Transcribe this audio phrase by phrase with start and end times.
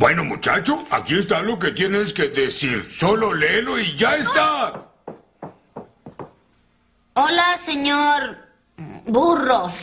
[0.00, 2.82] Bueno, muchacho, aquí está lo que tienes que decir.
[2.90, 4.86] Solo léelo y ya está.
[7.12, 8.38] Hola, señor
[9.04, 9.74] Burros.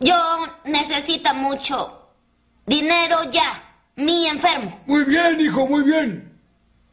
[0.00, 0.16] Yo
[0.64, 2.08] necesito mucho
[2.64, 3.82] dinero ya.
[3.96, 4.80] Mi enfermo.
[4.86, 6.40] Muy bien, hijo, muy bien.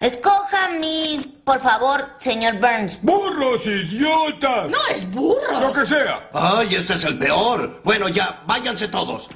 [0.02, 3.02] Escoja mi, por favor, señor Burns.
[3.02, 4.68] ¡Burros, idiota!
[4.68, 5.57] No es burro.
[5.57, 6.29] Lo que sea.
[6.33, 7.79] ¡Ay, este es el peor!
[7.86, 9.29] Bueno, ya, váyanse todos.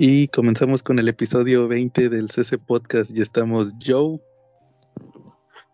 [0.00, 3.12] Y comenzamos con el episodio 20 del CC Podcast.
[3.12, 4.20] Ya estamos Joe,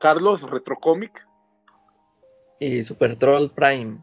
[0.01, 1.29] Carlos Retrocomic.
[2.59, 4.03] Y Super Troll Prime.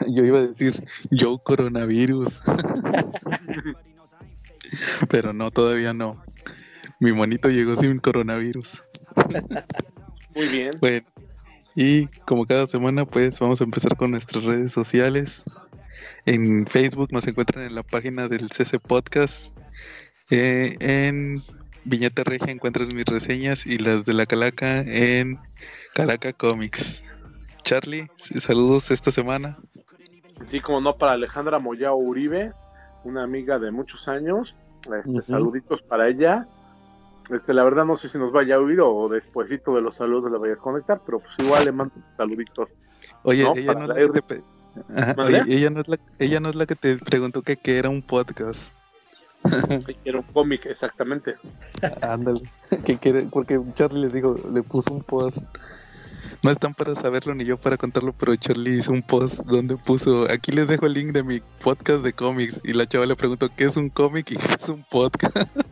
[0.08, 2.40] yo iba a decir Joe Coronavirus.
[5.10, 6.24] Pero no, todavía no.
[6.98, 8.82] Mi monito llegó sin coronavirus.
[10.34, 10.70] Muy bien.
[10.80, 11.06] Bueno,
[11.74, 15.44] y como cada semana, pues vamos a empezar con nuestras redes sociales.
[16.28, 19.56] En Facebook nos encuentran en la página del CC Podcast.
[20.30, 21.42] Eh, en
[21.84, 25.38] Viñeta Regia encuentran mis reseñas y las de la Calaca en
[25.94, 27.02] Calaca Comics.
[27.62, 29.56] Charlie, saludos esta semana.
[30.38, 32.52] Así como no para Alejandra Moyao Uribe,
[33.04, 34.54] una amiga de muchos años.
[35.02, 35.22] Este.
[35.22, 36.46] Saluditos para ella.
[37.30, 40.30] Este, la verdad no sé si nos vaya a oír o despuesito de los saludos
[40.30, 42.76] la vaya a conectar, pero pues igual le mando saluditos.
[43.22, 44.42] Oye, No, ella, para no te
[44.96, 45.40] Ajá, ¿Mande?
[45.42, 47.88] oye, ella no es la, ella no es la que te preguntó que, que era
[47.88, 48.72] un podcast.
[50.02, 51.36] Quiero un cómic, exactamente.
[52.02, 52.42] Ándale.
[52.84, 55.38] que quiere, porque Charlie les dijo, le puso un post.
[56.42, 60.30] No están para saberlo ni yo para contarlo, pero Charlie hizo un post donde puso,
[60.30, 62.60] aquí les dejo el link de mi podcast de cómics.
[62.64, 65.36] Y la chava le preguntó qué es un cómic y qué es un podcast.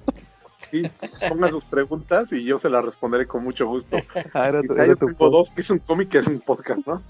[0.68, 0.82] Sí,
[1.28, 3.98] pongan sus preguntas y yo se las responderé con mucho gusto.
[4.34, 6.40] Ah, era tu- Quizá era yo tengo dos, que es un cómic que es un
[6.40, 7.00] podcast, ¿no?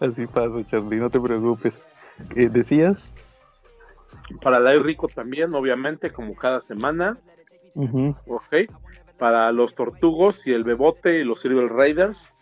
[0.00, 1.86] Así pasa, Charlie, no te preocupes.
[2.34, 3.14] Eh, ¿Decías?
[4.42, 7.18] Para la Rico también, obviamente, como cada semana.
[8.26, 8.54] Ok.
[9.18, 12.32] Para los Tortugos y el Bebote y los Silver Raiders.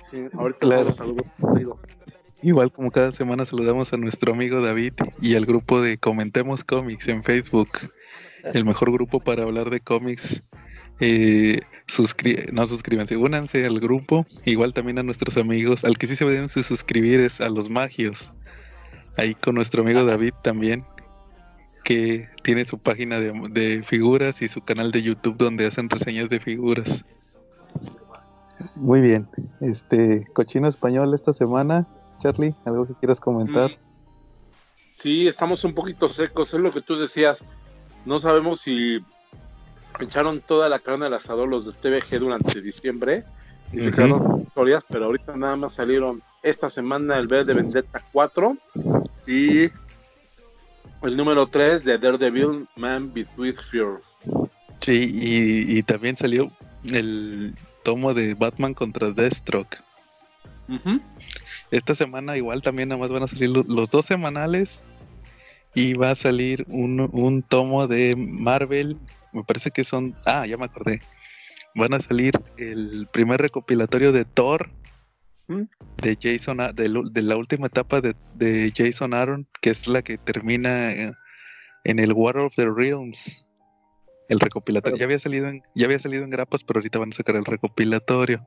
[0.00, 0.84] Sí, ahorita Claro.
[0.92, 1.26] saludos.
[2.42, 7.06] Igual como cada semana saludamos a nuestro amigo David y al grupo de Comentemos Cómics
[7.08, 7.70] en Facebook,
[8.42, 10.50] el mejor grupo para hablar de cómics.
[11.04, 14.24] Eh, suscri- no suscríbanse, únanse al grupo.
[14.44, 17.68] Igual también a nuestros amigos, al que sí se deben de suscribir es a los
[17.68, 18.32] magios.
[19.18, 20.84] Ahí con nuestro amigo David también,
[21.82, 26.30] que tiene su página de, de figuras y su canal de YouTube donde hacen reseñas
[26.30, 27.04] de figuras.
[28.76, 29.28] Muy bien,
[29.60, 31.88] este cochino español esta semana,
[32.20, 33.72] Charlie, algo que quieras comentar.
[33.72, 33.74] Mm.
[34.98, 37.44] Sí, estamos un poquito secos, es lo que tú decías.
[38.06, 39.00] No sabemos si
[40.00, 43.24] echaron toda la carne al asador los de TVG durante diciembre
[43.72, 47.54] y se quedaron sin historias, pero ahorita nada más salieron esta semana el B de
[47.54, 48.56] Vendetta 4
[49.26, 49.64] y
[51.02, 54.00] el número 3 de Daredevil Man Between Fear.
[54.80, 56.50] Sí, y, y también salió
[56.84, 57.54] el
[57.84, 59.78] tomo de Batman contra Deathstroke.
[60.68, 61.00] Ujú.
[61.70, 64.82] Esta semana igual también nada más van a salir lo- los dos semanales
[65.74, 68.98] y va a salir un, un tomo de Marvel,
[69.32, 71.00] me parece que son, ah, ya me acordé,
[71.74, 74.70] van a salir el primer recopilatorio de Thor
[75.48, 75.62] ¿Mm?
[75.98, 80.18] de Jason, de, de la última etapa de, de Jason Aaron, que es la que
[80.18, 80.92] termina
[81.84, 83.46] en el War of the Realms.
[84.28, 87.14] El recopilatorio ya había salido en, ya había salido en grapas, pero ahorita van a
[87.14, 88.46] sacar el recopilatorio.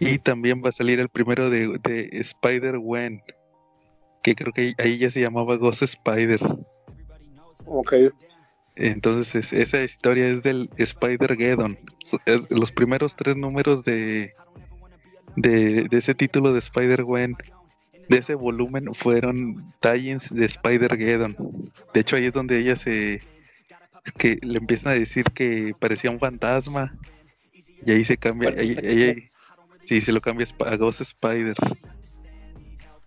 [0.00, 3.22] Y también va a salir el primero de, de Spider-Gwen,
[4.22, 6.40] que creo que ahí ya se llamaba Ghost Spider.
[7.66, 7.92] Ok.
[8.76, 11.78] Entonces es- esa historia es del Spider-Geddon.
[12.50, 14.32] Los primeros tres números de,
[15.36, 17.36] de, de ese título de Spider-Gwen,
[18.08, 21.36] de ese volumen, fueron tie-ins de Spider-Geddon.
[21.94, 23.22] De hecho ahí es donde ella se...
[24.18, 26.96] que le empiezan a decir que parecía un fantasma.
[27.86, 28.50] Y ahí se cambia...
[28.58, 29.24] ahí- ahí-
[29.84, 31.54] sí, se lo cambia a Ghost Spider.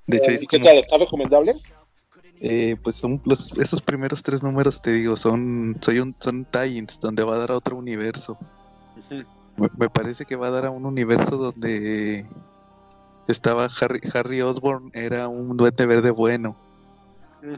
[0.05, 0.77] De hecho, ahí es ¿Y qué como- tal?
[0.77, 1.53] ¿Está recomendable?
[2.39, 6.99] Eh, pues son los, esos primeros tres números, te digo, son, soy un, son tie-ins
[6.99, 8.37] donde va a dar a otro universo.
[9.57, 12.25] Me, me parece que va a dar a un universo donde
[13.27, 16.55] estaba Harry, Harry Osborn, era un duende verde bueno.
[17.41, 17.55] Mm.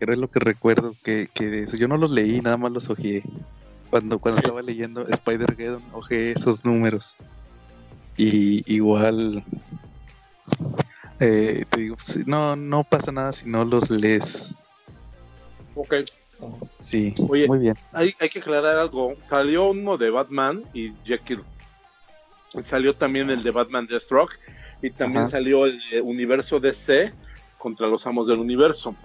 [0.00, 1.76] Era lo que recuerdo que, que de eso.
[1.76, 3.22] Yo no los leí, nada más los ojeé.
[3.90, 4.46] Cuando, cuando Sí.
[4.46, 7.14] estaba leyendo Spider-Geddon, ojeé esos números.
[8.16, 9.44] Y igual,
[11.22, 11.96] eh, te digo,
[12.26, 14.54] no, no pasa nada si no los lees.
[15.74, 15.94] Ok.
[16.80, 17.76] Sí, Oye, muy bien.
[17.92, 19.14] Hay, hay que aclarar algo.
[19.22, 21.44] Salió uno de Batman y Jekyll.
[22.64, 24.34] Salió también el de Batman Deathstroke.
[24.82, 25.30] Y también Ajá.
[25.30, 27.12] salió el de Universo DC
[27.58, 28.96] contra los Amos del Universo.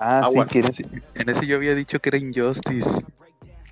[0.00, 0.46] Ah, Agua.
[0.46, 0.82] sí, que en ese,
[1.14, 3.04] en ese yo había dicho que era Injustice.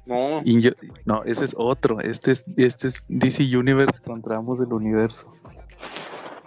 [0.05, 2.01] No, Inju- no, ese es otro.
[2.01, 5.35] Este es, este es DC Universe contra Amos del Universo.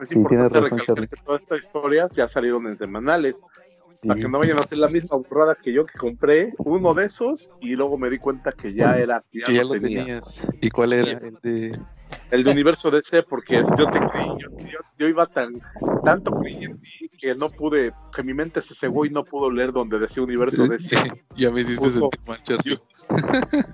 [0.01, 3.43] Es Sí, tienes importante razón, recalcar que todas estas historias ya salieron en semanales.
[3.93, 4.07] Sí.
[4.07, 7.05] Para que no vayan a hacer la misma burrada que yo que compré uno de
[7.05, 10.03] esos y luego me di cuenta que ya era, ya Que ya lo lo tenía.
[10.03, 10.47] tenías.
[10.61, 10.95] ¿Y cuál Sí.
[10.97, 11.11] era?
[11.13, 11.79] El de.
[12.29, 15.53] El de universo DC, porque yo te creí, yo, yo- yo iba tan,
[16.03, 19.49] tanto creí en ti que no pude, que mi mente se cegó y no pudo
[19.49, 20.95] leer donde decía universo DC.
[21.35, 22.39] ya me hiciste sentir mal.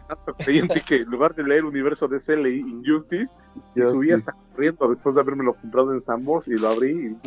[0.07, 3.33] Tanto creí en ti que en lugar de leer universo DC leí Injustice
[3.75, 7.18] y subí hasta corriendo después de haberme lo comprado en Sambors y lo abrí y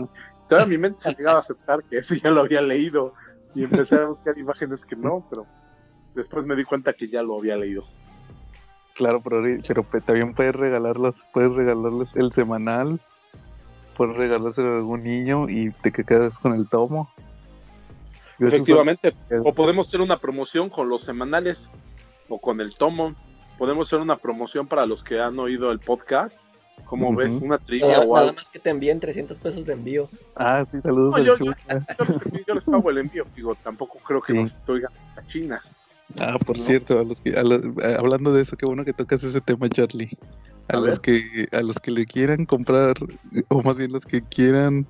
[0.48, 3.14] todavía mi mente se llegaba a aceptar que ese ya lo había leído
[3.54, 5.44] y empecé a buscar imágenes que no, pero
[6.14, 7.82] después me di cuenta que ya lo había leído.
[8.96, 12.98] Claro, pero, pero pe- también puedes regalarlos, puedes regalarles el semanal,
[13.96, 17.10] puedes regalárselo a algún niño y te quedas con el tomo.
[18.38, 19.14] Yo esos son- Efectivamente,
[19.44, 21.70] o podemos hacer una promoción con los semanales
[22.28, 23.14] o con el tomo.
[23.58, 26.38] Podemos hacer una promoción para los que han oído el podcast.
[26.84, 28.36] Como ves, una trivia Nada, o nada algo.
[28.36, 30.08] más que te envíen 300 pesos de envío.
[30.36, 31.80] Ah, sí, saludos No, al yo, yo- Chuca.
[31.98, 34.38] yo les, yo les pago el envío, digo, tampoco creo que Sí.
[34.42, 35.62] nos estoy ganando a China.
[36.20, 36.62] Ah, por ¿no?
[36.62, 39.40] cierto, a los que, a los- a- hablando de eso, qué bueno que tocas ese
[39.40, 40.08] tema, Charlie.
[40.68, 41.20] A, A los ver.
[41.22, 42.94] que, a los que le quieran comprar,
[43.48, 44.86] o más bien los que quieran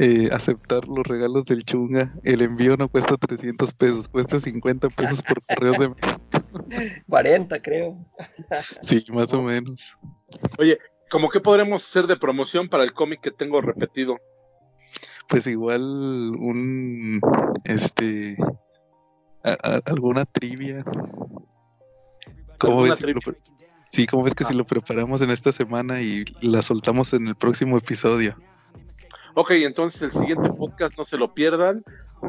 [0.00, 5.22] eh, aceptar los regalos del chunga, el envío no cuesta 300 pesos, cuesta 50 pesos
[5.22, 5.92] por correo de
[7.08, 8.06] 40, creo.
[8.82, 9.96] Sí, más o menos.
[10.58, 10.78] Oye,
[11.10, 14.16] ¿cómo que podremos hacer de promoción para el cómic que tengo repetido?
[15.28, 17.20] Pues igual un,
[17.64, 18.36] este,
[19.44, 20.84] a- a- alguna trivia.
[22.58, 22.98] ¿Cómo ¿Alguna ves?
[22.98, 23.20] si lo
[23.90, 24.56] sí, ¿cómo ves que si Ah.
[24.56, 28.36] lo preparamos en esta semana y la soltamos en el próximo episodio?
[29.34, 31.84] Ok, entonces el siguiente podcast no se lo pierdan.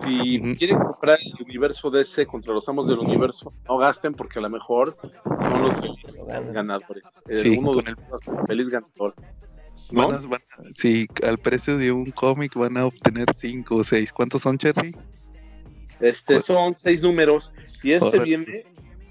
[0.06, 4.44] Si quieren comprar el universo DC contra los amos del universo, no gasten porque a
[4.44, 6.22] lo mejor son los felices
[6.54, 7.04] ganadores.
[7.28, 9.16] El Sí, uno con de el- los feliz ganador.
[9.90, 10.08] ¿No?
[10.10, 13.84] Van a- van a- sí, al precio de un cómic van a obtener cinco o
[13.84, 14.14] seis.
[14.14, 14.96] ¿Cuántos son, Cherry?
[16.00, 17.52] Este son seis números
[17.84, 18.64] y este viene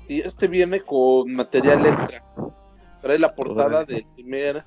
[0.08, 2.22] y este viene con material extra.
[3.02, 4.64] Trae la portada del primer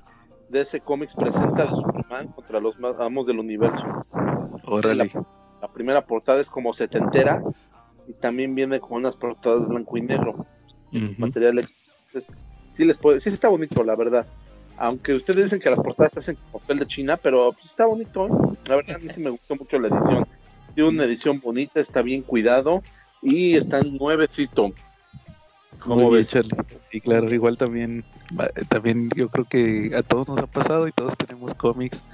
[0.48, 3.84] DC Comics presenta de Superman contra los ma- amos del universo.
[4.64, 5.10] Órale.
[5.60, 7.42] La primera portada es como setentera
[8.06, 10.46] y también viene con unas portadas blanco y negro.
[11.18, 11.78] Material extra.
[12.06, 12.34] Entonces,
[12.72, 14.26] sí les puede, sí está bonito, la verdad.
[14.76, 17.86] Aunque ustedes dicen que las portadas se hacen con papel de China, pero pues, está
[17.86, 18.26] bonito.
[18.26, 18.30] ¿eh?
[18.68, 20.26] La verdad, a mí sí me gustó mucho la edición.
[20.74, 22.82] Tiene una edición bonita, está bien cuidado
[23.20, 24.72] y está nuevecito.
[25.80, 26.28] ¿Cómo Muy bien, ves?
[26.28, 26.56] Charlie.
[26.92, 28.04] Y claro, igual también,
[28.68, 32.04] también yo creo que a todos nos ha pasado y todos tenemos cómics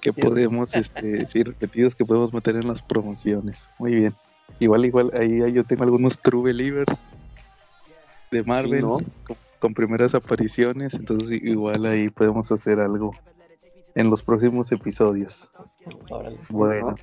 [0.00, 3.70] que podemos, este, sí, repetidos que podemos meter en las promociones.
[3.78, 4.14] Muy bien.
[4.58, 7.04] Igual, igual, ahí yo tengo algunos True Believers
[8.30, 8.98] de Marvel ¿no?
[9.24, 13.12] con, con primeras apariciones, entonces igual ahí podemos hacer algo
[13.94, 15.52] en los próximos episodios.
[16.10, 16.38] Órale.
[16.48, 16.94] Bueno,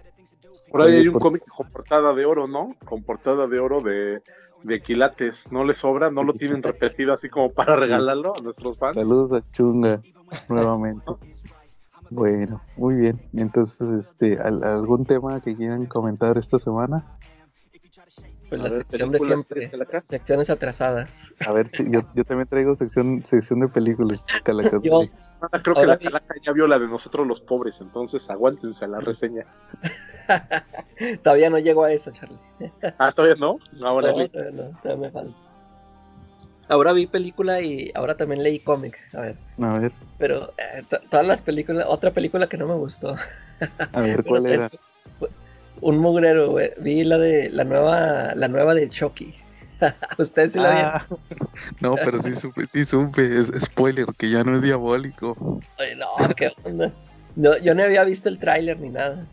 [0.74, 2.76] Por ahí Oye, hay un pues- cómic con portada de oro, ¿no?
[2.84, 4.24] Con portada de oro de,
[4.64, 5.52] de quilates.
[5.52, 6.10] ¿No les sobra?
[6.10, 8.96] ¿No lo tienen repetido así como para regalarlo a nuestros fans?
[8.96, 10.02] saludos a Chunga
[10.50, 11.06] nuevamente.
[12.10, 13.22] Bueno, muy bien.
[13.34, 17.06] Entonces, este, ¿al- ¿algún tema que quieran comentar esta semana?
[18.54, 19.68] Pues A la ver, sección de siempre.
[19.68, 21.34] ¿tienes que la Secciones atrasadas.
[21.40, 24.24] A ver, yo, yo también traigo sección, sección de películas.
[24.84, 25.02] Yo,
[25.42, 28.86] Ah, creo que la vi- calaca ya vio la de nosotros los pobres, entonces aguántense
[28.86, 29.46] a la reseña.
[31.24, 32.40] todavía no llego a eso, Charlie.
[33.00, 33.58] Ah, todavía no.
[33.84, 35.38] Ahora No, todavía no, todavía me falta.
[36.70, 39.00] Ahora vi película y ahora también leí cómic.
[39.14, 42.76] A ver, A ver, pero eh, to- todas las películas, otra película que no me
[42.76, 43.16] gustó.
[43.94, 44.70] a ver cuál era.
[45.84, 46.72] Un mugrero, güey.
[46.80, 49.36] Vi la de la nueva, la nueva de Chucky.
[50.18, 50.92] Ustedes sí la vieron.
[50.94, 51.08] Ah,
[51.82, 53.26] no, pero sí supe, sí supe.
[53.26, 55.60] Es spoiler, que ya no es diabólico.
[55.78, 56.94] Ay, no, qué onda.
[57.36, 59.26] No, yo no había visto el tráiler ni nada.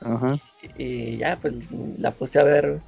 [0.00, 0.38] Ajá.
[0.78, 1.54] Y, y ya, pues
[1.98, 2.78] la puse a ver.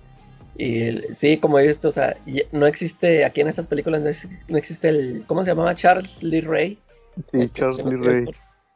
[0.57, 2.17] Y sí, como he visto, o sea,
[2.53, 5.75] no existe, aquí en estas películas no, es- no existe el, ¿cómo se llamaba?
[5.75, 6.79] Charles Lee Ray.
[7.33, 8.25] Sí, Charles Lee Ray.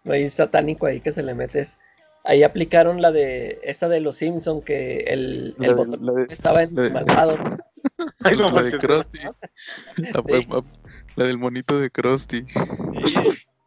[0.05, 1.79] No hay satánico ahí que se le metes.
[2.25, 6.65] Ahí aplicaron la de, esta de los Simpson que el, el botón la de- estaba
[6.67, 7.37] de- malvado.
[8.25, 8.79] Ay, no La de.
[8.79, 9.19] Krusty.
[10.15, 10.49] Ah, Sí.
[11.17, 12.45] La del monito de Krusty.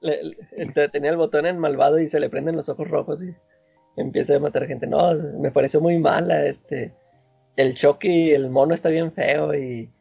[0.02, 3.34] Le- este, tenía el botón en malvado y se le prenden los ojos rojos y
[3.98, 4.88] empieza a matar gente.
[4.88, 6.46] No, me pareció muy mala.
[6.46, 6.94] Este,
[7.58, 9.92] el Chucky, el mono está bien feo y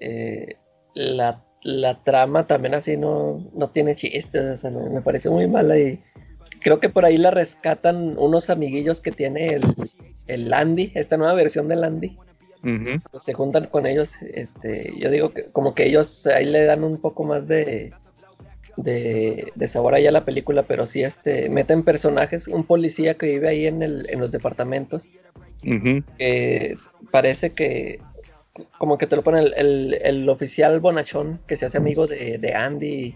[0.00, 0.56] eh,
[0.94, 4.42] la, la trama también así no, no tiene chistes.
[4.42, 6.02] o sea, me, me pareció muy mala y
[6.60, 9.62] creo que por ahí la rescatan unos amiguillos que tiene el,
[10.26, 12.16] el Andy, esta nueva versión del Andy.
[12.62, 13.18] Ujú.
[13.20, 16.98] Se juntan con ellos, este, yo digo que como que ellos ahí le dan un
[17.00, 17.92] poco más de,
[18.76, 23.26] de, de sabor ahí a la película, pero sí este, meten personajes, un policía que
[23.26, 25.12] vive ahí en, el, en los departamentos,
[26.18, 26.76] que
[27.10, 28.00] parece que
[28.78, 32.36] como que te lo pone el, el- el oficial bonachón que se hace amigo de,
[32.38, 33.14] de Andy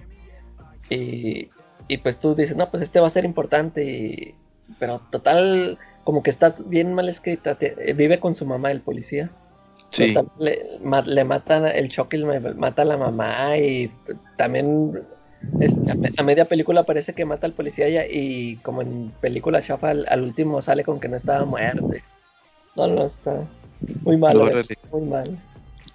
[0.91, 1.49] y,
[1.89, 4.35] y pues tú dices, no, pues este va a ser importante, y-
[4.79, 9.31] pero total, como que está bien mal escrita, te- vive con su mamá el policía.
[9.91, 10.15] Sí.
[10.15, 13.93] Total, le, ma- le matan el choque, le mata a la mamá y
[14.37, 15.03] también
[15.61, 19.11] este, a, me- a media película parece que mata al policía ya- y como en
[19.21, 21.87] película chafa al, al último sale con que no estaba muerto.
[22.77, 23.47] No, no, está
[24.05, 24.75] muy mal, Órale.
[24.91, 25.39] muy mal.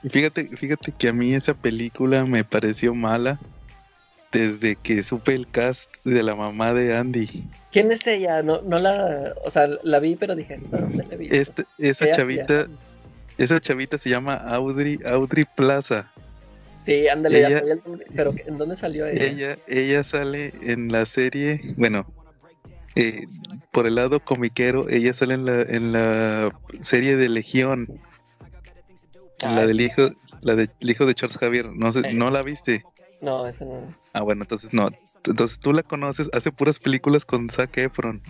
[0.02, 3.42] Y Fíjate, fíjate que a mí esa película me pareció mala
[4.32, 7.44] desde que supe el cast de la mamá de Andy.
[7.72, 8.42] ¿Quién es ella?
[8.44, 11.36] No, no la, o sea, la vi, pero dije, ¿esta dónde la visto?
[11.36, 12.66] Este- esa Ella- chavita,
[13.38, 16.12] esa chavita se llama Audrey, Audrey Plaza.
[16.76, 19.26] Sí, ándale, ya ella- sabía el nombre, pero ¿en dónde salió ella?
[19.26, 22.06] Ella, ella sale en la serie, bueno,
[22.96, 23.28] eh,
[23.72, 27.88] por el lado comiquero, ella sale en la, en la serie de Legión,
[29.42, 30.10] Ah, la del hijo,
[30.42, 31.68] la del hijo de Charles Javier.
[31.72, 32.14] No sé, Eh.
[32.14, 32.84] ¿no la viste?
[33.22, 33.82] No, esa no.
[34.14, 34.88] Ah, bueno, entonces no.
[35.26, 38.22] Entonces tú la conoces, hace puras películas con Zac Efron.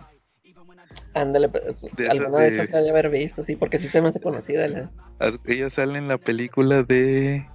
[1.14, 4.10] Ándale, De esas alguna vez de- se debe haber visto, sí, porque sí se me
[4.10, 4.68] hace conocida.
[4.68, 4.92] la-
[5.46, 7.48] Ella sale en la película de.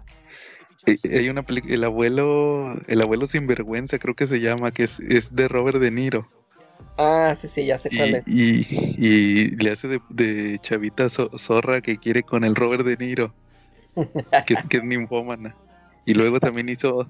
[0.87, 5.01] eh, Hay una película, el abuelo, el abuelo sinvergüenza, creo que se llama, que es,
[5.01, 6.27] es de Robert De Niro.
[6.99, 8.25] Ah, sí, sí, ya sé cuál Y, es.
[8.27, 12.97] y, y le hace de, de chavita zo- zorra que quiere con el Robert De
[12.97, 13.35] Niro,
[14.47, 15.57] que, que es ninfómana.
[16.07, 17.07] Y luego también hizo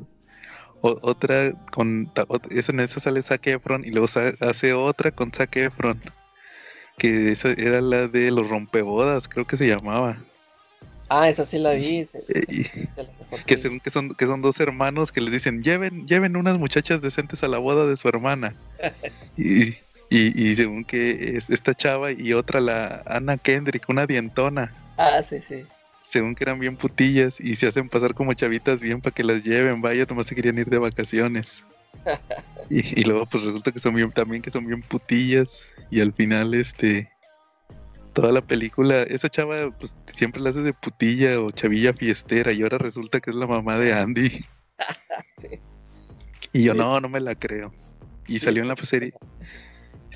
[0.81, 2.11] otra con
[2.51, 4.07] esa en esa sale Zac Efron y luego
[4.41, 6.01] hace otra con Zac Efron
[6.99, 10.19] que esa era la de los rompebodas creo que se llamaba
[11.09, 12.07] Ah, esa sí la vi.
[13.47, 17.01] que según que son que son dos hermanos que les dicen lleven lleven unas muchachas
[17.01, 18.55] decentes a la boda de su hermana
[19.37, 19.71] y,
[20.11, 25.23] y, y según que es esta chava y otra la Ana Kendrick una dientona Ah,
[25.23, 25.65] sí, sí.
[26.05, 29.43] Según que eran bien putillas y se hacen pasar como chavitas bien para que las
[29.43, 31.65] lleven, vaya, nomás se querían ir de vacaciones.
[32.71, 36.13] y, y luego pues resulta que son bien, también que son bien putillas y al
[36.13, 37.11] final este
[38.13, 42.63] toda la película, esa chava pues siempre la hace de putilla o chavilla fiestera y
[42.63, 44.45] ahora resulta que es la mamá de Andy.
[45.41, 45.49] Sí.
[46.53, 46.79] Y yo Sí.
[46.79, 47.73] no, no me la creo.
[48.27, 49.13] Y salió en la serie,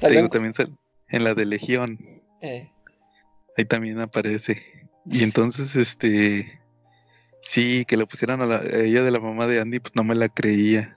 [0.00, 0.76] te digo, en- también sal-
[1.09, 1.99] en la de Legión.
[2.42, 2.71] eh,
[3.57, 4.62] Ahí también aparece.
[5.11, 6.61] Y entonces, este.
[7.41, 10.05] Sí, que le pusieran a, la- a ella de la mamá de Andy, pues no
[10.05, 10.95] me la creía.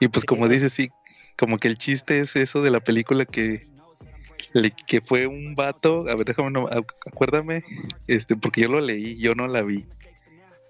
[0.00, 0.48] Y pues, como no.
[0.52, 0.90] dices, sí,
[1.36, 3.68] como que el chiste es eso de la película que.
[4.52, 6.08] le- que fue un vato.
[6.08, 7.62] A ver, déjame, no- ac- acuérdame.
[8.06, 9.86] Este, porque yo lo leí, yo no la vi.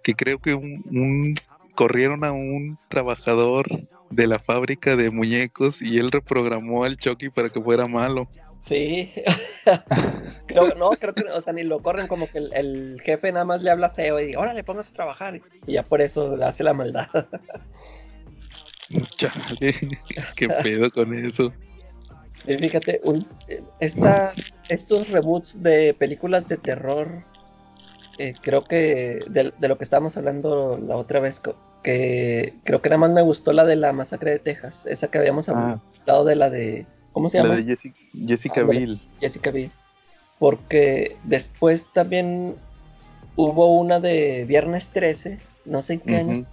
[0.03, 1.35] Que creo que un, un-
[1.75, 3.67] corrieron a un trabajador
[4.11, 8.29] de la fábrica de muñecos y él reprogramó al Chucky para que fuera malo.
[8.63, 9.13] sí.
[10.47, 13.45] creo, no, creo que, o sea, ni lo corren como que el, el jefe nada
[13.45, 15.41] más le habla feo y ahora le pongas a trabajar.
[15.67, 17.09] Y ya por eso hace la maldad.
[19.17, 19.75] Chale,
[20.37, 21.53] qué pedo con eso.
[22.47, 23.27] Y fíjate, un-
[23.79, 27.23] estas- estos reboots de películas de terror,
[28.19, 31.41] eh, creo que de, de lo que estábamos hablando la otra vez,
[31.83, 35.19] que creo que nada más me gustó la de la masacre de Texas, esa que
[35.19, 35.81] habíamos Ah.
[36.03, 37.57] hablado de la de, ¿cómo se La llama?
[37.57, 37.97] de Jessica,
[38.27, 38.63] Jessica.
[38.63, 39.01] Biel.
[39.21, 39.71] Jessica Biel.
[40.39, 42.57] Porque después también
[43.37, 46.31] hubo una de Viernes 13, no sé en qué Ujú.
[46.31, 46.47] años,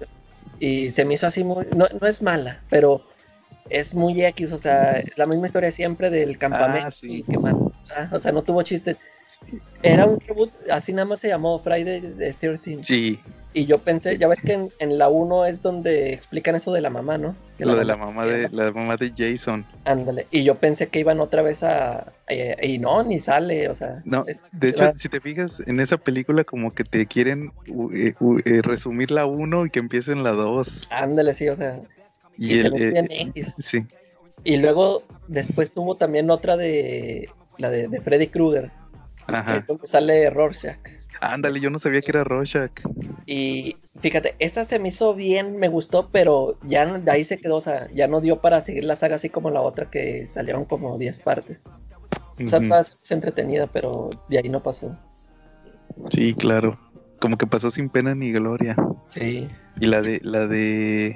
[0.60, 3.02] y se me hizo así muy, no, no es mala, pero
[3.70, 7.24] es muy X, o sea, es la misma historia siempre del campamento, Ah, sí.
[7.30, 7.38] que
[8.12, 8.98] o sea, no tuvo chiste.
[9.84, 13.20] Era un reboot, así nada más se llamó Friday the 13 Sí,
[13.58, 16.80] Y yo pensé, ya ves que en, en la 1 es donde explican eso de
[16.82, 17.36] la mamá, ¿no?
[17.58, 19.66] Que lo de la mamá de la mamá de Jason.
[19.84, 20.28] Ándale.
[20.30, 22.14] Y yo pensé que iban otra vez a.
[22.28, 24.04] eh, y no, ni sale, o sea.
[24.06, 27.52] No, es- de hecho, va- si te fijas en esa película como que te quieren
[27.96, 28.14] eh,
[28.46, 30.88] eh, resumir la 1 y que empiece en la 2.
[30.92, 31.80] Ándale, sí, o sea.
[32.38, 33.56] Y, Y se el, ve eh, X.
[33.58, 33.80] sí,
[34.44, 37.28] Y luego, después tuvo también otra de.
[37.58, 38.70] La de, de Freddy Krueger.
[39.26, 39.66] ajá.
[39.68, 40.78] Donde sale Rorschach.
[41.22, 42.72] Ándale, yo no sabía que era Rorschach.
[43.26, 47.56] Y fíjate, esa se me hizo bien, me gustó, pero ya de ahí se quedó,
[47.58, 50.66] o sea, ya no dio para seguir la saga así como la otra que salieron
[50.66, 51.66] como 10 partes.
[52.38, 52.68] Esa Ujú.
[52.68, 54.96] más entretenida, pero de ahí no pasó.
[56.12, 56.80] Sí, claro.
[57.20, 58.76] Como que pasó sin pena ni gloria.
[59.10, 59.48] Sí.
[59.80, 61.16] Y la de la de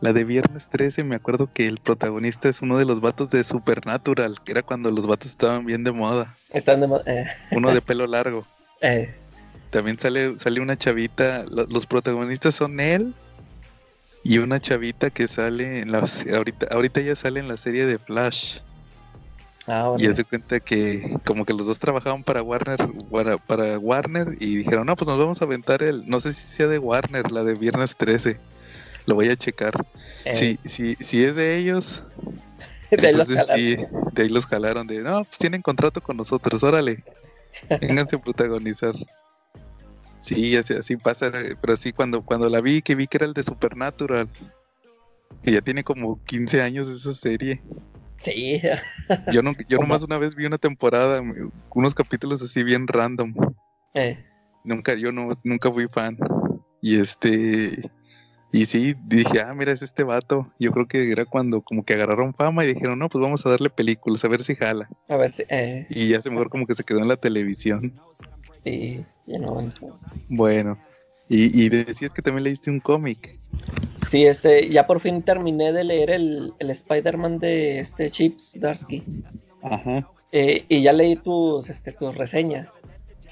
[0.00, 3.44] La de Viernes 13, me acuerdo que el protagonista es uno de los vatos de
[3.44, 6.36] Supernatural, que era cuando los vatos estaban bien de moda.
[6.50, 7.04] Están de moda.
[7.06, 8.44] eh, Uno de pelo largo.
[8.84, 9.14] Eh,
[9.70, 11.44] También sale, sale una chavita.
[11.50, 13.14] lo- Los protagonistas son él
[14.22, 16.04] y una chavita que sale en la.
[16.34, 18.58] Ahorita, ahorita ya sale en la serie de Flash.
[19.66, 20.12] ah, Y bueno.
[20.12, 22.78] hace cuenta que como que los dos trabajaban para Warner,
[23.10, 26.46] para, para Warner y dijeron, no, pues nos vamos a aventar el, no sé si
[26.46, 28.38] sea de Warner, la de Viernes 13.
[29.06, 29.74] Lo voy a checar.
[30.24, 32.02] eh, Si, si, si es de ellos,
[32.90, 33.76] de ahí los entonces sí,
[34.12, 37.02] de ahí los jalaron de, no, pues tienen contrato con nosotros, órale,
[37.80, 38.94] vénganse a protagonizar.
[40.18, 41.30] Sí, así, así pasa,
[41.60, 44.28] pero sí, cuando, cuando la vi, que vi que era el de Supernatural,
[45.42, 47.62] que ya tiene como 15 años esa serie.
[48.18, 48.60] Sí,
[49.32, 51.22] Yo, no, yo nomás una vez vi una temporada,
[51.74, 53.34] unos capítulos así bien random.
[53.92, 54.24] eh,
[54.64, 56.16] Nunca, yo no, nunca fui fan.
[56.80, 57.90] Y este,
[58.56, 60.46] y sí, dije, ah, mira, es este vato.
[60.60, 63.50] Yo creo que era cuando como que agarraron fama y dijeron, no, pues vamos a
[63.50, 64.88] darle películas, a ver si jala.
[65.08, 65.42] a ver si.
[65.48, 67.92] Eh, Y ya se mejor como que se quedó en la televisión.
[68.64, 69.94] y ya no avanzó.
[70.28, 70.78] Bueno,
[71.28, 73.38] y, y decías que también leíste un cómic.
[74.08, 79.02] Sí, este, ya por fin terminé de leer el, el Spider-Man de este Chips Darsky.
[79.62, 80.08] Ajá.
[80.30, 82.82] Eh, y ya leí tus, este, tus reseñas.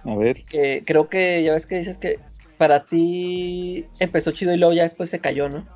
[0.04, 0.42] A ver.
[0.44, 2.18] Que creo que ya ves que dices que
[2.62, 5.66] para ti empezó chido y luego ya después se cayó, ¿no?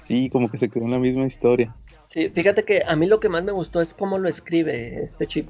[0.00, 1.72] Sí, como que se quedó en la misma historia.
[2.08, 5.28] Sí, fíjate que a mí lo que más me gustó es cómo lo escribe este
[5.28, 5.48] chip.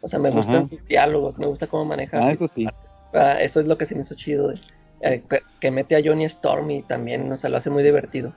[0.00, 0.66] O sea, me gustan Ajá.
[0.68, 2.24] sus diálogos, me gusta cómo maneja.
[2.24, 2.64] Ah, eso sí.
[3.12, 4.54] Ah, eso es lo que se me hizo chido.
[5.00, 8.32] eh, que, que mete a Johnny Storm y también, o sea, lo hace muy divertido.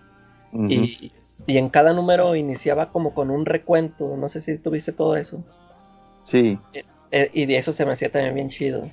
[0.68, 1.12] Y,
[1.46, 4.18] y en cada número iniciaba como con un recuento.
[4.18, 5.44] No sé si tuviste todo eso.
[6.24, 6.58] Sí,
[7.12, 8.90] Eh, y de eso se me hacía también bien chido.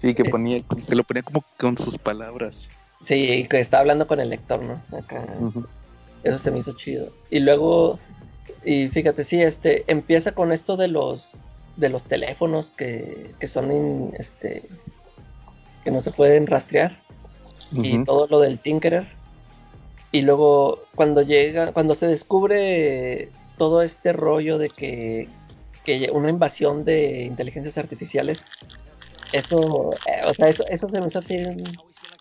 [0.00, 2.70] Sí, que ponía, que lo ponía como con sus palabras.
[3.04, 4.82] Sí, y que está hablando con el lector, ¿no?
[4.96, 5.26] Acá.
[6.22, 7.12] Eso se me hizo chido.
[7.30, 7.98] Y luego,
[8.64, 11.40] y fíjate, sí, este, empieza con esto de los
[11.76, 14.68] de los teléfonos que, que son in- este
[15.84, 16.98] que no se pueden rastrear.
[17.72, 19.08] Y todo lo del Tinkerer.
[20.12, 25.28] Y luego cuando llega, cuando se descubre todo este rollo de que,
[25.84, 28.42] que una invasión de inteligencias artificiales,
[29.32, 31.36] eso, eh, o sea, eso, eso se me hizo así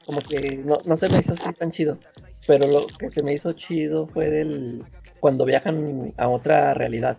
[0.06, 2.00] como que no, no se me hizo así tan chido.
[2.48, 4.84] Pero lo que se me hizo chido fue del
[5.20, 7.18] cuando viajan a otra realidad.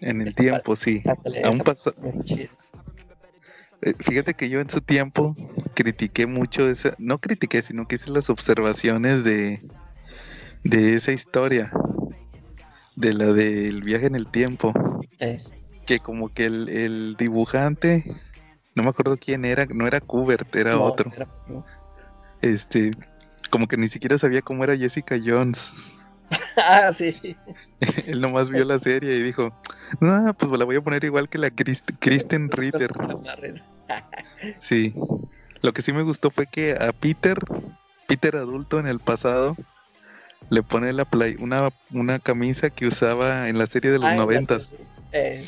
[0.00, 1.02] En el Esa tiempo, sí.
[1.04, 2.50] Ándale, Aún pasa, parte.
[3.82, 5.34] Eh, Fíjate que yo en su tiempo
[5.74, 9.60] critiqué mucho esa, no critiqué, sino que hice las observaciones de,
[10.64, 11.70] de esa historia,
[12.96, 14.72] de la del viaje en el tiempo,
[15.20, 15.38] Eh,
[15.86, 18.04] que como que el, el dibujante,
[18.76, 21.64] no me acuerdo quién era, no era Kubert, era no, otro, era- no.
[22.42, 22.92] este,
[23.50, 26.06] como que ni siquiera sabía cómo era Jessica Jones.
[26.56, 27.36] ah, sí.
[28.06, 29.52] Él nomás vio la serie y dijo,
[30.00, 32.92] no, pues la voy a poner igual que la Krist- Kristen Ritter.
[34.58, 34.94] Sí.
[35.62, 37.38] Lo que sí me gustó fue que a Peter,
[38.06, 39.56] Peter adulto en el pasado,
[40.50, 44.14] le pone la play, una, una camisa que usaba en la serie de los Ah,
[44.14, 44.78] noventas.
[45.16, 45.42] Eh,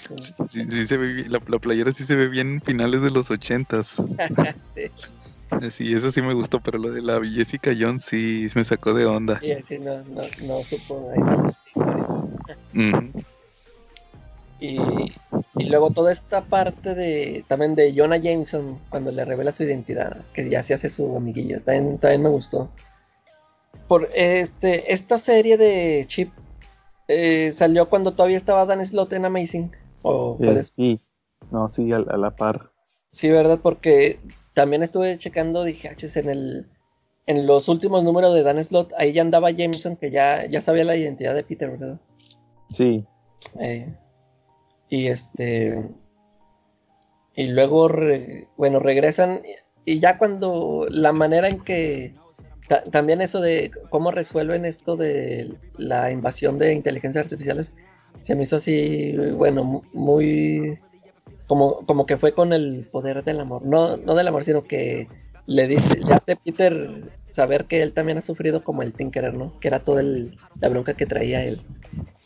[0.49, 0.87] sí.
[0.87, 4.03] Se ve la, la playera sí se ve bien finales de los ochentas.
[4.75, 5.71] Sí.
[5.71, 9.07] Sí, eso sí me gustó, pero lo de la Jessica Jones sí me sacó de
[9.07, 9.41] onda.
[9.41, 11.11] Sí, sí, no, no, no supo.
[14.61, 14.79] Y,
[15.57, 20.19] y luego toda esta parte de también de Jonah Jameson cuando le revela su identidad,
[20.35, 22.71] que ya se hace su amiguillo, también, también me gustó.
[23.87, 26.31] Por este, esta serie de Chip
[27.09, 29.73] eh, salió cuando todavía estaba Dan Slott en Amazing.
[30.03, 31.01] O Eh, sí,
[31.51, 32.71] no, sí, a, a la par.
[33.11, 33.59] Sí, ¿verdad?
[33.63, 34.21] Porque
[34.55, 36.67] también estuve checando, dije, "Achis, en el
[37.27, 40.85] en los últimos números de Dan Slott, ahí ya andaba Jameson, que ya, ya sabía
[40.85, 42.01] la identidad de Peter, ¿verdad?
[42.71, 43.05] Sí.
[43.61, 43.95] Eh,
[44.89, 45.85] y este.
[47.35, 49.43] Y luego, re- bueno, regresan.
[49.45, 52.13] y- Y ya cuando la manera en que.
[52.69, 57.75] Ta- también eso de cómo resuelven esto de la invasión de inteligencias artificiales.
[58.23, 60.79] Se me hizo así, bueno, mu- muy.
[61.47, 63.65] Como, como que fue con el poder del amor.
[63.65, 65.09] No, no del amor, sino que
[65.47, 69.59] le dice, le hace Peter saber que él también ha sufrido como el Tinkerer, ¿no?
[69.61, 71.63] Que era toda el- la bronca que traía él.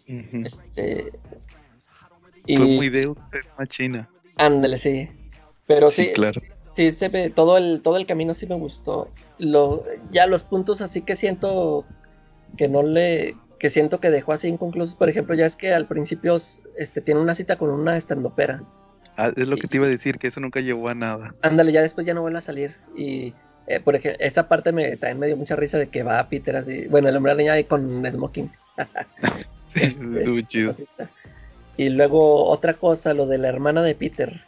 [0.08, 1.12] Este.
[2.44, 3.14] Fue Y muy de
[3.56, 4.08] Machina.
[4.36, 5.08] ándale, sí.
[5.68, 6.14] Pero sí, Sí,
[6.74, 9.08] sí, se ve, todo el, todo el camino sí me gustó.
[9.38, 11.84] Lo, ya los puntos así que siento
[12.56, 14.94] que no le, que siento que dejó así inconclusos.
[14.94, 16.36] Por ejemplo, ya es que al principio
[16.76, 18.62] este, tiene una cita con una estandopera.
[19.16, 21.34] Ah, es lo que te iba a decir, que eso nunca llevó a nada.
[21.42, 22.76] Ándale, ya después ya no vuelve a salir.
[22.96, 23.34] Y
[23.66, 26.56] eh, por ejemplo, esa parte me, también me dio mucha risa de que va Peter
[26.56, 28.50] así, bueno, el hombre araña ahí con smoking.
[29.74, 30.68] Sí, Este, chido.
[30.68, 31.10] cosita.
[31.78, 34.42] Y luego otra cosa, lo de la hermana de Peter,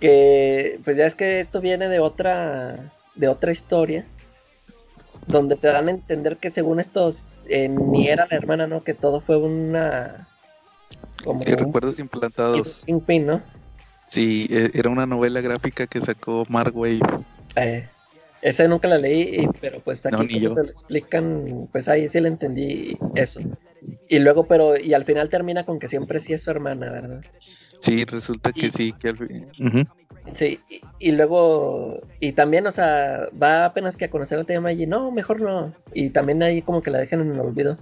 [0.00, 4.06] Que pues ya es que esto viene de otra de otra historia
[5.26, 8.82] donde te dan a entender que según estos eh, ni era la hermana, ¿no?
[8.84, 10.28] Que todo fue una
[11.24, 12.84] como un recuerdos implantados.
[12.84, 13.42] kingpin, ¿no?
[14.06, 17.00] Sí, eh, era una novela gráfica que sacó Mark Wave.
[17.56, 17.88] Eh,
[18.42, 20.54] esa nunca la leí, y- pero pues aquí No, ni como yo.
[20.54, 23.40] te lo explican, pues ahí sí le entendí eso.
[24.08, 27.20] Y luego, pero, y al final termina con que siempre sí es su hermana, ¿verdad?
[27.82, 29.88] Sí, resulta que Y- sí, que al fin-.
[30.36, 34.70] Sí, y, y luego, y también, o sea, va apenas que a conocer a tema
[34.72, 35.74] y no, mejor no.
[35.92, 37.76] Y también ahí como que la dejan en el olvido.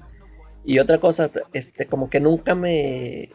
[0.64, 3.28] Y otra cosa, este, como que nunca me,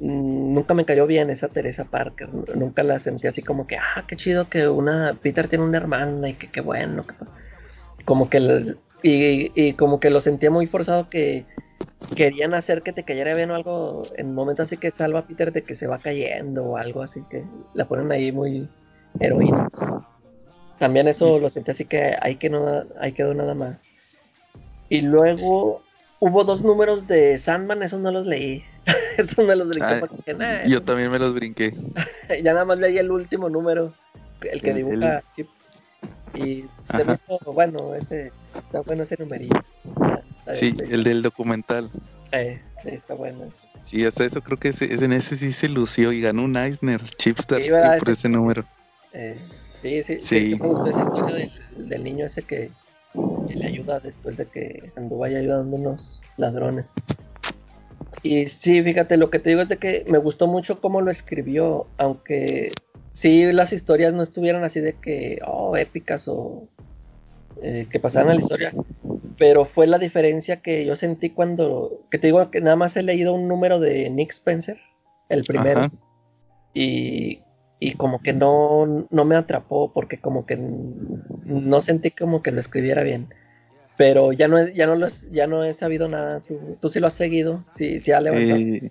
[0.00, 2.28] nunca me cayó bien esa Teresa Parker.
[2.56, 6.28] Nunca la sentí así como que, ah, qué chido que una, Peter tiene una hermana
[6.28, 7.06] y que qué bueno.
[7.06, 7.28] que pa-".
[8.04, 11.46] como que, el- y, y como que lo sentía muy forzado que
[12.14, 15.52] querían hacer que te cayera bien o algo en momentos así que salva a Peter
[15.52, 18.68] de que se va cayendo o algo así que la ponen ahí muy
[19.20, 19.68] heroína.
[20.78, 23.90] También eso lo sentí así que ahí que no ahí quedó nada más.
[24.88, 25.82] Y luego
[26.20, 28.64] hubo dos números de Sandman, esos no los leí.
[29.18, 31.74] esos me los brinqué Ay, porque "Nah, Yo también me los brinqué.
[32.42, 33.92] ya nada más leí el último número,
[34.42, 35.48] el que El- dibuja Chip.
[36.34, 37.14] Y se me Ajá.
[37.14, 39.60] hizo bueno ese, está bueno ese numerito.
[40.52, 41.90] Sí, el del documental.
[42.32, 43.46] eh, sí, está bueno.
[43.82, 47.02] Sí, hasta eso creo que ese, en ese sí se lució y ganó un Eisner,
[47.16, 47.98] Chipstar, Sí, sí, ¿verdad?
[47.98, 48.64] por ese número.
[49.12, 49.36] Eh,
[49.80, 50.50] sí, sí, sí, Sí.
[50.54, 51.50] sí me gustó esa historia del,
[51.88, 52.70] del niño ese que,
[53.48, 56.92] que le ayuda después de que anduvo ahí ayudando a unos ladrones.
[58.22, 61.10] Y sí, fíjate, lo que te digo es de que me gustó mucho cómo lo
[61.10, 62.72] escribió, aunque
[63.12, 66.68] sí las historias no estuvieran así de que, oh, épicas o
[67.62, 68.72] eh, que pasaran a la historia,
[69.38, 73.02] pero fue la diferencia que yo sentí cuando, que te digo que nada más he
[73.02, 74.78] leído un número de Nick Spencer,
[75.28, 75.92] el primero Ajá.
[76.74, 77.40] y,
[77.80, 82.60] y como que no, no me atrapó porque como que no sentí como que lo
[82.60, 83.28] escribiera bien.
[83.96, 86.40] Pero ya no, he- ya no, lo he- ya no he sabido nada.
[86.40, 88.60] Tú, tú sí lo has seguido, sí, sí ha levantado.
[88.60, 88.90] Eh.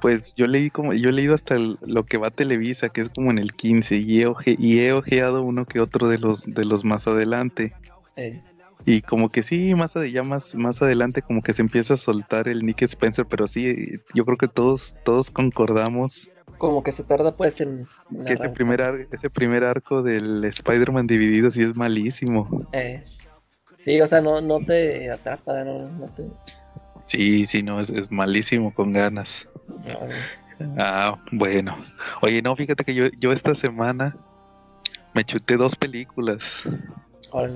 [0.00, 3.00] Pues yo leí como, yo he leído hasta el- lo que va a Televisa, que
[3.00, 6.18] es como en el 15, y he, oje- y he ojeado uno que otro de
[6.18, 7.72] los, de los más adelante.
[8.14, 8.40] Eh,
[8.84, 12.48] Y como que sí, más, ya más, más adelante como que se empieza a soltar
[12.48, 17.32] el Nick Spencer, pero sí, yo creo que todos, todos concordamos como que se tarda
[17.32, 17.86] pues en...
[18.10, 22.48] en que ese primer, ar- ese primer arco del Spider-Man dividido sí es malísimo.
[22.72, 23.02] Eh,
[23.76, 26.24] sí, o sea, no, no te atrapa, no, no te...
[27.04, 29.48] Sí, sí, no, es, es malísimo con ganas.
[29.84, 29.98] no.
[30.76, 31.76] Ah, bueno.
[32.20, 34.16] Oye, no, fíjate que yo, yo esta semana
[35.14, 36.68] me chuté dos películas.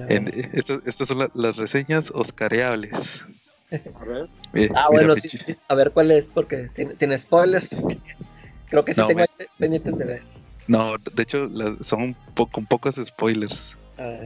[0.09, 3.23] En- estas, estas son la- las reseñas oscareables.
[3.71, 4.29] A ver.
[4.75, 7.69] Ah, bueno, sí, sí, a ver cuál es, porque sin, sin spoilers,
[8.69, 10.23] creo que sí No, tengo me- pendientes de ver.
[10.69, 13.77] No, de hecho, las- son po- con pocos spoilers.
[13.99, 14.21] Ah,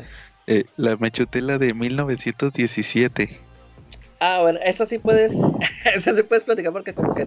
[0.47, 3.29] Eh, la, me chuté la de 1917.
[4.21, 5.33] Ah, bueno, esa sí puedes,
[5.95, 7.27] esa sí puedes platicar porque como que,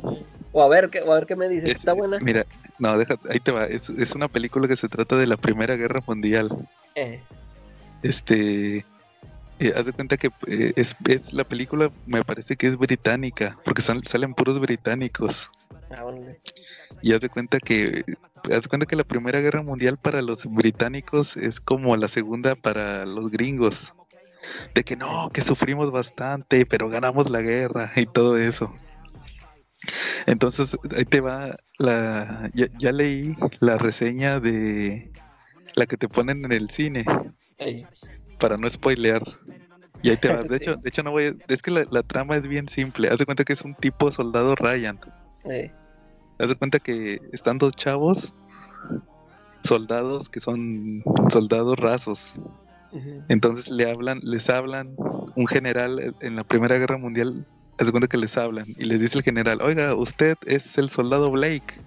[0.51, 2.19] o a ver, qué, o a ver qué me dices, Es- está buena.
[2.21, 2.45] Mira,
[2.79, 3.65] no, deja, ahí te va.
[3.65, 6.49] Es, es una película que se trata de la Primera Guerra Mundial.
[6.95, 7.23] Eh,
[8.03, 8.85] Este.
[9.59, 13.57] eh, haz de cuenta que eh, es, es la película, me parece que es británica,
[13.63, 15.49] porque salen puros británicos.
[15.91, 16.03] ah.
[17.01, 18.03] Y haz de cuenta que.
[18.43, 22.55] Haz de cuenta que la Primera Guerra Mundial para los británicos es como la segunda
[22.55, 23.93] para los gringos.
[24.75, 28.75] De que no, que sufrimos bastante, pero ganamos la guerra y todo eso.
[30.25, 32.51] Entonces, ahí te va la.
[32.53, 35.11] Ya, ya leí la reseña de
[35.75, 37.05] la que te ponen en el cine
[38.39, 39.21] Para no spoilear.
[40.01, 40.43] Y ahí te va.
[40.43, 40.55] De Sí.
[40.55, 43.07] hecho, de hecho no voy a- Es que la, la trama es bien simple.
[43.09, 44.99] Haz de cuenta que es un tipo soldado Ryan.
[45.49, 45.71] eh,
[46.39, 48.33] Haz de cuenta que están dos chavos,
[49.63, 52.33] soldados que son soldados rasos.
[53.29, 54.95] Entonces le hablan, les hablan,
[55.35, 57.47] un general en la Primera Guerra Mundial,
[57.79, 60.89] haz de cuenta que les hablan y les dice el general, oiga, usted es el
[60.89, 61.81] soldado Blake.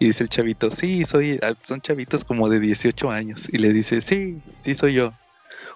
[0.00, 3.48] Y dice el chavito, sí, soy, ah, son chavitos como de 18 años.
[3.52, 5.12] Y le dice, sí, sí soy yo.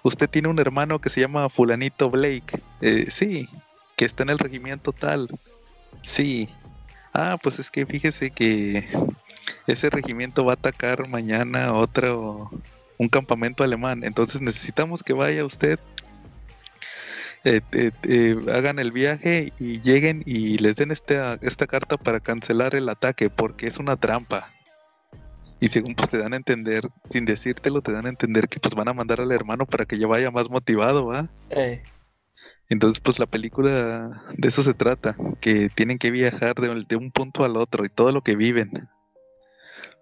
[0.03, 2.59] Usted tiene un hermano que se llama fulanito Blake.
[2.81, 3.47] "Eh, sí,
[3.95, 5.29] que está en el regimiento tal.
[6.01, 6.49] Sí.
[7.13, 8.87] Ah, pues es que fíjese que
[9.67, 12.49] ese regimiento va a atacar mañana otro,
[12.97, 14.03] un campamento alemán.
[14.03, 15.79] Entonces necesitamos que vaya usted,
[17.45, 22.19] eh, eh, eh, hagan el viaje y lleguen y les den esta, esta carta para
[22.19, 24.51] cancelar el ataque porque es una trampa.
[25.59, 28.73] Y según pues te dan a entender, sin decírtelo, te dan a entender que pues
[28.73, 31.29] van a mandar al hermano para que ya vaya más motivado, ¿va?
[31.51, 31.83] Eh,
[32.67, 37.11] Entonces pues la película de eso se trata, que tienen que viajar de, de un
[37.11, 38.71] punto al otro y todo lo que viven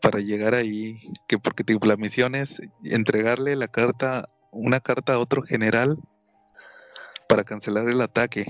[0.01, 5.19] para llegar ahí, que porque tipo, la misión es entregarle la carta, una carta a
[5.19, 5.97] otro general
[7.33, 8.45] para cancelar el ataque.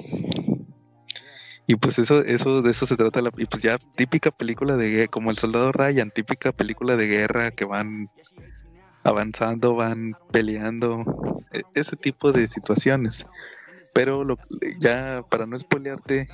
[1.66, 4.90] Y pues eso, eso, de eso se trata la, y pues ya típica película de
[4.90, 8.10] guerra, como el soldado Ryan, típica película de guerra que van
[9.06, 11.06] avanzando, van peleando,
[11.54, 13.26] e- ese tipo de situaciones.
[13.94, 14.38] Pero lo,
[14.80, 16.28] ya para no spoilearte,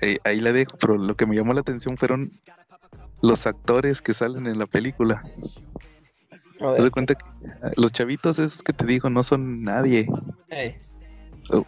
[0.00, 2.32] eh, ahí la dejo, pero lo que me llamó la atención fueron
[3.22, 5.22] los actores que salen en la película.
[6.60, 7.24] Haz de cuenta que
[7.62, 10.08] ah, los chavitos esos que te digo no son nadie.
[10.50, 10.80] eh,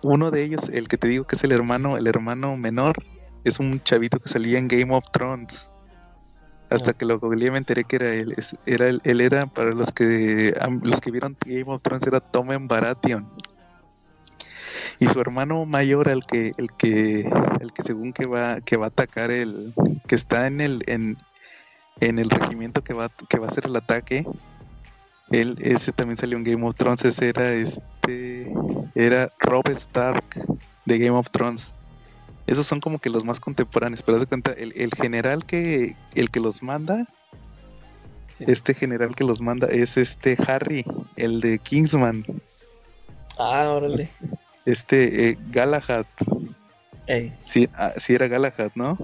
[0.02, 2.96] Uno de ellos, el que te digo que es el hermano, el hermano menor,
[3.44, 5.70] es un chavito que salía en Game of Thrones.
[6.70, 8.34] Hasta que lo googleé me enteré que era él.
[8.66, 13.26] Era él, era para los que los que vieron Game of Thrones era Tommen Baratheon.
[14.98, 17.20] Y su hermano mayor, el que, el que,
[17.60, 19.72] el que según que va, que va a atacar el,
[20.08, 21.16] que está en el, en,
[22.00, 24.26] en el regimiento que va, que va a hacer el ataque,
[25.30, 28.52] él, ese también salió en Game of Thrones, ese era este,
[28.94, 30.24] era Rob Stark
[30.86, 31.74] de Game of Thrones.
[32.46, 35.94] Esos son como que los más contemporáneos, pero haz de cuenta, el, el general que,
[36.14, 37.06] el que los manda,
[38.38, 38.44] sí.
[38.46, 40.84] este general que los manda es este Harry,
[41.16, 42.24] el de Kingsman,
[43.38, 44.10] Ah, órale.
[44.64, 46.06] este eh, Galahad,
[47.06, 48.96] Eh, sí, ah, sí era Galahad, ¿no?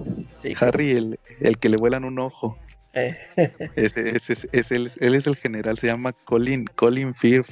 [0.43, 2.59] sí, Harry, el, el que le vuelan un ojo.
[3.77, 7.47] Ese, ese, es- es él, es el general, se llama Colin, Colin Firth.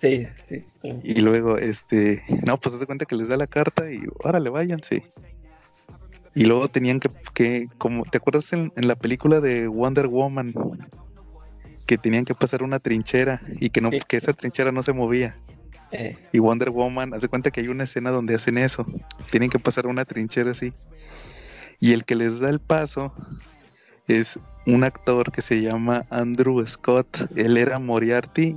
[0.00, 0.64] sí, sí.
[1.02, 4.48] Y luego, este, no, pues haz de cuenta que les da la carta y órale,
[4.50, 5.04] váyanse.
[6.34, 10.52] Y luego tenían que, que como, ¿te acuerdas en, en la película de Wonder Woman?
[11.86, 13.98] Que tenían que pasar una trinchera y que no, Sí.
[14.06, 15.36] que esa trinchera no se movía.
[15.92, 18.84] eh, Y Wonder Woman, haz de cuenta que hay una escena donde hacen eso.
[19.30, 20.72] Tienen que pasar una trinchera así.
[21.80, 23.14] Y el que les da el paso
[24.08, 27.30] es un actor que se llama Andrew Scott.
[27.36, 28.56] Él era Moriarty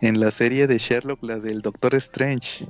[0.00, 2.66] en la serie de Sherlock, la del Doctor Strange.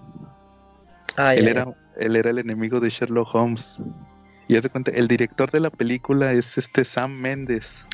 [1.16, 1.66] ah, él, era,
[1.98, 3.78] él era el enemigo de Sherlock Holmes.
[4.48, 7.86] Y haz de cuenta, el director de la película es este Sam Mendes.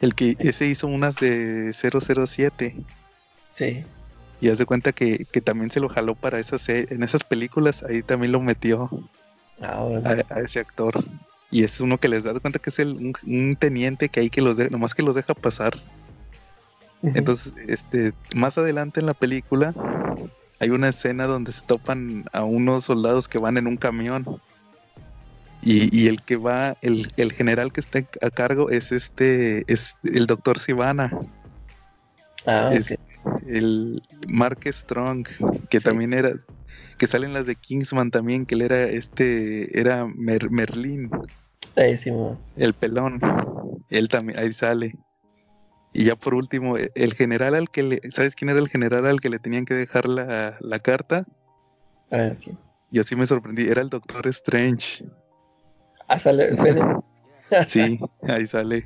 [0.00, 2.74] El que ese hizo unas de 007.
[3.52, 3.84] Sí.
[4.40, 7.84] Y haz de cuenta que, que también se lo jaló para esas en esas películas,
[7.84, 8.90] ahí también lo metió
[9.60, 9.86] Ah,
[10.30, 11.04] a ese actor.
[11.52, 14.30] Y es uno que les das cuenta que es el, un, un teniente que hay
[14.30, 15.80] que los de, nomás que los deja pasar.
[17.02, 19.74] Entonces, este, más adelante en la película
[20.60, 24.24] hay una escena donde se topan a unos soldados que van en un camión.
[25.60, 29.94] Y, y el que va, el, el general que está a cargo es este, es
[30.02, 31.12] el doctor Sivana.
[32.46, 32.94] Ah, es-
[33.46, 35.26] el Mark Strong,
[35.70, 35.84] que Sí.
[35.84, 36.32] también era,
[36.98, 41.08] que salen las de Kingsman también, que él era este, era Mer- Merlín,
[41.74, 42.10] Sí,
[42.56, 43.20] el pelón,
[43.88, 44.94] él también, ahí sale.
[45.94, 49.06] Y ya por último, e- el general al que le, ¿sabes quién era el general
[49.06, 51.24] al que le tenían que dejar la, la carta?
[52.10, 52.54] Ah, ok.
[52.90, 55.04] Yo sí me sorprendí, era el Doctor Strange.
[56.08, 56.50] Ah, sale,
[57.66, 58.82] Sí, ahí sale,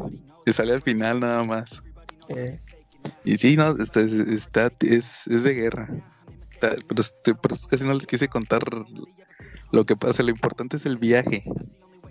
[0.47, 1.83] sale al final nada más.
[2.29, 2.59] eh,
[3.25, 5.89] Y sí, no, está, está- es, es de guerra.
[6.53, 8.63] Está- pero, este- pero casi no les quise contar
[9.73, 10.23] lo que pasa.
[10.23, 11.45] Lo importante es el viaje.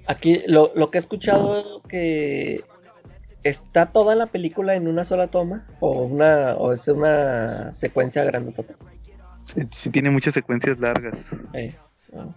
[0.08, 2.64] Aquí lo, lo que he escuchado que
[3.44, 8.76] está toda la película en una sola toma o una o es una secuencia grandotota.
[9.56, 11.32] Eh, Sí tiene muchas secuencias largas.
[11.54, 11.76] Eh,
[12.18, 12.28] ah.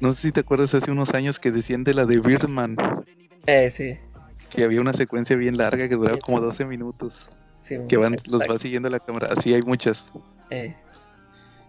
[0.00, 2.76] No sé si te acuerdas hace unos años que decían de la de Birdman,
[3.46, 3.98] Eh, sí.
[4.48, 7.30] que había una secuencia bien larga que duraba como 12 minutos,
[7.62, 9.28] sí que van, los va siguiendo la cámara.
[9.36, 10.12] Así hay muchas.
[10.50, 10.74] Eh,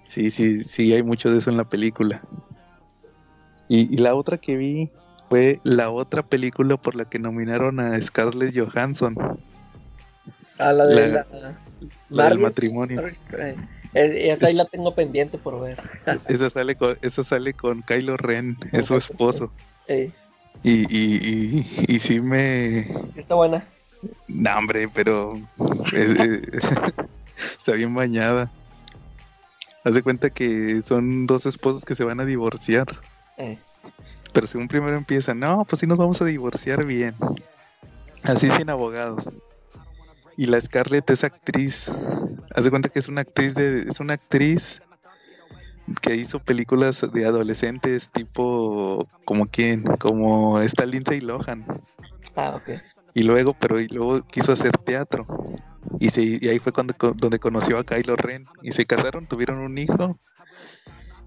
[0.08, 2.22] Sí, sí, sí, hay mucho de eso en la película.
[3.70, 4.92] Y, y la otra que vi
[5.32, 9.16] fue la otra película por la que nominaron a Scarlett Johansson.
[10.60, 11.58] ah, la de La- la,
[12.10, 13.00] la del matrimonio.
[13.08, 13.16] Story,
[13.94, 15.82] eh, esa ahí Es- la tengo pendiente por ver.
[16.28, 19.54] Esa sale con, esa sale con Kylo Ren, es su esposo.
[19.88, 20.12] Eh,
[20.64, 21.66] Y, y, y,
[21.96, 22.86] y sí me.
[23.16, 23.66] está buena.
[24.28, 25.34] No, hombre, pero.
[25.94, 26.42] es- es-
[27.58, 28.52] está bien bañada.
[29.86, 32.86] Haz de cuenta que son dos esposos que se van a divorciar.
[33.38, 33.58] Eh,
[34.34, 37.16] Pero según primero empiezan, no, pues sí nos vamos a divorciar bien.
[38.24, 39.38] Así sin abogados.
[40.38, 41.92] Y la Scarlett es actriz.
[42.56, 43.82] Haz de cuenta que es una actriz de.
[43.82, 44.82] Es una actriz
[46.02, 51.66] que hizo películas de adolescentes tipo como quién, como esta Lindsay Lohan.
[52.36, 52.82] ah, ok.
[53.14, 55.26] Y luego, pero y luego quiso hacer teatro.
[56.00, 58.46] Y, se, y ahí fue cuando donde conoció a Kylo Ren.
[58.62, 60.18] Y se casaron, tuvieron un hijo.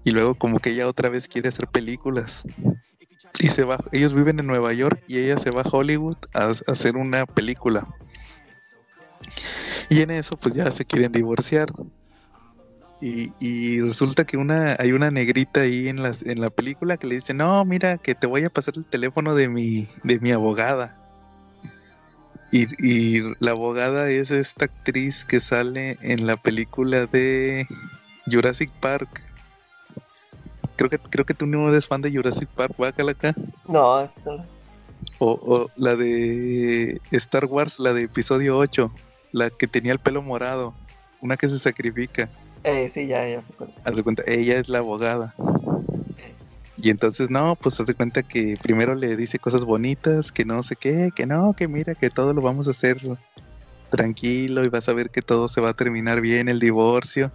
[0.03, 2.43] Y luego como que ella otra vez quiere hacer películas.
[3.39, 6.51] Y se va, ellos viven en Nueva York y ella se va a Hollywood a,
[6.67, 7.87] hacer una película.
[9.89, 11.71] Y en eso pues ya se quieren divorciar.
[13.01, 17.07] Y, y resulta que una hay una negrita ahí en, las, en la película que
[17.07, 20.31] le dice, no, mira, que te voy a pasar el teléfono de mi, de mi
[20.31, 20.97] abogada.
[22.51, 27.67] Y, y la abogada es esta actriz que sale en la película de
[28.31, 29.24] Jurassic Park.
[30.75, 33.33] Creo que, creo que tú no eres fan de Jurassic Park, bácala acá.
[33.67, 34.43] No, esto.
[35.19, 38.91] O, o la de Star Wars, la de episodio 8,
[39.31, 40.73] la que tenía el pelo morado,
[41.21, 42.29] una que se sacrifica.
[42.63, 43.79] Eh, sí, ya, ya se cuenta.
[43.83, 45.33] Haz de cuenta, ella es la abogada.
[46.77, 50.61] Y entonces, no, pues haz de cuenta que primero le dice cosas bonitas, que no
[50.61, 52.97] sé qué, que no, que mira, que todo lo vamos a hacer
[53.89, 57.31] tranquilo y vas a ver que todo se va a terminar bien, el divorcio.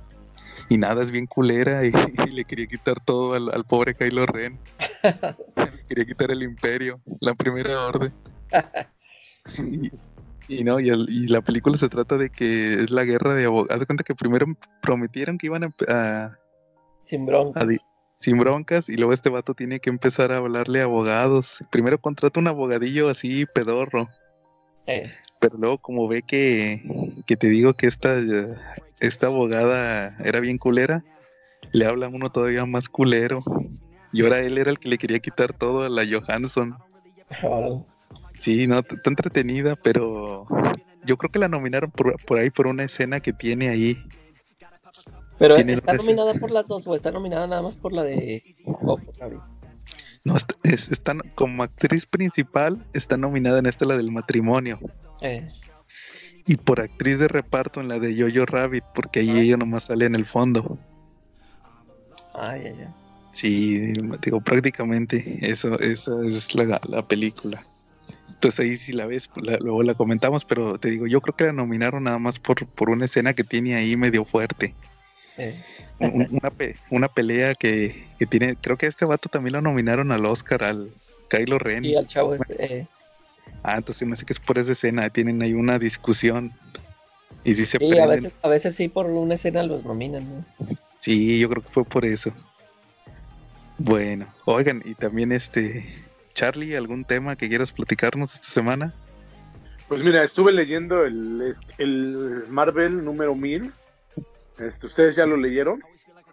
[0.70, 1.90] Y nada, es bien culera y,
[2.26, 4.58] y le quería quitar todo al, al pobre Kylo Ren.
[5.88, 8.14] quería quitar el imperio, la primera orden.
[9.58, 9.90] Y,
[10.48, 13.44] y no, y, el- y la película se trata de que es la guerra de
[13.46, 13.70] abogados.
[13.72, 14.46] Haz de cuenta que primero
[14.80, 16.30] prometieron que iban a, a-
[17.04, 17.60] Sin bronca.
[17.60, 17.78] a di-
[18.18, 21.58] sin broncas y luego este vato tiene que empezar a hablarle a abogados.
[21.70, 24.08] Primero contrata un abogadillo así pedorro,
[24.86, 26.82] Eh, pero luego como ve que,
[27.26, 28.14] que te digo que esta,
[29.00, 31.04] esta abogada era bien culera,
[31.72, 33.40] le habla a uno todavía más culero.
[34.12, 36.76] Y ahora él era el que le quería quitar todo a la Johansson.
[38.38, 40.44] Sí, no, está entretenida, pero
[41.04, 43.96] yo creo que la nominaron por, por ahí por una escena que tiene ahí.
[45.38, 48.42] Pero Tiene está nominada por las dos o está nominada nada más por la de?
[50.24, 54.78] No, es- está como actriz principal, está nominada en esta la del matrimonio.
[55.22, 55.46] Eh,
[56.46, 60.06] Y por actriz de reparto en la de Jojo Rabbit, porque ahí ella nomás sale
[60.06, 60.78] en el fondo.
[62.34, 62.94] ay, ay, ay.
[63.32, 63.78] Sí,
[64.22, 67.60] digo, prácticamente eso, esa es la, la película.
[68.30, 71.44] Entonces ahí si la ves, la- luego la comentamos, pero te digo, yo creo que
[71.44, 74.74] la nominaron nada más por, por una escena que tiene ahí medio fuerte.
[75.36, 75.62] Eh,
[76.00, 79.52] Un- un- una, pe- una pelea que, que tiene, creo que a este vato también
[79.52, 80.90] lo nominaron al Oscar, al
[81.28, 81.84] Kylo Ren.
[81.84, 82.86] y al chavo es, eh,
[83.62, 86.52] Ah, entonces me hace que es por esa escena, tienen ahí una discusión.
[87.44, 90.66] Y si se sí, a veces, a veces sí por una escena los nominan, ¿no?
[90.98, 92.32] Sí, yo creo que fue por eso.
[93.78, 95.84] Bueno, oigan, y también este,
[96.34, 98.94] Charlie, ¿algún tema que quieras platicarnos esta semana?
[99.88, 103.72] Pues mira, estuve leyendo el, el Marvel número 1000.
[104.58, 105.82] Este, ¿Ustedes ya lo leyeron?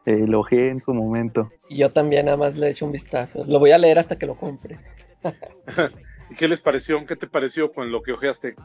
[0.05, 1.51] Eh, lo ojé en su momento.
[1.69, 3.43] Y yo también nada más le echo un vistazo.
[3.45, 4.77] Lo voy a leer hasta que lo compre.
[6.29, 7.05] ¿Y qué les pareció?
[7.05, 8.55] ¿Qué te pareció con lo que ojeaste?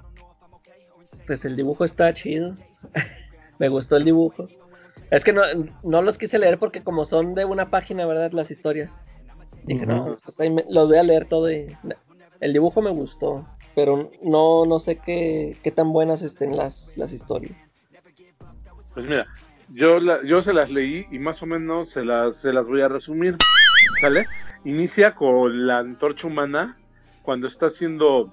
[1.27, 2.55] Pues el dibujo está chido.
[3.59, 4.46] Me gustó el dibujo.
[5.11, 5.42] Es que no,
[5.83, 8.33] no los quise leer porque como son de una página, ¿verdad?
[8.33, 9.01] Las historias.
[9.64, 10.14] Dije, no, Ujú.
[10.25, 11.68] pues ahí me- los voy a leer todo y...
[12.40, 13.46] El dibujo me gustó,
[13.77, 17.53] pero no, no sé qué, qué tan buenas estén las, las historias.
[18.94, 19.27] Pues mira,
[19.68, 22.81] yo, la- yo se las leí y más o menos se las, se las voy
[22.81, 23.37] a resumir.
[24.01, 24.27] ¿Sale?
[24.64, 26.77] Inicia con la antorcha humana
[27.22, 28.32] cuando está siendo,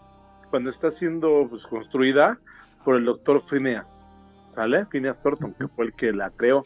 [0.49, 2.39] cuando está siendo pues, construida
[2.83, 4.11] por el doctor Phineas.
[4.47, 4.85] ¿Sale?
[4.85, 6.65] Phineas Thornton, que fue el que la creó.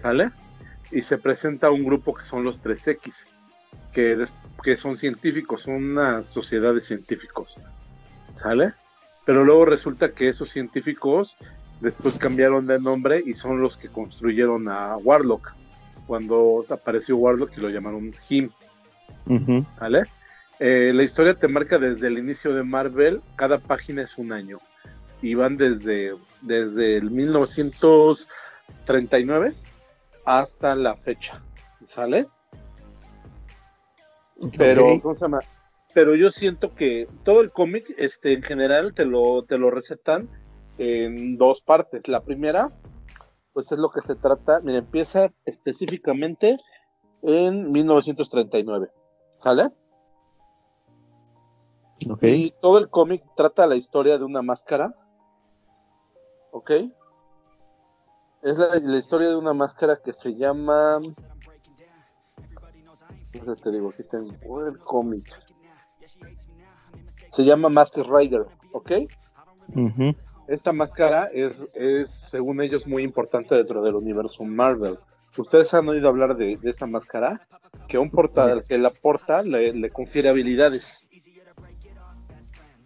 [0.00, 0.30] ¿Sale?
[0.92, 3.26] Y se presenta un grupo que son los 3X,
[3.92, 4.24] que,
[4.62, 7.58] que son científicos, son una sociedad de científicos.
[8.34, 8.74] ¿Sale?
[9.24, 11.36] Pero luego resulta que esos científicos
[11.80, 15.54] después cambiaron de nombre y son los que construyeron a Warlock.
[16.06, 18.50] Cuando apareció Warlock y lo llamaron Him.
[19.80, 20.04] ¿Vale?
[20.64, 24.60] Eh, la historia te marca desde el inicio de Marvel, cada página es un año.
[25.20, 29.54] Y van desde, desde el 1939
[30.24, 31.42] hasta la fecha.
[31.84, 32.28] ¿Sale?
[34.56, 35.00] Pero.
[35.02, 35.40] ¿cómo se llama?
[35.94, 40.28] Pero yo siento que todo el cómic, este, en general, te lo, te lo recetan
[40.78, 42.06] en dos partes.
[42.06, 42.70] La primera,
[43.52, 44.60] pues es lo que se trata.
[44.60, 46.56] Mira, empieza específicamente
[47.20, 48.92] en 1939.
[49.36, 49.72] ¿Sale?
[52.22, 54.94] Y todo el cómic trata la historia de una máscara.
[56.50, 56.70] ¿Ok?
[58.42, 61.00] Es la, la historia de una máscara que se llama.
[63.32, 65.26] Ya te digo, aquí está en el cómic.
[67.30, 68.92] Se llama Master Rider, ¿ok?
[70.48, 74.98] Esta máscara es, es, según ellos, muy importante dentro del universo Marvel.
[75.38, 77.48] ¿Ustedes han oído hablar de, de esa máscara?
[77.88, 81.08] Que un porta, que la porta le, le confiere habilidades.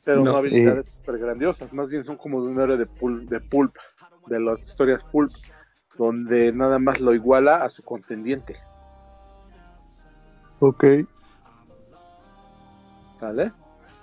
[0.06, 3.28] Pero no, No, habilidades súper grandiosas, más bien son como de un héroe de pulp,
[3.28, 3.74] de pulp,
[4.28, 5.32] de las historias pulp,
[5.98, 8.54] donde nada más lo iguala a su contendiente,
[10.60, 10.84] Ok.
[13.18, 13.52] ¿sale?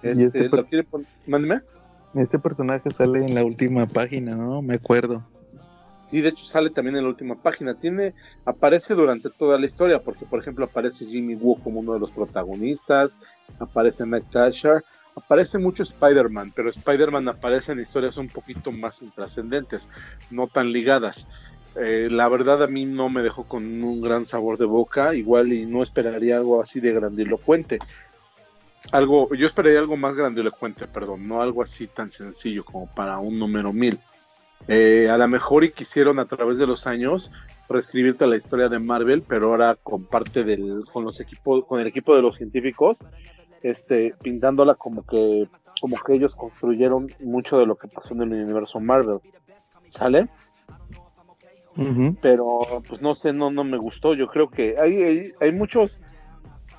[0.03, 1.61] Y Este, este lo per- quiere pon- mándeme.
[2.15, 4.61] Este personaje sale en la última página, ¿no?
[4.61, 5.23] Me acuerdo.
[6.05, 7.75] Sí, de hecho sale también en la última página.
[7.75, 8.13] Tiene,
[8.45, 12.11] aparece durante toda la historia, porque por ejemplo aparece Jimmy Woo como uno de los
[12.11, 13.17] protagonistas,
[13.57, 14.83] aparece Matt Thatcher,
[15.15, 19.87] aparece mucho Spider-Man, pero Spider-Man aparece en historias un poquito más intrascendentes,
[20.31, 21.27] no tan ligadas.
[21.75, 25.51] Eh, la verdad a mí no me dejó con un gran sabor de boca, igual
[25.53, 27.79] y no esperaría algo así de grandilocuente.
[28.91, 33.39] Algo, yo esperaría algo más grandilocuente, perdón, no algo así tan sencillo como para un
[33.39, 33.97] número mil.
[34.67, 37.31] Eh, a lo mejor y quisieron a través de los años
[37.67, 41.87] reescribirte la historia de Marvel, pero ahora con parte del, con los equipos, con el
[41.87, 43.03] equipo de los científicos,
[43.63, 45.47] este, pintándola como que,
[45.81, 49.19] como que ellos construyeron mucho de lo que pasó en el universo Marvel.
[49.89, 50.29] ¿Sale?
[52.21, 54.13] Pero pues no sé, no, no me gustó.
[54.13, 56.01] Yo creo que hay, hay, hay muchos,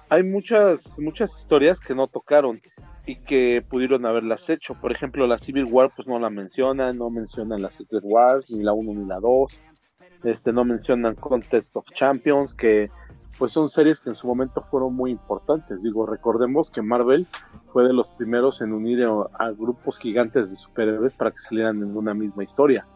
[0.09, 2.61] hay muchas, muchas historias que no tocaron
[3.07, 4.75] y que pudieron haberlas hecho.
[4.75, 8.63] Por ejemplo, la Civil War, pues no la mencionan, no mencionan la Secret Wars, ni
[8.63, 9.61] la 1 ni la 2.
[10.25, 12.89] Este, no mencionan Contest of Champions, que
[13.39, 15.83] pues son series que en su momento fueron muy importantes.
[15.83, 17.27] Digo, recordemos que Marvel
[17.73, 19.07] fue de los primeros en unir
[19.39, 22.87] a, grupos gigantes de superhéroes para que salieran en una misma historia.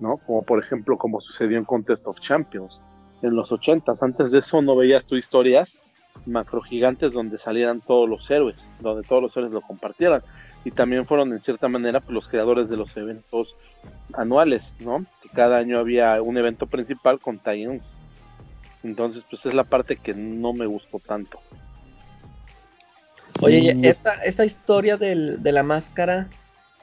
[0.00, 0.16] ¿no?
[0.18, 2.80] Como por ejemplo, como sucedió en Contest of Champions
[3.22, 4.02] en los 80s.
[4.02, 5.78] Antes de eso no veías tú historias
[6.26, 10.22] macro gigantes donde salieran todos los héroes, donde todos los héroes lo compartieran.
[10.64, 13.54] Y también fueron en cierta manera pues, los creadores de los eventos
[14.14, 15.04] anuales, ¿no?
[15.22, 17.96] Que cada año había un evento principal con tie-ins.
[18.84, 21.40] Entonces, pues es la parte que no me gustó tanto.
[23.40, 26.28] Oye, Sí, esta, esta historia del- de la máscara,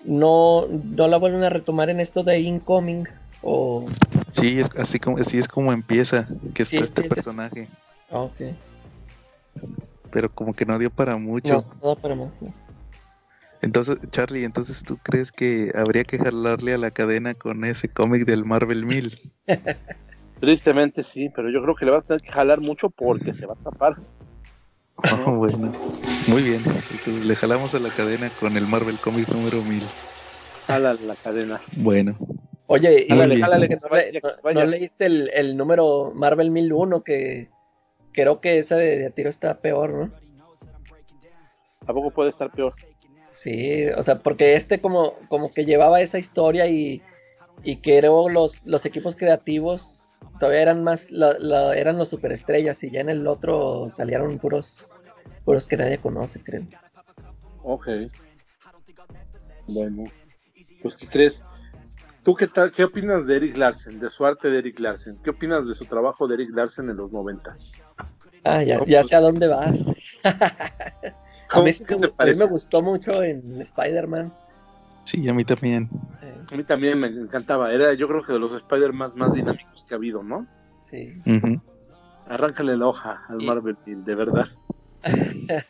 [0.03, 3.07] no, no la vuelven a retomar en esto de Incoming.
[3.43, 3.85] O.
[4.31, 7.69] Sí, es así como, así es como empieza, que está Sí, este sí, personaje.
[8.09, 8.35] Ah, ok.
[10.11, 11.65] Pero como que no dio para mucho.
[11.81, 12.31] No, no para no.
[13.61, 18.25] Entonces, Charlie, entonces tú crees que habría que jalarle a la cadena con ese cómic
[18.25, 19.13] del Marvel 1000?
[20.41, 23.45] Tristemente sí, pero yo creo que le vas a tener que jalar mucho porque se
[23.45, 23.95] va a tapar.
[25.25, 25.71] Oh, bueno,
[26.27, 26.61] muy bien.
[26.65, 29.83] Entonces le jalamos a la cadena con el Marvel Comics número 1000.
[30.67, 31.61] Jala la cadena.
[31.77, 32.15] Bueno,
[32.67, 34.63] Oye, y Jálale, que jálale, no que se vaya, le- que no- se vaya.
[34.63, 37.49] ¿no leíste el, el número Marvel 1001 que
[38.13, 40.11] creo que esa de, de tiro está peor, ¿no?
[41.85, 42.73] ¿A poco puede estar peor?
[43.31, 47.01] Sí, o sea, porque este como, como que llevaba esa historia y,
[47.63, 50.00] y que luego los, los equipos creativos
[50.39, 54.89] todavía eran más, la- la- eran los superestrellas y ya en el otro salieron puros,
[55.45, 56.63] puros que nadie conoce, creo.
[57.63, 57.87] Ok.
[59.67, 60.05] Bueno.
[60.81, 61.45] Pues, ¿qué crees?
[62.23, 62.71] ¿Tú qué tal?
[62.71, 65.17] ¿Qué opinas de Eric Larsen, de su arte de Eric Larsen?
[65.23, 67.71] ¿Qué opinas de su trabajo de Eric Larsen en los noventas?
[68.43, 69.85] Ah, ya, ya sé a dónde vas.
[70.23, 71.13] a,
[71.49, 71.71] ¿Cómo- mí
[72.17, 74.33] a mí me gustó mucho en Spider-Man.
[75.05, 75.87] Sí, a mí también.
[76.51, 77.71] A mí también me encantaba.
[77.73, 80.45] Era, yo creo que de los Spider-Man más dinámicos que ha habido, ¿no?
[80.81, 81.13] sí.
[81.25, 81.59] Ujú.
[82.27, 84.47] Arráncale la hoja al Y- Marvel de verdad.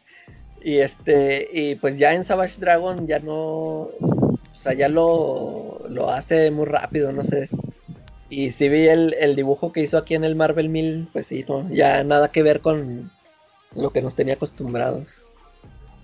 [0.64, 6.12] Y este, y pues ya en Savage Dragon ya no, o sea, ya lo, lo
[6.12, 7.50] hace muy rápido, no sé.
[8.30, 11.44] Y si vi el, el dibujo que hizo aquí en el Marvel 1000, pues sí,
[11.50, 13.10] no, ya nada que ver con
[13.76, 15.20] lo que nos tenía acostumbrados.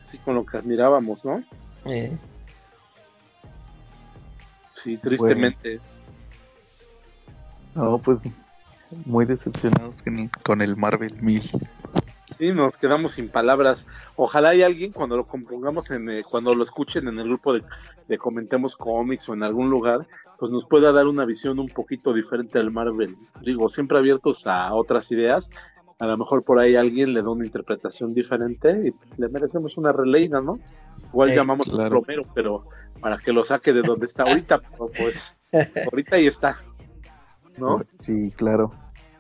[0.08, 1.44] Así con lo que admirábamos, ¿no?
[1.86, 2.18] Eh,
[4.84, 5.80] Sí, tristemente.
[7.76, 8.24] No, pues
[9.06, 9.98] muy decepcionados
[10.44, 11.42] con, el Marvel 1000.
[12.38, 13.88] Sí, nos quedamos sin palabras.
[14.16, 17.64] Ojalá hay alguien cuando lo compongamos en, eh, cuando lo escuchen en el grupo de,
[18.08, 20.08] de comentemos cómics o en algún lugar,
[20.38, 23.18] pues nos pueda dar una visión un poquito diferente del Marvel.
[23.42, 25.50] Digo, siempre abiertos a otras ideas.
[26.00, 29.92] A lo mejor por ahí alguien le da una interpretación diferente y le merecemos una
[29.92, 30.60] releída, ¿no?
[31.12, 31.84] Igual Eh, llamamos claro.
[31.86, 32.66] a Romero, pero
[33.00, 36.58] para que lo saque de donde está ahorita, pero pues ahorita ahí está.
[37.58, 37.82] ¿No?
[38.00, 38.72] Sí, claro.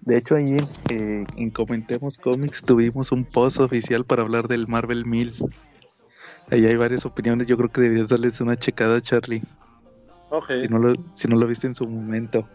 [0.02, 0.58] De hecho, ahí
[0.90, 5.34] eh, en Comentemos Comics tuvimos un post oficial para hablar del Marvel 1000.
[6.52, 7.48] Ahí hay varias opiniones.
[7.48, 9.44] Yo creo que deberías darles una checada, Charlie.
[10.30, 12.48] Ok, Si no lo, si no lo viste en su momento.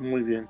[0.00, 0.48] muy bien.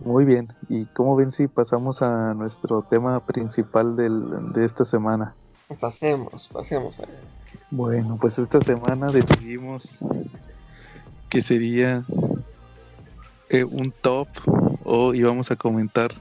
[0.00, 0.48] Muy bien.
[0.68, 5.36] ¿Y cómo ven si pasamos a nuestro tema principal del- de esta semana?
[5.80, 7.00] Pasemos, pasemos.
[7.00, 7.08] a-
[7.70, 9.98] Bueno, pues esta semana decidimos
[11.28, 12.04] que sería
[13.50, 14.28] eh, un top
[14.84, 16.12] o íbamos a comentar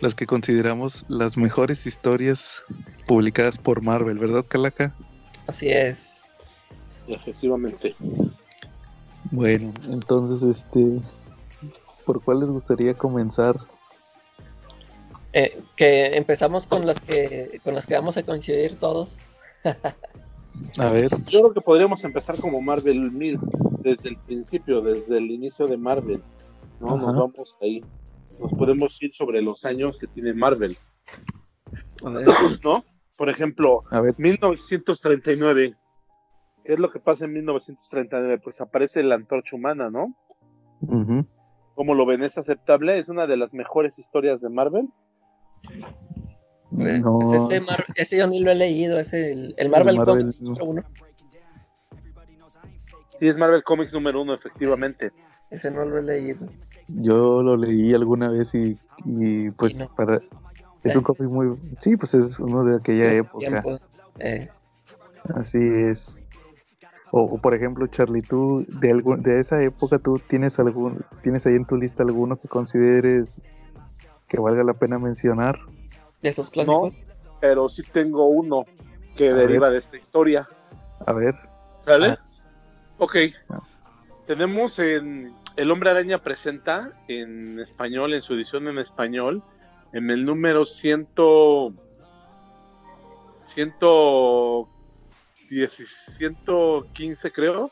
[0.00, 2.64] las que consideramos las mejores historias
[3.06, 4.94] publicadas por Marvel, ¿verdad, Calaca?
[5.46, 6.22] Así es.
[7.06, 7.96] Efectivamente.
[9.30, 11.00] Bueno, entonces, este,
[12.04, 13.56] ¿por cuál les gustaría comenzar?
[15.38, 19.18] Eh, que empezamos con las que con las que vamos a coincidir todos.
[20.78, 21.10] A ver.
[21.26, 23.38] Yo creo que podríamos empezar como Marvel 1000,
[23.80, 26.22] desde el principio, desde el inicio de Marvel.
[26.80, 26.96] ¿no?
[26.96, 27.84] Nos vamos ahí.
[28.40, 30.74] Nos podemos ir sobre los años que tiene Marvel.
[32.64, 32.82] ¿No?
[33.16, 35.76] Por ejemplo, A ver, 1939.
[36.64, 38.40] ¿Qué es lo que pasa en 1939?
[38.42, 40.16] Pues aparece la antorcha humana, ¿no?
[40.80, 41.26] ujú.
[41.74, 42.22] ¿Cómo lo ven?
[42.22, 42.98] ¿Es aceptable?
[42.98, 44.88] ¿Es una de las mejores historias de Marvel?
[46.70, 47.18] No.
[47.20, 50.40] pues ese, Mar- ese yo ni lo he leído, ese el, el Marvel, Marvel, Comics
[50.42, 50.82] número uno.
[53.18, 55.12] Sí, es Marvel Comics número uno, efectivamente.
[55.50, 56.46] Ese no lo he leído.
[56.88, 59.94] yo lo leí alguna vez y, y pues Y no.
[59.94, 60.20] para...
[60.82, 61.56] Es un cómic muy...
[61.78, 63.64] Sí, pues es uno de aquella época.
[64.18, 64.48] eh,
[65.34, 66.24] Así es.
[67.10, 71.46] O, o, por ejemplo, Charlie, tú de algún, de esa época tú tienes algún, tienes
[71.46, 73.40] ahí en tu lista alguno que consideres
[74.28, 75.58] que valga la pena mencionar.
[76.22, 77.02] de esos clásicos.
[77.40, 78.64] Pero sí tengo uno
[79.14, 80.48] que A deriva de esta historia.
[81.06, 81.34] A ver.
[81.84, 82.08] ¿Sale?
[82.08, 82.18] Ah.
[82.98, 83.16] Ok.
[83.48, 83.60] Ah.
[84.26, 89.42] Tenemos en El Hombre Araña presenta en español, en su edición en español,
[89.92, 91.08] en el número 100,
[93.44, 95.72] 110,
[96.16, 97.70] 115 creo,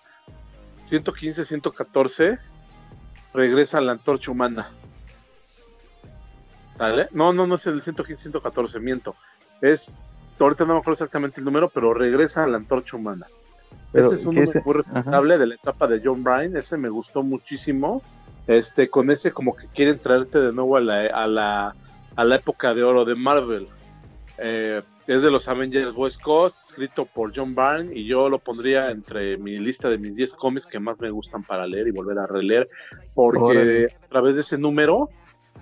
[0.86, 2.34] 115, 114,
[3.32, 4.68] regresa la antorcha humana.
[6.76, 7.08] ¿Sale?
[7.12, 9.14] No, no, no es el 115, 114, miento.
[9.60, 9.94] Es,
[10.38, 13.26] ahorita no me acuerdo exactamente el número, pero regresa la antorcha humana.
[13.92, 16.56] Pero, Ese es un ¿qué número muy respetable de la etapa de John Bryan.
[16.56, 18.02] Ese me gustó muchísimo.
[18.46, 21.74] Este, con ese como que quieren traerte de nuevo a la, a la,
[22.16, 23.68] a la época de oro de Marvel.
[24.38, 28.90] Eh, es de los Avengers West Coast, escrito por John Byrne, y yo lo pondría
[28.90, 32.18] entre mi lista de mis 10 cómics que más me gustan para leer y volver
[32.18, 32.66] a releer,
[33.14, 33.86] porque Órale.
[33.86, 35.10] a través de ese número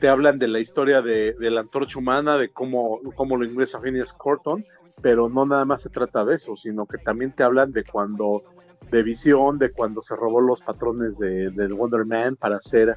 [0.03, 4.66] te hablan de la historia de, la antorcha humana, de cómo, lo ingresa Phineas Corton,
[5.00, 8.42] pero no nada más se trata de eso, sino que también te hablan de cuando,
[8.90, 12.96] de visión, de cuando se robó los patrones de, Wonder Man para hacer,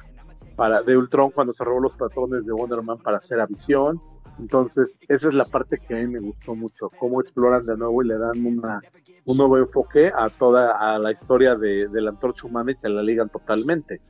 [0.56, 4.00] para, de Ultron, cuando se robó los patrones de Wonder Man para hacer a visión.
[4.40, 8.02] Entonces, esa es la parte que a mí me gustó mucho, cómo exploran de nuevo
[8.02, 8.80] y le dan una,
[9.26, 12.88] un nuevo enfoque a toda a la historia de, de la antorcha humana y te
[12.88, 14.00] la ligan totalmente.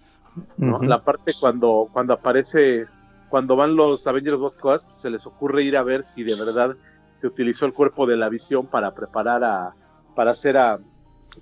[0.58, 0.78] ¿No?
[0.82, 2.86] La parte cuando, cuando aparece,
[3.28, 6.76] cuando van los Avengers West Coast, se les ocurre ir a ver si de verdad
[7.14, 9.74] se utilizó el cuerpo de la visión para preparar a,
[10.14, 10.78] para hacer a,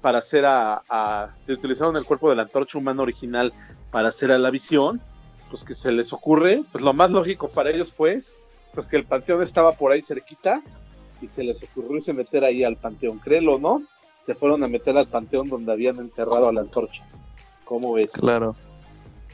[0.01, 3.53] para hacer a, a- se utilizaron el cuerpo de la antorcha humana original
[3.91, 5.01] para hacer a la visión,
[5.51, 8.23] pues que se les ocurre, pues lo más lógico para ellos fue,
[8.73, 10.61] pues que el panteón estaba por ahí cerquita
[11.21, 13.83] y se les ocurrió irse meter ahí al panteón, créelo o no,
[14.21, 17.05] se fueron a meter al panteón donde habían enterrado a la antorcha.
[17.65, 18.13] ¿Cómo ves?
[18.13, 18.57] Claro.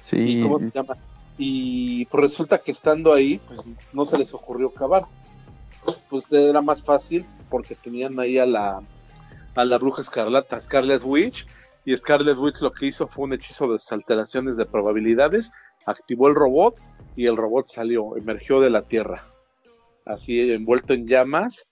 [0.00, 0.38] Sí.
[0.38, 0.96] ¿Y cómo se llama?
[1.38, 5.06] Y pues resulta que estando ahí, pues no se les ocurrió cavar.
[6.08, 8.82] Pues era más fácil porque tenían ahí a la,
[9.54, 11.46] a la bruja escarlata, Scarlet Witch,
[11.84, 15.50] y Scarlet Witch lo que hizo fue un hechizo de alteraciones de probabilidades,
[15.86, 16.76] activó el robot
[17.16, 19.24] y el robot salió, emergió de la tierra,
[20.04, 21.66] así envuelto en llamas,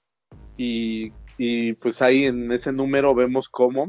[0.56, 3.88] y, y pues ahí en ese número vemos cómo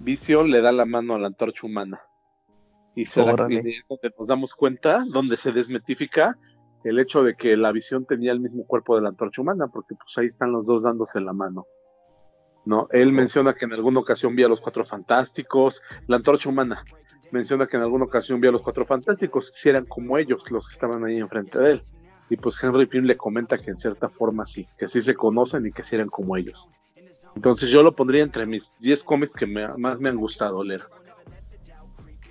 [0.00, 2.00] Vision le da la mano a la antorcha humana
[2.94, 3.54] y, se da- Órale.
[3.54, 6.36] y de eso te- nos damos cuenta donde se desmitifica
[6.84, 9.94] el hecho de que la visión tenía el mismo cuerpo de la antorcha humana, porque
[9.94, 11.64] pues ahí están los dos dándose la mano.
[12.64, 12.86] ¿No?
[12.92, 16.84] Él menciona que en alguna ocasión vio a los cuatro fantásticos, la antorcha humana
[17.32, 20.68] menciona que en alguna ocasión vio a los cuatro fantásticos, si eran como ellos los
[20.68, 21.82] que estaban ahí enfrente de él.
[22.28, 25.66] Y pues Henry Pym le comenta que en cierta forma sí, que sí se conocen
[25.66, 26.68] y que sí eran como ellos.
[27.34, 30.82] Entonces yo lo pondría entre mis 10 cómics que me- más me han gustado leer.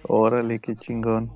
[0.04, 1.32] Órale, qué chingón.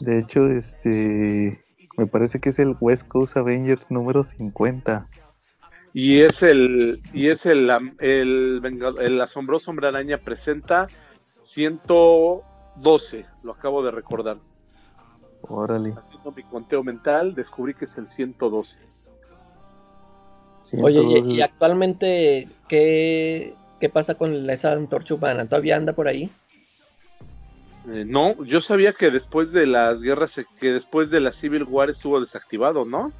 [0.00, 1.64] De hecho, este.
[1.96, 5.06] Me parece que es el West Coast Avengers número 50.
[5.92, 8.60] Y es el, y es el, el,
[9.00, 10.88] el asombroso hombre araña presenta
[11.42, 14.38] 112, lo acabo de recordar.
[15.42, 15.94] Órale.
[15.96, 18.80] Haciendo mi conteo mental, descubrí que es el 112.
[20.82, 21.30] Oye, 112.
[21.30, 25.46] y, y actualmente, ¿qué, ¿qué pasa con esa antorcha humana?
[25.46, 26.28] ¿Todavía anda por ahí?
[27.88, 31.90] Eh, no, yo sabía que después de las guerras, que después de la Civil War
[31.90, 33.12] estuvo desactivado, ¿no?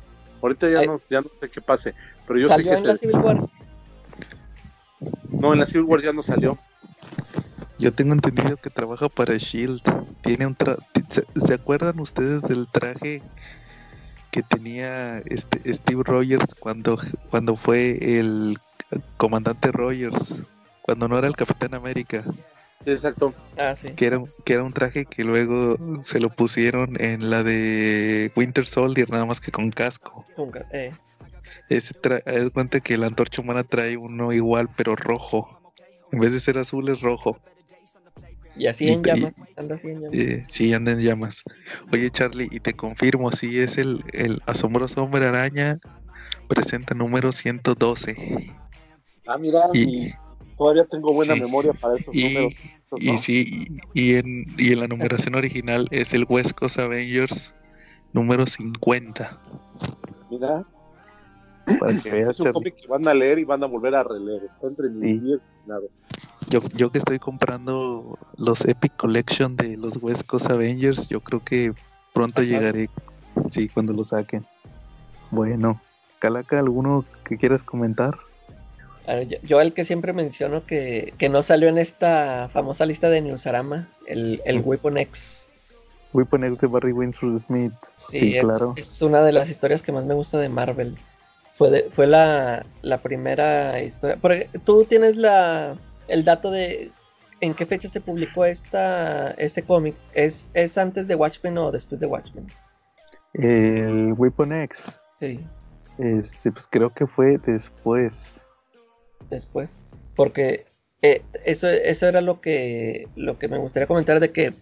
[0.42, 0.86] Ahorita ya, Ay.
[0.86, 1.94] no, ya no sé qué pase,
[2.26, 3.46] pero yo sé ¿Salió que en la Civil War?
[5.30, 6.58] no, en la Civil War ya no salió.
[7.78, 9.82] Yo tengo entendido que trabaja para Shield.
[10.22, 10.76] Tiene un tra
[11.08, 13.22] ¿Se, se acuerdan ustedes del traje
[14.30, 16.98] que tenía este Steve Rogers cuando,
[17.30, 18.58] cuando fue el
[19.16, 20.42] Comandante Rogers,
[20.82, 22.24] cuando no era el Capitán América.
[22.86, 23.32] Exacto.
[23.56, 23.88] Ah, sí.
[23.94, 28.66] Que era, que era un traje que luego se lo pusieron en la de Winter
[28.66, 30.26] Soldier, nada más que con casco.
[30.72, 30.92] Eh.
[31.68, 35.62] Ese tra haz cuenta que la antorcha humana trae uno igual, pero rojo.
[36.12, 37.38] En vez de ser azul, es rojo.
[38.56, 39.34] Y así Y- en llamas.
[39.36, 40.14] y- Anda así en llamas.
[40.18, 41.42] Eh, sí, anda en llamas.
[41.92, 45.76] Oye, Charlie, y te confirmo, sí, es el, el asombroso hombre araña.
[46.48, 48.14] Presenta número 112.
[49.26, 50.14] Ah, mira, Y- y
[50.56, 51.40] todavía tengo buena sí.
[51.40, 52.54] memoria para esos Y, números.
[52.96, 53.18] y ¿no?
[53.18, 57.52] sí, y, y en, y en la numeración original es el West Coast Avengers
[58.12, 59.38] número 50.
[60.30, 60.64] Mira,
[61.80, 64.04] Para que veas, es un cómic que van a leer y van a volver a
[64.04, 64.44] releer.
[64.44, 65.26] Está entre mis Sí.
[65.26, 65.90] 10 terminados.
[66.50, 71.42] Yo, yo que estoy comprando los Epic Collection de los West Coast Avengers, yo creo
[71.42, 71.72] que
[72.12, 72.50] pronto Ajá.
[72.50, 72.90] llegaré.
[73.48, 74.44] Sí, cuando lo saquen.
[75.30, 75.80] Bueno,
[76.20, 78.14] Calaca, ¿alguno que quieras comentar?
[79.42, 83.88] Yo, el que siempre menciono que, que no salió en esta famosa lista de Newsarama,
[84.06, 84.60] el, el.
[84.60, 85.50] Weapon X.
[86.12, 87.72] Weapon X de Barry Windsor Smith.
[87.96, 88.74] Sí, Sí, es, claro.
[88.76, 90.96] es una de las historias que más me gusta de Marvel.
[91.54, 94.16] Fue, de- fue la, la primera historia.
[94.20, 95.76] Porque tú tienes la,
[96.08, 96.90] el dato de
[97.40, 99.94] en qué fecha se publicó esta, este cómic.
[100.14, 102.46] ¿Es, ¿Es antes de Watchmen o después de Watchmen?
[103.34, 105.44] El Weapon X, Sí,
[105.98, 108.43] este, pues creo que fue después.
[109.30, 109.76] Después.
[110.14, 110.66] Porque
[111.02, 114.54] eh, eso, eso era lo que, lo que me gustaría comentar de que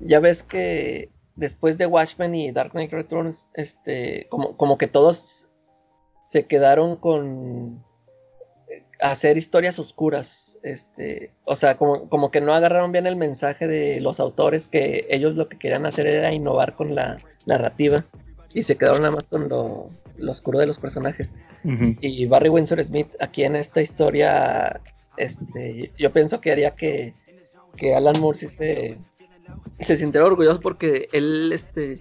[0.00, 5.50] ya ves que después de Watchmen y Dark Knight Returns, este, como, como que todos
[6.24, 7.82] se quedaron con
[8.68, 13.66] eh, hacer historias oscuras, este, o sea, como, como que no agarraron bien el mensaje
[13.66, 18.04] de los autores que ellos lo que querían hacer era innovar con la narrativa
[18.54, 21.34] y se quedaron nada más con lo, lo oscuro de los personajes.
[22.00, 24.80] Y Barry Windsor Smith aquí en esta historia,
[25.16, 27.14] este, yo pienso que haría que,
[27.76, 28.98] que Alan Moore sí se,
[29.80, 32.00] se sintiera orgulloso porque él este,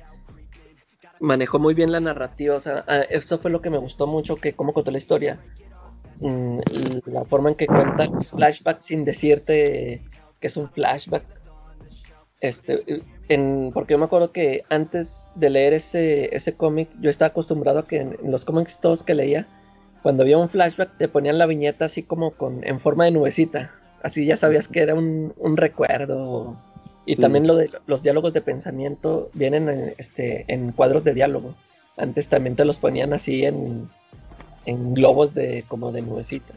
[1.20, 2.56] manejó muy bien la narrativa.
[2.56, 5.40] O sea, eso fue lo que me gustó mucho, que cómo contó la historia.
[6.20, 6.60] Mm,
[7.06, 10.02] La forma en que cuenta los flashbacks sin decirte
[10.40, 11.24] que es un flashback.
[12.40, 12.84] Este,
[13.30, 17.80] en, porque yo me acuerdo que antes de leer ese, ese cómic, yo estaba acostumbrado
[17.80, 19.48] a que en, en los cómics todos que leía,
[20.04, 23.72] cuando había un flashback te ponían la viñeta así como con en forma de nubecita.
[24.04, 26.56] Así ya sabías que era un, un recuerdo.
[27.06, 27.22] Y Sí.
[27.22, 31.56] también lo de los diálogos de pensamiento vienen en, este, en cuadros de diálogo.
[31.98, 33.90] Antes también te los ponían así en,
[34.66, 36.54] en globos de como de nubecita.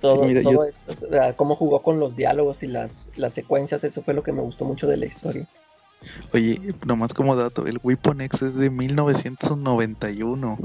[0.00, 3.34] Todo, mira, todo yo- esto, o sea, cómo jugó con los diálogos y las, las
[3.34, 5.46] secuencias, eso fue lo que me gustó mucho de la historia.
[6.34, 10.58] Oye, nomás como dato, el Weapon X es de 1991.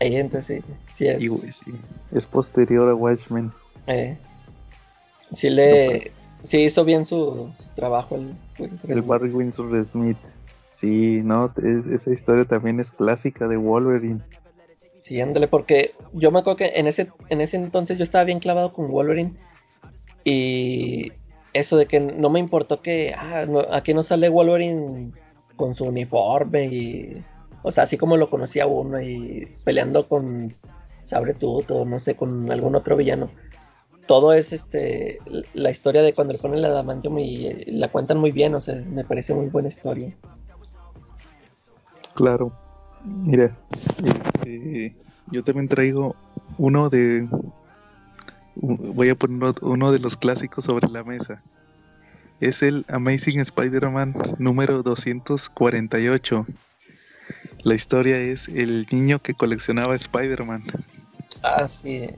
[0.00, 1.22] Ahí entonces sí, sí es.
[1.22, 1.72] Y, güey, sí,
[2.12, 3.52] es posterior a Watchmen.
[3.86, 4.18] eh,
[5.32, 8.34] sí le sí hizo bien su, su trabajo el,
[8.88, 10.18] El Barry Windsor Smith.
[10.70, 14.20] Sí, no, es- esa historia también es clásica de Wolverine.
[15.10, 18.72] Sí, porque yo me acuerdo que en ese, en ese entonces yo estaba bien clavado
[18.72, 19.34] con Wolverine.
[20.22, 21.10] Y
[21.52, 25.10] eso de que no me importó que ah, aquí no sale Wolverine
[25.56, 27.24] con su uniforme y.
[27.64, 30.52] O sea, así como lo conocía uno y peleando con
[31.02, 33.32] Sabretooth o no sé, con algún otro villano.
[34.06, 35.18] Todo es este
[35.54, 38.76] la historia de cuando le ponen la adamantium y la cuentan muy bien, o sea,
[38.76, 40.16] me parece muy buena historia.
[42.14, 42.69] Claro.
[43.04, 43.56] Mira,
[44.04, 44.94] este,
[45.30, 46.14] yo también traigo
[46.58, 47.28] uno de.
[48.56, 51.42] Voy a poner uno- de los clásicos sobre la mesa.
[52.40, 56.46] Es el Amazing Spider-Man número 248.
[57.64, 60.62] La historia es el niño que coleccionaba Spider-Man.
[61.42, 62.08] Ah, sí.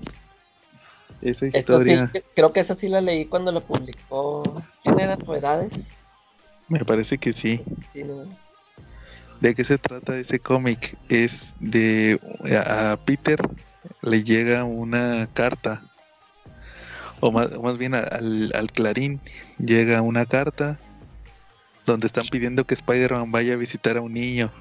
[1.20, 4.43] Esa sí, historia creo que esa sí la leí cuando lo publicó.
[4.83, 5.93] ¿Quién eran novedades?
[6.68, 7.61] me parece que sí.
[7.93, 8.24] Sí, no.
[9.43, 10.97] ¿De qué se trata ese cómic?
[11.09, 12.20] Es de
[12.64, 13.40] a a Peter
[14.01, 15.82] le llega una carta,
[17.18, 19.20] o más, o más bien al, al Clarín
[19.59, 20.78] llega una carta
[21.86, 24.53] donde están pidiendo que Spider-Man vaya a visitar a un niño.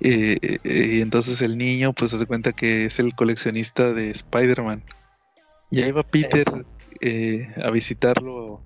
[0.00, 4.82] Eh, eh, y entonces el niño pues se cuenta que es el coleccionista de Spider-Man.
[5.70, 6.46] Y ahí va Peter
[7.02, 8.62] eh, a visitarlo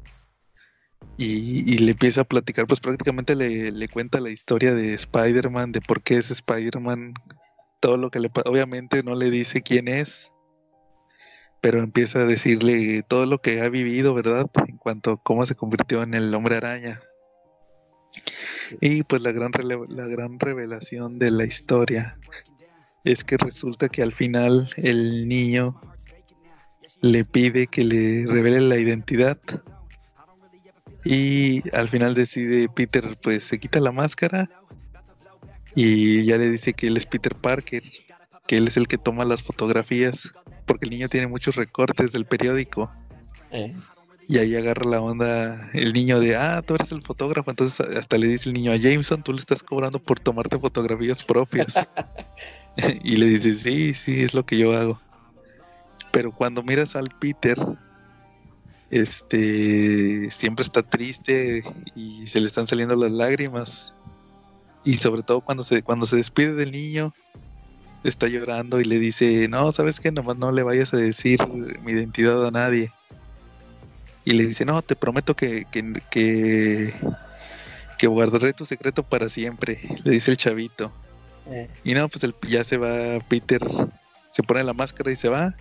[1.18, 5.72] y, y le empieza a platicar, pues prácticamente le, le cuenta la historia de Spider-Man,
[5.72, 7.14] de por qué es Spider-Man,
[7.80, 8.48] todo lo que le pasa.
[8.48, 10.32] Obviamente no le dice quién es,
[11.60, 14.46] pero empieza a decirle todo lo que ha vivido, ¿verdad?
[14.68, 17.00] En cuanto a cómo se convirtió en el hombre araña.
[18.80, 19.50] Y pues la gran,
[19.88, 22.16] la gran revelación de la historia.
[23.04, 25.74] es que resulta que al final el niño
[27.00, 29.38] le pide que le revele la identidad.
[31.04, 34.48] Y al final decide Peter, pues se quita la máscara
[35.74, 37.82] y ya le dice que él es Peter Parker,
[38.46, 40.34] que él es el que toma las fotografías,
[40.66, 42.90] porque el niño tiene muchos recortes del periódico.
[43.50, 43.74] Eh,
[44.28, 47.50] Y ahí agarra la onda el niño de, ah, tú eres el fotógrafo.
[47.50, 51.24] Entonces hasta le dice el niño a Jameson, tú le estás cobrando por tomarte fotografías
[51.24, 51.74] propias.
[53.04, 55.00] y le dice, sí, sí, es lo que yo hago.
[56.12, 57.58] Pero cuando miras al Peter,
[58.90, 61.62] este, siempre está triste
[61.94, 63.94] y se le están saliendo las lágrimas.
[64.84, 67.14] Y sobre todo cuando se, cuando se despide del niño,
[68.04, 70.10] está llorando y le dice, no, ¿sabes qué?
[70.12, 71.46] Nomás no le vayas a decir
[71.82, 72.90] mi identidad a nadie.
[74.24, 76.94] Y le dice, no, te prometo que, que, que,
[77.98, 80.92] que guardaré tu secreto para siempre, le dice el chavito.
[81.46, 83.60] eh, Y no, pues el, ya se va Peter,
[84.30, 85.54] se pone la máscara y se va.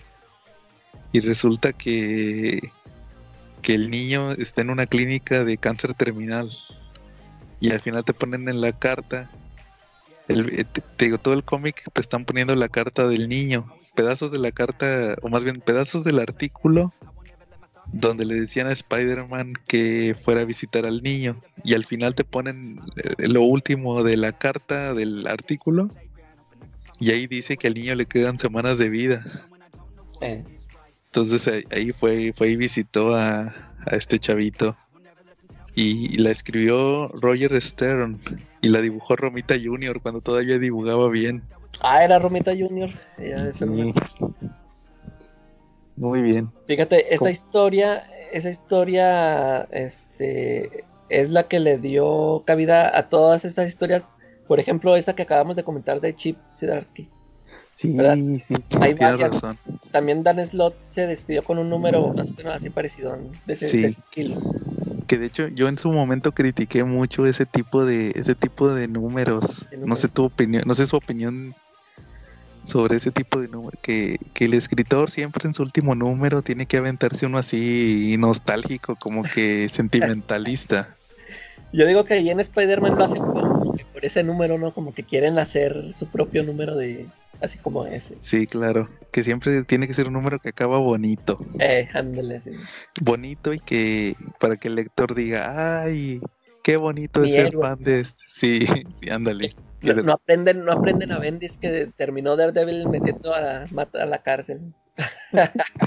[1.14, 2.60] Y resulta que,
[3.62, 6.50] que el niño está en una clínica de cáncer terminal.
[7.60, 9.30] Y al final te ponen en la carta,
[10.28, 10.64] eh,
[10.96, 14.52] te digo, todo el cómic te están poniendo la carta del niño, pedazos de la
[14.52, 16.94] carta, o más bien pedazos del artículo,
[17.94, 21.42] donde le decían a Spider-Man que fuera a visitar al niño.
[21.64, 25.90] Y al final te ponen eh, lo último de la carta del artículo.
[27.00, 29.24] Y ahí dice que al niño le quedan semanas de vida.
[30.22, 30.44] eh.
[31.18, 34.78] Entonces ahí- ahí fue, fue y visitó a, a este chavito.
[35.74, 38.20] Y la escribió Roger Stern.
[38.62, 40.00] Y la dibujó Romita Jr.
[40.02, 41.42] cuando todavía dibujaba bien.
[41.82, 42.92] Ah, era Romita Junior.
[43.52, 43.66] Sí.
[45.96, 46.52] Muy bien.
[46.68, 47.32] Fíjate, esa ¿Cómo?
[47.32, 54.20] historia, esa historia, este, es la que le dio cabida a todas estas historias.
[54.48, 57.10] Por ejemplo, esa que acabamos de comentar de Chip Zdarsky.
[57.78, 58.16] Sí, ¿Verdad?
[58.42, 59.34] sí, Hay varias.
[59.34, 59.60] razón.
[59.92, 63.16] También Dan Slott se despidió con un número más o menos así parecido
[63.46, 63.82] de ese Sí.
[63.82, 64.36] de ese estilo.
[65.06, 68.88] Que de hecho yo en su momento critiqué mucho ese tipo de ese tipo de
[68.88, 69.68] números.
[69.70, 71.54] ¿Qué No sé tu opinión, no sé su opinión
[72.64, 73.78] sobre ese tipo de número.
[73.80, 78.96] Que, que el escritor siempre en su último número tiene que aventarse uno así nostálgico,
[78.96, 80.98] como que sentimentalista.
[81.74, 84.74] Yo digo que ahí en Spider-Man lo hacen como que por ese número, ¿no?
[84.74, 87.06] Como que quieren hacer su propio número de.
[87.40, 88.18] Así como ese.
[88.20, 88.90] Sí, claro.
[89.12, 91.38] Que siempre tiene que ser un número que acaba bonito.
[91.60, 92.52] Eh, ándale, sí.
[93.02, 96.20] Bonito y que para que el lector diga, ay,
[96.64, 97.62] qué bonito Mi es ser héroe".
[97.62, 98.24] fan de este.
[98.28, 99.54] Sí, sí, ándale.
[99.80, 104.24] Que No, no aprenden, no aprenden a Bendis que terminó Daredevil metiendo a a la
[104.24, 104.74] cárcel.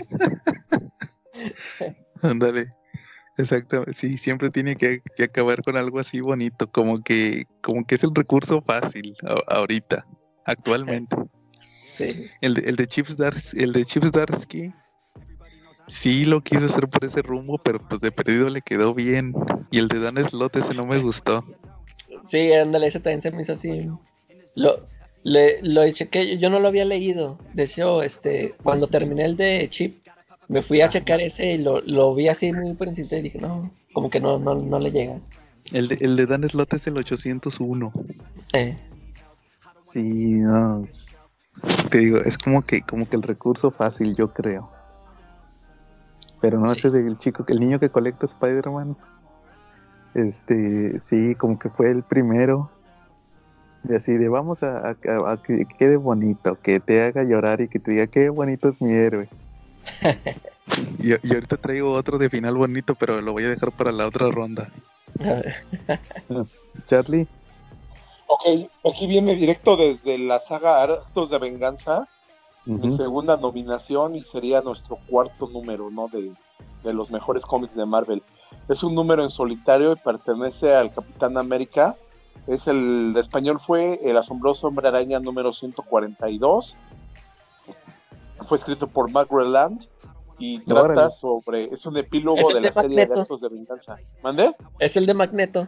[2.22, 2.66] Ándale.
[3.38, 7.94] Exacto, sí, siempre tiene que, que acabar con algo así bonito, como que, como que
[7.94, 10.05] es el recurso fácil a- ahorita,
[10.44, 11.16] actualmente.
[12.01, 12.26] Sí.
[12.40, 14.72] El de, el de Chips Dars, el de Chips Darsky,
[15.86, 19.32] sí lo quiso hacer por ese rumbo, pero pues de perdido le quedó bien.
[19.70, 21.44] Y el de Dan Slot ese no me gustó.
[22.26, 23.88] Sí, ándale, ese también se me hizo así.
[24.57, 24.86] Lo,
[25.22, 27.38] le, lo chequé, yo no lo había leído.
[27.55, 30.07] De hecho, este, cuando terminé el de Chip,
[30.48, 33.38] me fui a checar ese y lo, lo vi así muy por encima y dije,
[33.38, 35.18] no, como que no, no, no le llega.
[35.72, 37.92] El de, el de Dan Slot es el 801.
[38.55, 38.76] Eh,
[39.92, 40.86] Sí, no.
[41.90, 44.70] Te digo, es como que, como que el recurso fácil, yo creo.
[46.40, 46.78] Pero no, Sí.
[46.78, 48.96] ese del chico, el niño que colecta Spider-Man.
[50.14, 52.70] Este, sí, como que fue el primero.
[53.82, 57.61] De así, de vamos a, a- a- a que quede bonito, que te haga llorar
[57.61, 59.28] y que te diga qué bonito es mi héroe.
[60.98, 64.06] y, y ahorita traigo otro de final bonito, pero lo voy a dejar para la
[64.06, 64.68] otra ronda.
[66.86, 67.26] Charlie,
[68.33, 72.07] Ok, aquí viene directo desde la saga Actos de Venganza,
[72.64, 76.07] mi segunda nominación y sería nuestro cuarto número, ¿no?
[76.07, 76.33] De,
[76.85, 78.22] de los mejores cómics de Marvel.
[78.68, 81.97] Es un número en solitario y pertenece al Capitán América.
[82.47, 86.76] Es el de español fue El asombroso hombre araña número 142.
[88.43, 89.89] Fue escrito por Mark Land
[90.39, 93.20] y trata sobre es un epílogo Es de la de serie de.
[93.20, 93.97] Actos de Venganza.
[94.22, 94.55] ¿Mande?
[94.78, 95.66] es el de Magneto.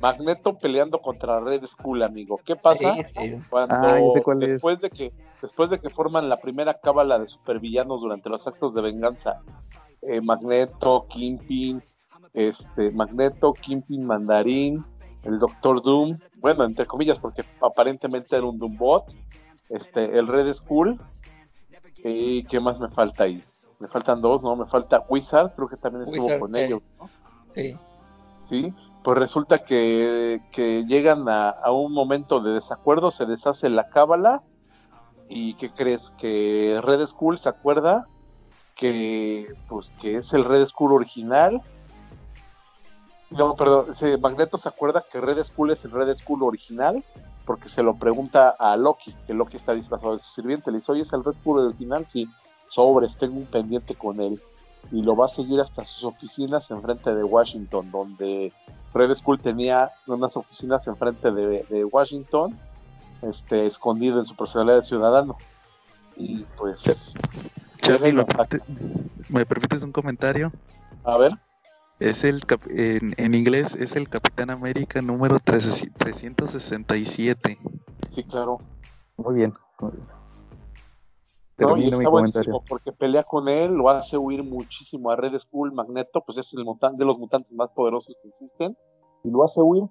[0.00, 2.38] Magneto peleando contra Red Skull, amigo.
[2.44, 2.94] ¿Qué pasa?
[2.94, 3.36] Sí, sí.
[3.48, 4.52] Cuando Ah, cuál es.
[4.52, 8.74] después de que después de que forman la primera cábala de supervillanos durante los actos
[8.74, 9.40] de venganza,
[10.02, 11.82] eh, Magneto, Kingpin,
[12.34, 14.84] este Magneto, Kingpin, Mandarín,
[15.22, 19.04] el Doctor Doom, bueno, entre comillas porque aparentemente era un Doombot,
[19.68, 21.00] este el Red Skull
[22.04, 23.42] y qué más me falta ahí?
[23.78, 24.56] Me faltan dos, ¿no?
[24.56, 26.66] Me falta Wizard, creo que también estuvo Wizard, con eh.
[26.66, 27.10] ellos, ¿no?
[27.48, 27.76] Sí.
[28.44, 28.72] ¿sí?
[29.06, 30.40] Pues resulta que,
[30.88, 34.42] llegan a, un momento de desacuerdo, se deshace la cábala
[35.28, 36.10] ¿Y qué crees?
[36.18, 38.08] Que Red Skull se acuerda
[38.74, 41.62] que pues que es el Red Skull original.
[43.30, 43.86] No, perdón,
[44.20, 47.04] Magneto se acuerda que Red Skull es el Red Skull original
[47.44, 50.72] porque se lo pregunta a Loki, que Loki está disfrazado de su sirviente.
[50.72, 52.06] Le dice, oye, ¿es el Red Skull original?
[52.08, 52.28] Sí,
[52.70, 54.42] sobres, tengo un pendiente con él.
[54.90, 58.52] Y lo va a seguir hasta sus oficinas enfrente de Washington, donde
[58.96, 62.58] Red Skull tenía unas oficinas enfrente de, de Washington,
[63.22, 65.36] este, escondido en su personalidad de ciudadano.
[66.16, 67.12] Y pues
[67.82, 68.14] Charlie,
[69.28, 70.50] ¿me, permites un comentario?
[71.04, 71.32] A ver.
[72.00, 77.58] Es el en, en, inglés es el Capitán América número 367.
[78.10, 78.58] Sí, claro.
[79.16, 79.52] Muy bien.
[81.56, 82.62] Termino mi comentario.
[82.68, 86.64] Porque pelea con él, lo hace huir muchísimo a Red Skull, Magneto, pues es el
[86.64, 88.76] de los mutantes más poderosos que existen,
[89.24, 89.84] y lo hace huir.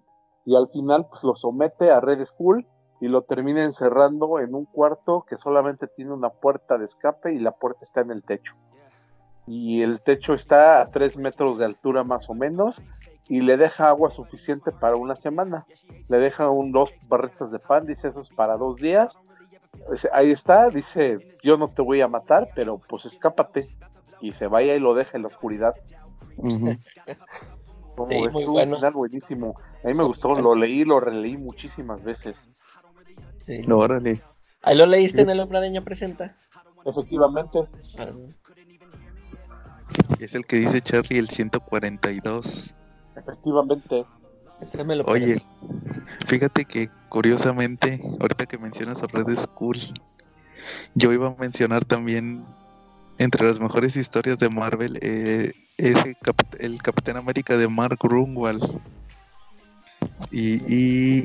[0.45, 2.67] Y al final, pues lo somete a Red Skull
[3.01, 7.39] y lo termina encerrando en un cuarto que solamente tiene una puerta de escape y
[7.39, 8.55] la puerta está en el techo.
[9.47, 12.83] Y el techo está a tres metros de altura más o menos
[13.27, 15.65] y le deja agua suficiente para una semana.
[16.09, 19.19] Le deja un, dos barretas de pan, dice eso es para dos días.
[20.11, 23.69] Ahí está, dice yo no te voy a matar, pero pues escápate.
[24.19, 25.73] Y se vaya y lo deja en la oscuridad.
[27.95, 29.55] Como es un final buenísimo.
[29.83, 32.59] A mí me gustó, lo leí, lo releí muchísimas veces.
[33.67, 34.21] No, órale.
[34.63, 36.35] Ahí lo leíste en El Hombre Presenta.
[36.83, 37.67] Efectivamente.
[40.19, 42.73] Es el que dice Charlie el 142.
[43.15, 44.05] Efectivamente.
[44.59, 45.41] Ese me lo Oye,
[46.25, 49.77] fíjate que curiosamente, ahorita que mencionas a Red School,
[50.95, 52.43] yo iba a mencionar también
[53.19, 56.17] entre las mejores historias de Marvel eh, ese
[56.59, 58.81] el Capitán América de Mark Grunwald.
[60.29, 61.23] y,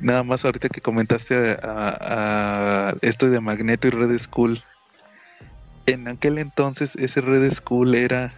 [0.00, 4.64] Nada más ahorita que comentaste a, esto de Magneto y Red Skull.
[5.86, 8.32] En aquel entonces ese Red Skull era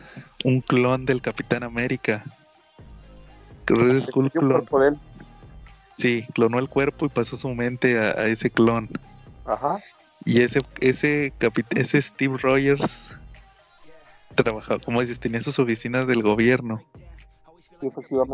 [0.45, 2.23] un clon del Capitán América.
[3.67, 4.67] Red Skull clon.
[5.97, 8.89] Sí, clonó el cuerpo y pasó su mente a, ese clon.
[9.45, 9.81] Ajá.
[10.25, 11.33] Y ese, ese,
[11.71, 13.19] ese Steve Rogers
[14.35, 16.83] trabajaba, como dices, tenía sus oficinas del gobierno.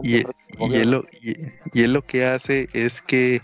[0.03, 0.25] Y,
[0.75, 3.43] él lo, y, él lo que hace es que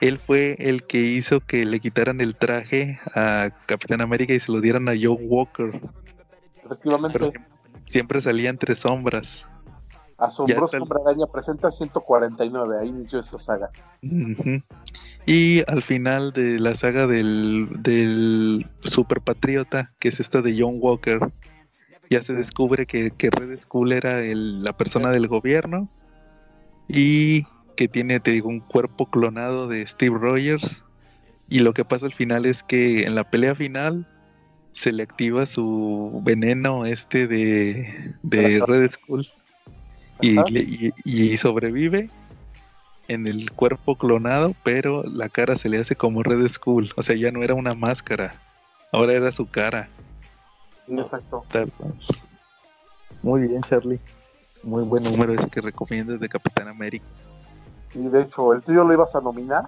[0.00, 4.50] él fue el que hizo que le quitaran el traje a Capitán América y se
[4.50, 5.78] lo dieran a Joe Walker.
[6.64, 7.32] Efectivamente.
[7.84, 9.49] siempre, salía entre sombras.
[10.20, 13.70] Asombroso Hombre Araña presenta 149, ahí inició esa saga.
[15.26, 20.76] Y al final de la saga del, del Super Patriota, que es esta de John
[20.78, 21.20] Walker,
[22.10, 25.88] ya se descubre que, Red Skull era la persona del gobierno
[26.88, 27.44] y
[27.76, 30.84] que tiene, te digo, un cuerpo clonado de Steve Rogers.
[31.48, 34.08] Y lo que pasa al final es que en la pelea final
[34.72, 39.26] se le activa su veneno este de, Red Skull
[40.20, 42.10] y, y, sobrevive
[43.08, 46.90] en el cuerpo clonado, pero la cara se le hace como Red Skull.
[46.96, 48.34] O sea, ya no era una máscara,
[48.92, 49.88] ahora era su cara.
[53.22, 54.00] Muy bien, Charlie.
[54.62, 57.04] Muy buen número ese que recomiendas de Capitán América.
[57.86, 59.64] Sí, de hecho, el tuyo lo ibas a nominar.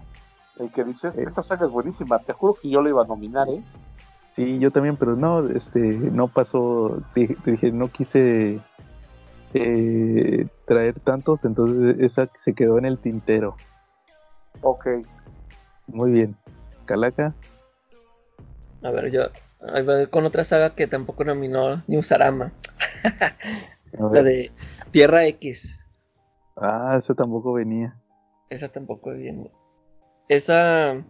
[0.59, 2.19] El que dices, esta saga es buenísima.
[2.19, 3.63] Te juro que yo lo iba a nominar, ¿eh?
[4.33, 7.03] Sí, yo también, pero no, este, no pasó.
[7.15, 8.61] Te, dije, no quise
[9.55, 13.57] eh, traer tantos, entonces esa se quedó en el tintero.
[14.63, 14.87] Ok.
[15.87, 16.37] Muy bien.
[16.87, 17.35] Calaca.
[18.83, 19.29] A ver, yo
[20.11, 22.53] con otra saga que tampoco nominó ni Usarama.
[23.93, 24.51] la de
[24.91, 25.87] Tierra X.
[26.57, 27.97] Ah, esa tampoco venía.
[28.51, 29.51] Esa tampoco venía.
[30.29, 31.03] Esa.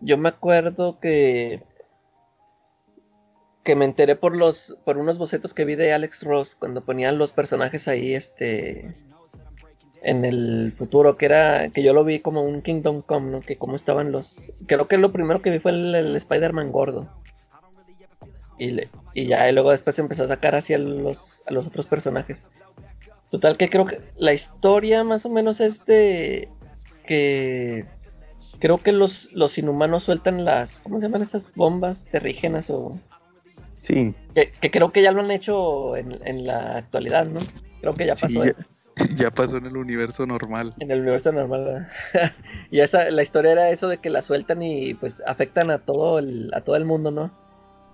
[0.00, 1.62] Yo me acuerdo que.
[3.68, 4.78] Que me enteré por los.
[4.86, 8.96] por unos bocetos que vi de Alex Ross cuando ponían los personajes ahí, este.
[10.00, 11.68] En el futuro, que era.
[11.68, 13.42] que yo lo vi como un Kingdom Come, ¿no?
[13.42, 14.54] Que como estaban los.
[14.66, 17.10] Creo que lo primero que vi fue el Spider-Man gordo.
[18.58, 22.48] Y, ya, y luego después empezó a sacar hacia los, a los otros personajes.
[23.30, 26.48] Total que creo que la historia más o menos es de
[27.04, 27.84] que
[28.60, 32.98] creo que los, los inhumanos sueltan las, ¿cómo se llaman esas bombas terrígenas o?
[33.88, 34.14] Sí.
[34.34, 37.40] Que, creo que ya lo han hecho en, la actualidad, ¿no?
[37.80, 38.42] Creo que ya pasó.
[39.16, 40.70] ya, pasó en el universo normal.
[40.78, 41.88] En el universo normal.
[42.70, 46.20] y esa, la historia era eso de que la sueltan y pues afectan a todo
[46.20, 47.32] el, a todo el mundo, ¿no?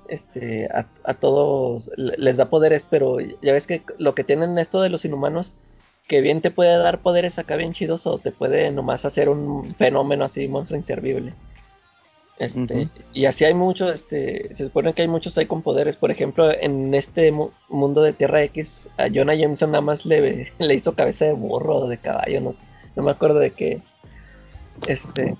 [0.09, 4.91] este, a, todos les da poderes, pero ya ves que lo que tienen esto de
[4.91, 5.55] los inhumanos,
[6.09, 9.65] que bien te puede dar poderes acá bien chidos o te puede nomás hacer un
[9.73, 11.35] fenómeno así, monstruo inservible.
[12.39, 15.97] Este, Y así hay muchos, este, se supone que hay muchos ahí con poderes.
[15.97, 17.33] Por ejemplo, en este
[17.69, 21.77] mundo de Tierra X, a Jonah Jameson nada más le, le hizo cabeza de burro
[21.77, 22.51] o de caballo, no,
[22.97, 23.95] no me acuerdo de qué es.
[24.89, 25.37] Este,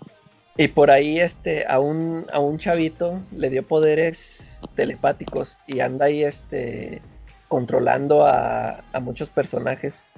[0.57, 6.07] y por ahí este, a, un, a un chavito le dio poderes telepáticos y anda
[6.07, 7.03] ahí este,
[7.49, 10.13] controlando a, a muchos personajes.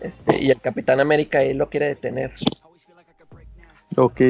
[0.00, 2.32] Este, y el Capitán América ahí lo quiere detener.
[3.96, 4.20] Ok.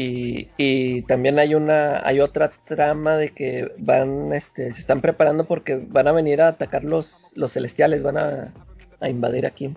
[0.00, 5.76] Y, también hay una, hay otra trama de que van, este, se están preparando porque
[5.76, 8.54] van a venir a atacar los, los celestiales, van a,
[9.00, 9.74] a invadir aquí.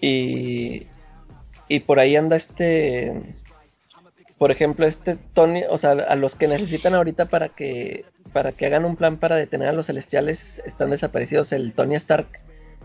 [0.00, 0.86] Y,
[1.68, 3.34] y por ahí anda este,
[4.38, 8.64] por ejemplo, este Tony, o sea, a los que necesitan ahorita para que, para que
[8.64, 11.52] hagan un plan para detener a los celestiales, están desaparecidos.
[11.52, 12.40] El Tony Stark,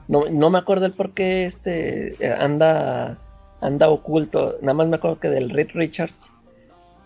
[0.10, 3.20] no, no me acuerdo el por qué este anda
[3.64, 4.58] anda oculto.
[4.62, 6.32] Nada más me acuerdo que del Reed Richards,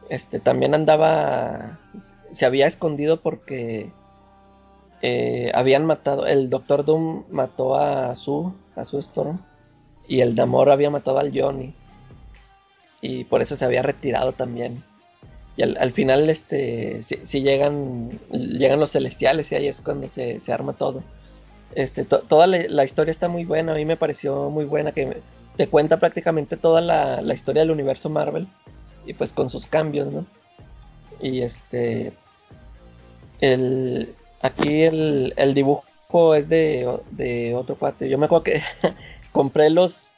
[0.09, 1.79] este, también andaba,
[2.31, 3.91] se había escondido porque
[5.01, 9.39] eh, habían matado, el Doctor Doom mató a su, a su Storm,
[10.07, 11.73] y el Namor había matado al Johnny,
[13.01, 14.83] y por eso se había retirado también.
[15.57, 20.73] Y al, final, este, si, llegan, llegan los celestiales y ahí es cuando se, arma
[20.73, 21.03] todo.
[21.73, 25.19] Este, toda la, la, historia está muy buena, a mí me pareció muy buena que
[25.57, 28.47] te cuenta prácticamente toda la, historia del universo Marvel
[29.05, 30.25] y pues con sus cambios, ¿no?
[31.19, 32.13] Y este,
[33.41, 38.07] el, aquí el, dibujo es de, otro cuate.
[38.07, 38.61] Yo me acuerdo que
[39.31, 40.17] compré los,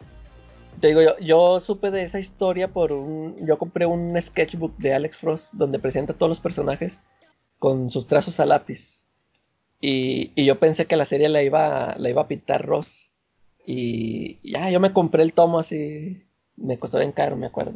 [0.82, 4.94] te digo, yo, yo supe de esa historia por un, yo compré un sketchbook de
[4.94, 7.02] Alex Frost donde presenta todos los personajes
[7.60, 9.06] con sus trazos a lápiz.
[9.80, 13.09] Y, y yo pensé que la serie la iba, la iba a pintar Ross
[13.72, 16.26] y ya, yo me compré el tomo así,
[16.58, 17.74] me costó bien caro, me acuerdo.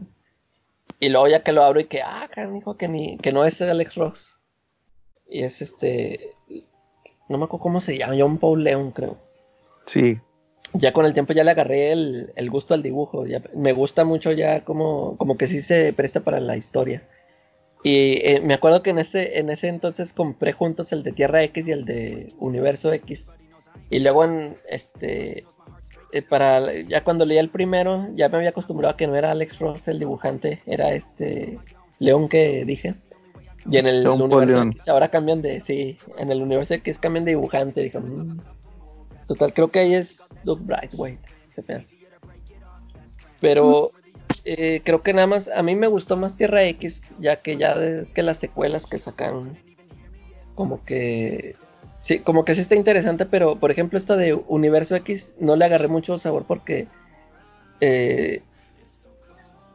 [0.99, 3.61] Y luego ya que lo abro y que, ah, dijo que, ni, que no es
[3.61, 4.39] Alex Ross.
[5.29, 6.31] Y es este,
[7.29, 9.19] no me acuerdo cómo se llama, John Paul Leon creo.
[9.85, 10.19] Sí.
[10.73, 13.27] Ya con el tiempo ya le agarré el, gusto al dibujo.
[13.27, 17.07] Ya, me gusta mucho ya como, como que sí se presta para la historia.
[17.83, 21.43] Y eh, me acuerdo que en ese, en ese entonces compré juntos el de Tierra
[21.43, 23.37] X y el de Universo X.
[23.91, 25.45] Y luego en este
[26.13, 29.31] eh, para ya cuando leía el primero, ya me había acostumbrado a que no era
[29.31, 31.57] Alex Ross el dibujante, era este
[31.97, 32.93] León que dije.
[33.67, 37.31] Y en el universo X ahora cambian de, sí, en el universo X cambian de
[37.31, 38.37] dibujante, dije, mm".
[39.27, 41.97] total, creo que ahí es Doug Brightway, se hace.
[43.39, 43.91] Pero
[44.45, 47.75] eh, creo que nada más, a mí me gustó más Tierra X, ya que ya
[47.75, 49.57] de, que las secuelas que sacaron,
[50.53, 51.55] como que
[52.03, 55.63] Sí, como que sí está interesante, pero por ejemplo, esta de Universo X no le
[55.63, 56.89] agarré mucho sabor porque
[57.79, 58.43] eh,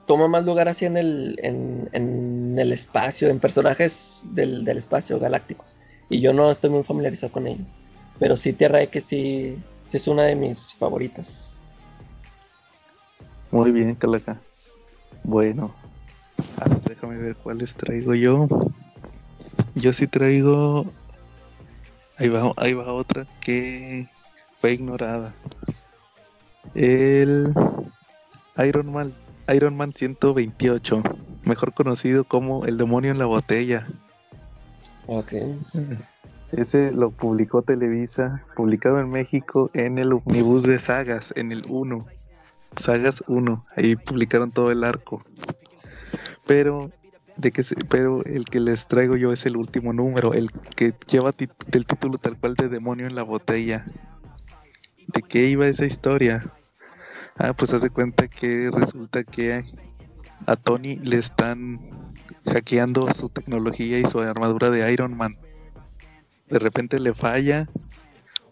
[0.04, 5.74] toma más lugar así en el, en, el espacio, en personajes del, espacio galácticos.
[6.10, 7.70] Y yo no estoy muy familiarizado con ellos.
[8.18, 9.56] Pero sí, Tierra X sí,
[9.86, 11.54] sí es una de mis favoritas.
[13.50, 14.38] Muy bien, Calaca.
[15.24, 15.74] Bueno,
[16.86, 18.46] déjame ver cuáles traigo yo.
[19.74, 20.92] Yo sí traigo
[22.18, 24.08] Ahí va, ahí va otra que
[24.52, 25.34] fue ignorada.
[26.74, 27.54] El
[28.66, 29.14] Iron Man,
[29.54, 31.02] Iron Man 128,
[31.44, 33.86] mejor conocido como El demonio en la botella.
[35.06, 35.32] Ok.
[36.52, 42.06] Ese lo publicó Televisa, publicado en México en el Omnibus de Sagas, en el 1.
[42.76, 45.22] Sagas 1, ahí publicaron todo el arco.
[46.46, 46.90] Pero
[47.38, 51.30] de que pero el que les traigo yo es el último número, el que lleva
[51.30, 53.84] el título tal cual de Demonio en la botella.
[55.06, 56.52] ¿De qué iba esa historia?
[57.38, 59.64] Ah, pues hace cuenta que resulta que
[60.46, 61.78] a Tony le están
[62.44, 65.38] hackeando su tecnología y su armadura de Iron Man.
[66.48, 67.68] De repente le falla.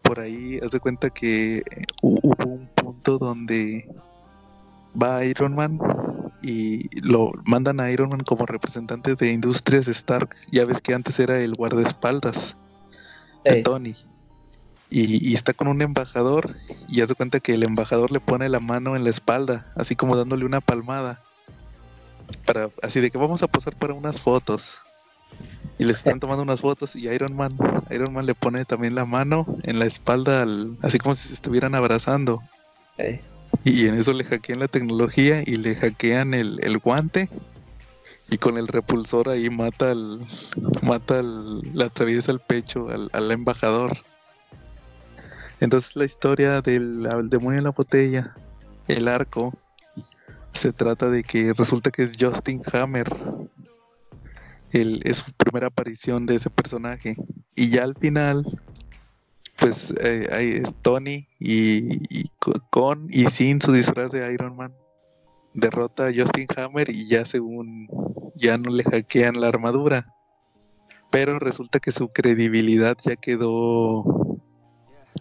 [0.02, 1.62] Por ahí hace cuenta que
[2.02, 3.90] hubo un punto donde
[5.00, 5.80] va Iron Man
[6.42, 10.34] y lo mandan a Iron Man como representante de Industrias Stark.
[10.50, 12.56] Ya ves que antes era el guardaespaldas
[13.44, 13.94] de Tony.
[14.88, 16.54] Y, está con un embajador
[16.88, 20.16] y hace cuenta que el embajador le pone la mano en la espalda, así como
[20.16, 21.22] dándole una palmada.
[22.44, 24.80] Para, así de que vamos a pasar para unas fotos.
[25.78, 27.50] Y les están tomando unas fotos y Iron Man,
[27.90, 30.46] Iron Man le pone también la mano en la espalda,
[30.82, 32.42] así como si se estuvieran abrazando.
[33.64, 37.28] Y en eso le hackean la tecnología y le hackean el, guante.
[38.30, 40.26] Y con el repulsor ahí mata al.
[40.82, 41.60] mata al.
[41.60, 43.96] le atraviesa el pecho al, embajador.
[45.60, 48.34] Entonces la historia del demonio en la botella,
[48.88, 49.52] el arco,
[50.52, 53.08] se trata de que resulta que es Justin Hammer,
[54.72, 57.16] el, es su primera aparición de ese personaje.
[57.54, 58.44] Y ya al final,
[59.58, 62.28] pues eh, ahí es Tony y,
[62.70, 64.74] con y sin su disfraz de Iron Man
[65.56, 67.88] derrota a Justin Hammer y ya según
[68.36, 70.14] ya no le hackean la armadura.
[71.10, 74.04] Pero resulta que su credibilidad ya quedó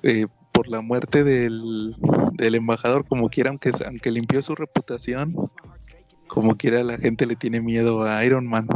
[0.03, 1.95] eh, por la muerte del,
[2.33, 5.35] del, embajador, como quiera, aunque, aunque limpió su reputación,
[6.27, 8.67] como quiera la gente le tiene miedo a Iron Man.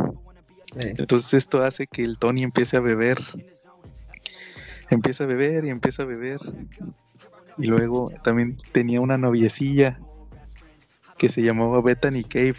[0.76, 3.20] Entonces esto hace que el Tony empiece a beber.
[4.90, 6.40] Empieza a beber y empieza a beber.
[7.58, 10.00] Y luego también tenía una noviecilla
[11.18, 12.56] que se llamaba Bethany Cave.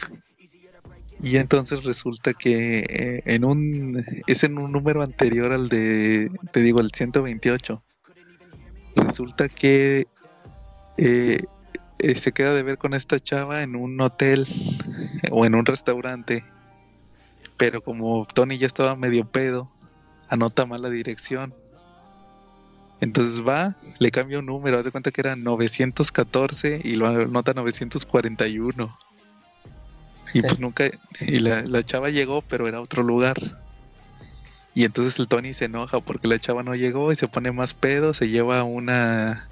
[1.23, 6.61] Y entonces resulta que eh, en un es en un número anterior al de te
[6.61, 7.83] digo el 128.
[8.97, 10.07] Resulta que
[10.97, 11.45] eh,
[11.99, 14.47] eh, se queda de ver con esta chava en un hotel
[15.31, 16.45] o en un restaurante
[17.61, 19.69] pero como Tony ya estaba medio pedo,
[20.31, 21.53] anota mal la dirección.
[23.01, 28.99] Entonces va, le cambia un número, hace cuenta que era 914 y lo anota 941.
[30.33, 30.91] Y pues nunca,
[31.21, 33.37] y la, la, chava llegó, pero era otro lugar.
[34.75, 37.75] Y entonces el Tony se enoja porque la chava no llegó y se pone más
[37.75, 39.49] pedo, se lleva una,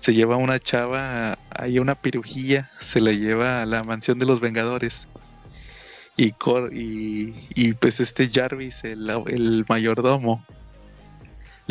[0.00, 4.40] se lleva una chava, ahí una pirujilla, se la lleva a la mansión de los
[4.40, 5.06] Vengadores
[6.16, 6.34] y,
[7.54, 10.44] y, pues este Jarvis, el, mayordomo,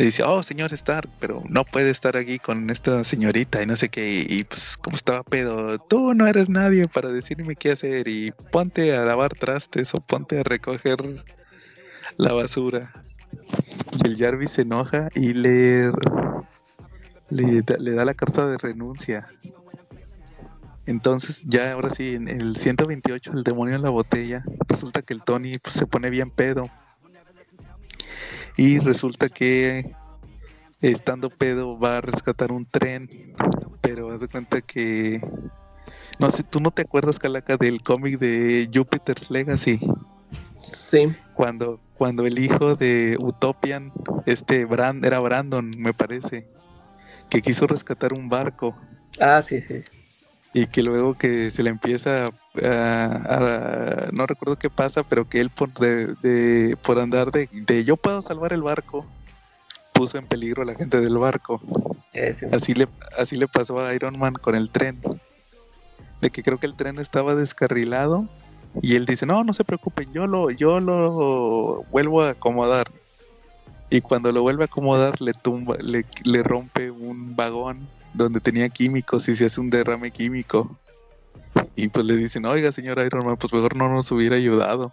[0.02, 3.76] le dice, oh señor Stark, pero no puede estar aquí con esta señorita y no
[3.76, 8.08] sé qué, y, pues como estaba pedo, tú no eres nadie para decirme qué hacer
[8.08, 11.24] y ponte a lavar trastes o ponte a recoger
[12.16, 12.92] la basura.
[14.04, 15.92] Y el Jarvis se enoja y le,
[17.30, 19.28] le, da la carta de renuncia
[20.84, 25.22] entonces, ya ahora sí, en el 128, el demonio en la botella, resulta que el
[25.22, 26.68] Tony pues, se pone bien pedo.
[28.56, 29.94] Y resulta que
[30.80, 33.08] estando pedo va a rescatar un tren,
[33.80, 35.20] pero haz de cuenta que
[36.18, 39.80] no sé, tú no te acuerdas Calaca del cómic de Jupiter's Legacy.
[40.60, 41.14] Sí.
[41.34, 43.92] Cuando cuando el hijo de Utopian,
[44.26, 46.48] este Brand era Brandon, me parece,
[47.30, 48.76] que quiso rescatar un barco.
[49.20, 49.84] Ah, sí, sí
[50.54, 52.30] y que luego que se le empieza
[52.62, 58.20] a, no recuerdo qué pasa, pero que él por, de, por andar de, yo puedo
[58.20, 59.06] salvar el barco,
[59.92, 61.60] puso en peligro a la gente del barco.
[62.52, 62.88] Así le,
[63.18, 65.00] así le pasó a Iron Man con el tren,
[66.20, 68.28] de que creo que el tren estaba descarrilado
[68.82, 72.90] y él dice, no, no se preocupen, yo lo, yo lo vuelvo a acomodar.
[73.88, 78.68] Y cuando lo vuelve a acomodar, le tumba, le, le rompe un vagón donde tenía
[78.68, 80.76] químicos y se hace un derrame químico.
[81.76, 84.92] Y pues le dicen, oiga, señor Iron Man, pues mejor no nos hubiera ayudado.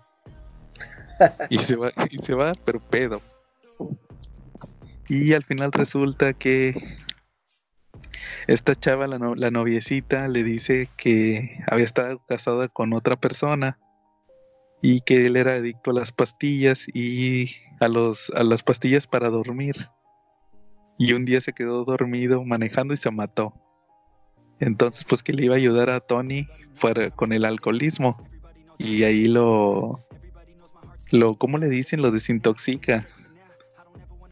[1.49, 3.21] y se va, y se va, pero pedo.
[5.07, 6.75] Y al final resulta que
[8.47, 13.77] esta chava, la, la noviecita, le dice que había estado casada con otra persona
[14.81, 19.29] y que él era adicto a las pastillas y a, los, a las pastillas para
[19.29, 19.89] dormir
[20.99, 23.53] y un día se quedó dormido manejando y se mató.
[24.59, 26.45] Entonces, pues que le iba a ayudar a Tony
[27.15, 28.17] con el alcoholismo
[28.77, 30.05] y ahí lo,
[31.11, 32.01] lo, ¿cómo le dicen?
[32.01, 33.05] Lo desintoxica.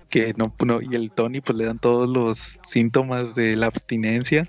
[0.10, 4.44] Que no, no, y el Tony pues le dan todos los síntomas de la abstinencia.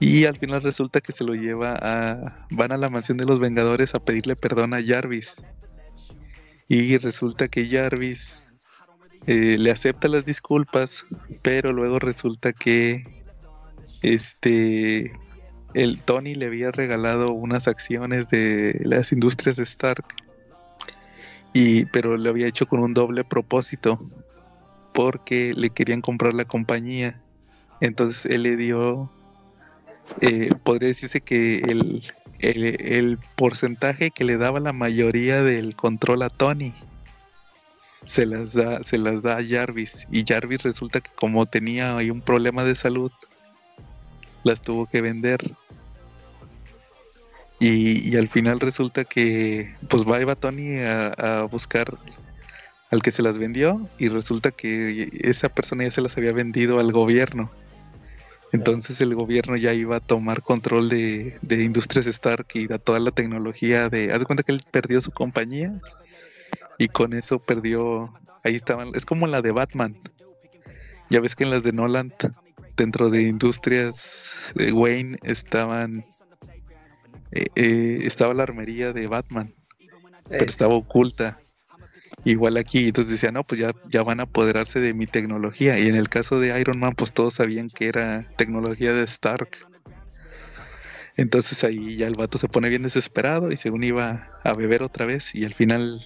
[0.00, 2.46] Y al final resulta que se lo lleva a.
[2.50, 5.42] Van a la mansión de los Vengadores a pedirle perdón a Jarvis.
[6.68, 8.44] Y resulta que Jarvis
[9.26, 11.04] eh, le acepta las disculpas,
[11.42, 13.04] pero luego resulta que
[14.02, 15.12] este
[15.74, 20.04] el Tony le había regalado unas acciones de las industrias Stark
[21.52, 24.00] y pero lo había hecho con un doble propósito
[24.92, 27.20] porque le querían comprar la compañía.
[27.80, 29.10] Entonces él le dio
[30.22, 32.02] eh, podría decirse que el,
[32.38, 36.72] el porcentaje que le daba la mayoría del control a Tony
[38.04, 40.06] se las da, se las da a Jarvis.
[40.10, 43.12] Y Jarvis resulta que como tenía ahí un problema de salud,
[44.44, 45.54] las tuvo que vender.
[47.58, 51.98] Y, al final resulta que pues va Eva Tony a, buscar
[52.90, 56.80] al que se las vendió y resulta que esa persona ya se las había vendido
[56.80, 57.50] al gobierno.
[58.52, 62.98] Entonces el gobierno ya iba a tomar control de, de Industrias Stark y da toda
[62.98, 64.10] la tecnología de...
[64.10, 65.78] Haz de cuenta que él perdió su compañía
[66.80, 68.12] y con eso perdió.
[68.42, 68.92] Ahí estaban.
[68.94, 69.98] Es como la de Batman.
[71.10, 72.10] Ya ves que en las de Nolan,
[72.74, 76.06] dentro de Industrias de Wayne, estaban.
[77.32, 79.52] Eh, eh, estaba la armería de Batman.
[80.26, 81.38] pero estaba oculta.
[82.24, 85.78] Igual aquí, entonces decía, no, pues ya, ya van a apoderarse de mi tecnología.
[85.78, 89.50] Y en el caso de Iron Man, pues todos sabían que era tecnología de Stark.
[91.16, 95.04] Entonces ahí ya el vato se pone bien desesperado y según iba a beber otra
[95.04, 96.00] vez y al final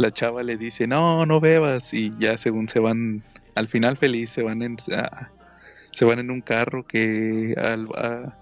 [0.00, 3.22] la chava le dice, no, no bebas y ya según se van,
[3.54, 8.34] al final feliz, se van en, se van en un carro que a,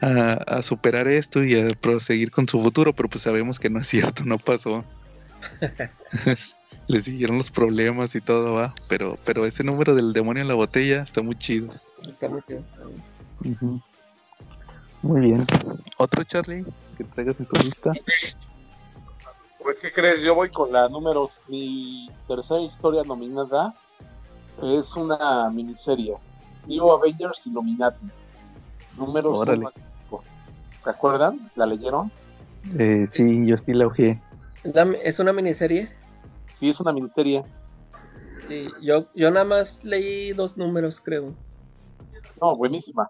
[0.00, 3.88] a, superar esto y a proseguir con su futuro, pero pues sabemos que no es
[3.88, 4.84] cierto, no pasó.
[6.88, 10.54] Le siguieron los problemas y todo va, pero, pero ese número del demonio en la
[10.54, 11.68] botella está muy chido.
[12.06, 12.62] Está muy chido.
[15.02, 15.44] Muy bien.
[15.96, 16.64] ¿Otro Charlie
[16.96, 17.92] que traigas en tu lista?
[19.62, 20.22] Pues, ¿qué crees?
[20.22, 21.28] Yo voy con la número.
[21.48, 23.74] Mi tercera historia nominada
[24.62, 26.14] es una miniserie.
[26.66, 28.06] New Avengers Illuminati.
[28.96, 29.72] Número 5.
[30.80, 31.50] ¿Se acuerdan?
[31.54, 32.10] ¿La leyeron?
[32.78, 34.20] Eh, sí, yo sí la ojeé.
[35.02, 35.90] ¿Es una miniserie?
[36.54, 37.44] Sí, es una miniserie.
[38.48, 41.34] Sí, yo, yo nada más leí dos números, creo.
[42.40, 43.08] No, buenísima.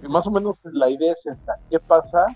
[0.00, 1.54] Y más o menos la idea es esta.
[1.68, 2.26] ¿Qué pasa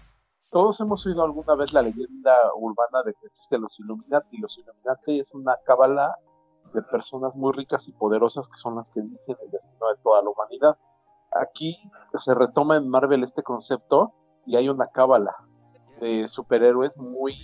[0.50, 4.38] todos hemos oído alguna vez la leyenda urbana de que existen los Illuminati.
[4.38, 6.16] Los Illuminati es una cábala
[6.72, 10.22] de personas muy ricas y poderosas que son las que dirigen el destino de toda
[10.22, 10.76] la humanidad.
[11.32, 11.76] Aquí
[12.18, 14.12] se retoma en Marvel este concepto
[14.46, 15.34] y hay una cábala
[16.00, 17.34] de superhéroes muy,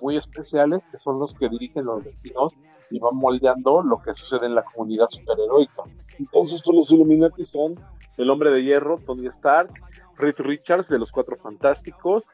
[0.00, 2.54] muy especiales que son los que dirigen los destinos
[2.90, 5.82] y van moldeando lo que sucede en la comunidad superheroica.
[6.18, 7.74] Entonces, pues, los Illuminati son
[8.16, 9.72] el hombre de hierro, Tony Stark,
[10.16, 12.30] Reed Richards de los Cuatro Fantásticos,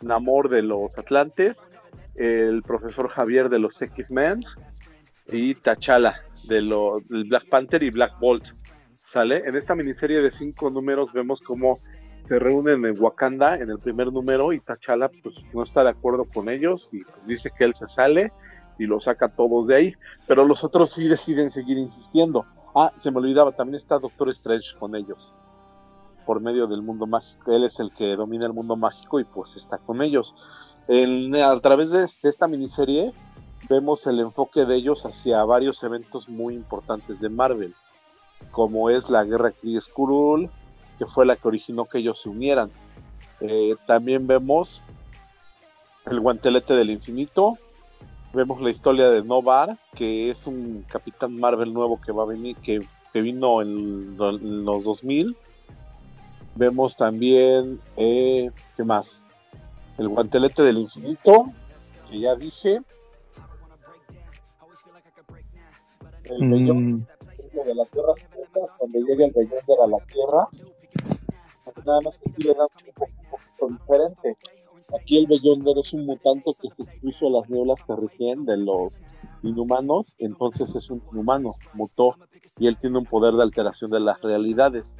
[0.00, 1.70] Namor de los Atlantes,
[2.14, 4.44] el profesor Javier de los X-Men
[5.28, 8.48] y T'Challa de los Black Panther y Black Bolt.
[8.92, 9.42] ¿Sale?
[9.46, 11.78] En esta miniserie de cinco números vemos cómo
[12.24, 16.24] se reúnen en Wakanda en el primer número y T'Challa pues no está de acuerdo
[16.24, 18.32] con ellos y pues, dice que él se sale
[18.78, 19.94] y lo saca todos de ahí,
[20.26, 22.44] pero los otros sí deciden seguir insistiendo.
[22.74, 25.32] Ah, se me olvidaba, también está Doctor Strange con ellos
[26.24, 27.52] por medio del mundo mágico.
[27.52, 30.34] Él es el que domina el mundo mágico y pues está con ellos.
[30.88, 33.12] a través de, esta miniserie
[33.68, 37.74] vemos el enfoque de ellos hacia varios eventos muy importantes de Marvel,
[38.50, 40.50] como es la guerra Kree Skrull,
[40.98, 42.70] que fue la que originó que ellos se unieran.
[43.40, 44.82] Eh, también vemos
[46.06, 47.58] el guantelete del infinito,
[48.32, 52.56] vemos la historia de Novar, que es un capitán Marvel nuevo que va a venir,
[52.56, 55.36] que, vino en, en los 2000
[56.56, 59.26] Vemos también, eh, ¿qué más?
[59.98, 61.52] El guantelete del infinito,
[62.08, 62.80] que ya dije.
[66.24, 67.06] El mm.
[67.66, 70.48] de las guerras secretas, cuando llega el Beyonder a la Tierra.
[71.84, 74.36] Nada más que aquí le dan un, poquito diferente.
[74.98, 78.58] Aquí el Beyonder es un mutante que se expuso a las nieblas que rigen de
[78.58, 79.00] los
[79.42, 82.14] inhumanos, entonces es un inhumano, mutó,
[82.58, 84.96] y él tiene un poder de alteración de las realidades.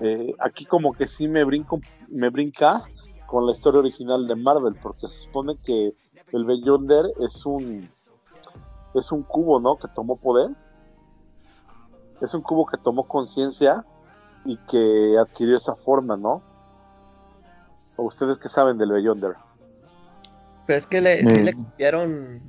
[0.00, 2.82] Eh, aquí como que sí me brinco, me brinca
[3.26, 5.94] con la historia original de Marvel, porque se supone que
[6.32, 7.88] el Beyonder es un
[8.94, 9.76] es un cubo, ¿no?
[9.76, 10.50] Que tomó poder.
[12.20, 13.84] Es un cubo que tomó conciencia
[14.44, 16.42] y que adquirió esa forma, ¿no?
[17.96, 19.34] ¿O ustedes qué saben del Beyonder?
[20.66, 22.42] Pero es que le, le cambiaron.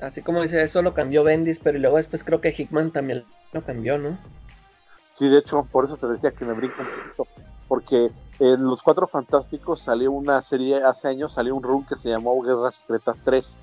[0.00, 3.64] Así como dice, eso lo cambió Bendis, pero luego después creo que Hickman también lo
[3.64, 4.16] cambió, ¿no?
[5.18, 7.26] Sí, de hecho, por eso te decía que me brinco un poquito.
[7.66, 12.10] Porque en Los Cuatro Fantásticos salió una serie, hace años salió un run que se
[12.10, 13.58] llamó Guerras Secretas 3.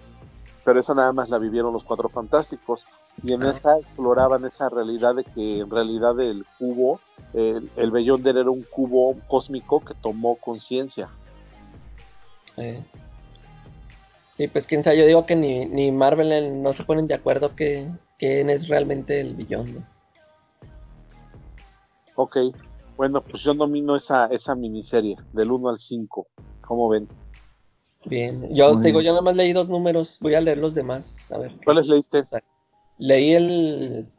[0.66, 2.86] Pero esa nada más la vivieron los Cuatro Fantásticos.
[3.24, 7.00] Y en esa exploraban esa realidad de que en realidad el cubo,
[7.34, 11.08] el, el Beyonder era un cubo cósmico que tomó conciencia.
[14.36, 17.56] Sí, pues quién sabe, yo digo que ni, ni Marvel no se ponen de acuerdo
[17.56, 19.95] que quién es realmente el Beyonder.
[22.16, 22.38] Ok,
[22.98, 26.28] bueno, pues yo domino esa, esa miniserie, del 1 al 5.
[26.66, 27.08] ¿Cómo ven?
[28.06, 31.30] Bien, yo te digo, yo nada más leí dos números, voy a leer los demás.
[31.32, 31.52] A ver.
[31.64, 32.24] ¿Cuáles leíste?
[32.98, 34.10] Leí el.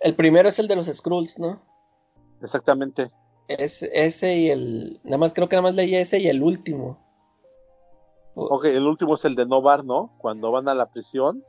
[0.00, 1.60] El primero es el de los Skrulls, ¿no?
[2.42, 3.08] Exactamente.
[3.48, 5.00] Es, ese y el.
[5.02, 6.98] Nada más creo que nada más leí ese y el último.
[8.34, 10.12] Ok, el último es el de Novar, ¿no?
[10.18, 11.42] Cuando van a la prisión.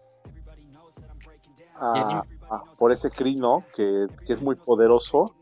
[2.80, 5.36] por ese crino que, que es muy poderoso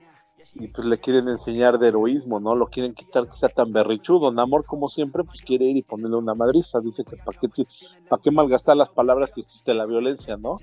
[0.54, 2.56] y pues le quieren enseñar de heroísmo, ¿no?
[2.56, 4.32] Lo quieren quitar que sea tan berrichudo.
[4.32, 6.80] Namor, como siempre, pues quiere ir y ponerle una madriza.
[6.80, 7.50] Dice que para qué,
[8.08, 10.58] pa qué malgastar las palabras si existe la violencia, ¿no?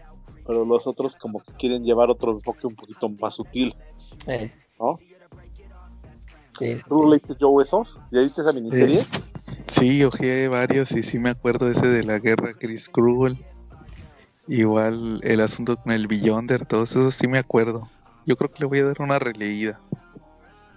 [0.47, 3.75] Pero los otros como que quieren llevar otro enfoque un poquito más sutil,
[4.79, 4.99] ¿no?
[6.59, 7.99] Sí, ¿Tú leíste Joe esos?
[8.11, 9.03] ¿Ya viste esa miniserie?
[9.67, 13.43] Sí, ojé varios y sí me acuerdo ese de la guerra Chris Krull.
[14.49, 17.89] Igual el asunto con el Beyonder, todos esos sí me acuerdo.
[18.27, 19.81] Yo creo que le voy a dar una releída.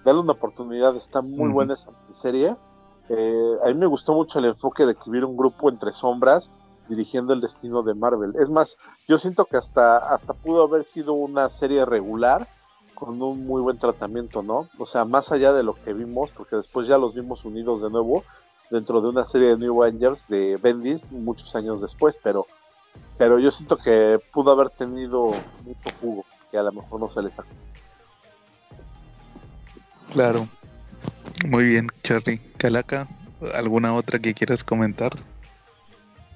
[0.04, 2.56] Dale una oportunidad, está muy buena esa serie.
[3.10, 6.52] Eh, a mí me gustó mucho el enfoque de que hubiera un grupo entre sombras
[6.88, 8.34] dirigiendo el destino de Marvel.
[8.40, 8.78] Es más,
[9.08, 12.48] yo siento que hasta, hasta pudo haber sido una serie regular
[12.94, 14.70] con un muy buen tratamiento, ¿no?
[14.80, 17.90] O sea, más allá de lo que vimos, porque después ya los vimos unidos de
[17.90, 18.24] nuevo
[18.70, 22.46] dentro de una serie de New Avengers de Bendis muchos años después, pero,
[23.18, 25.28] pero yo siento que pudo haber tenido
[25.64, 27.50] mucho jugo, que a lo mejor no se le sacó.
[30.14, 30.48] Claro.
[31.50, 32.40] Muy bien, Charlie.
[32.56, 33.10] Calaca,
[33.56, 35.12] ¿alguna otra que quieras comentar?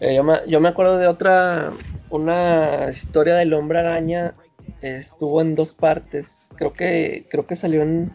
[0.02, 1.72] Eh, yo, me, yo me acuerdo de otra,
[2.10, 4.34] una historia del hombre araña,
[4.82, 8.14] estuvo en dos partes, creo que, creo que salió en,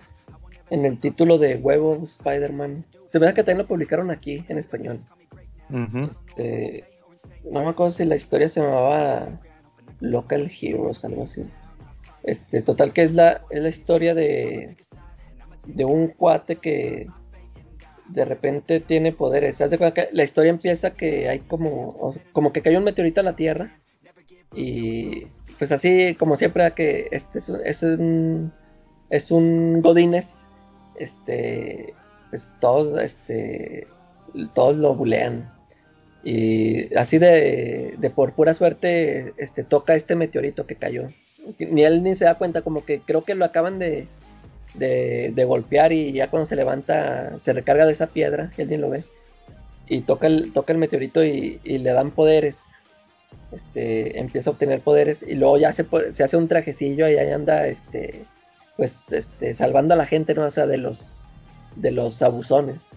[0.68, 2.84] en el título de Huevo Spider-Man.
[3.08, 4.98] Se ve que también lo publicaron aquí en español.
[6.10, 6.84] Este,
[7.50, 9.40] no me acuerdo si la historia se llamaba
[10.00, 11.44] Local Heroes, algo así.
[12.24, 14.76] Este, total que es la, es la historia de,
[15.66, 17.06] de un cuate que
[18.08, 19.58] de repente tiene poderes.
[19.58, 23.78] Que la historia empieza que hay como, como que cayó un meteorito a la Tierra.
[24.54, 25.26] Y
[25.58, 28.52] pues así como siempre que este es, es un
[29.10, 30.46] es un Godines.
[30.96, 31.94] Este
[32.30, 33.86] pues todos este
[34.54, 35.52] todos lo bulean.
[36.22, 41.10] Y así de, de por pura suerte este toca este meteorito que cayó.
[41.58, 44.06] Ni él ni se da cuenta, como que creo que lo acaban de,
[44.74, 48.90] de, golpear y ya cuando se levanta se recarga de esa piedra, y alguien lo
[48.90, 49.04] ve,
[49.88, 52.66] y toca el, toca el meteorito y, le dan poderes.
[53.52, 57.30] Este, empieza a obtener poderes y luego ya se, se hace un trajecillo y ahí
[57.30, 58.24] anda este,
[58.76, 60.44] pues, este, salvando a la gente, ¿no?
[60.44, 61.22] O sea, de los,
[61.76, 62.96] de los abusones.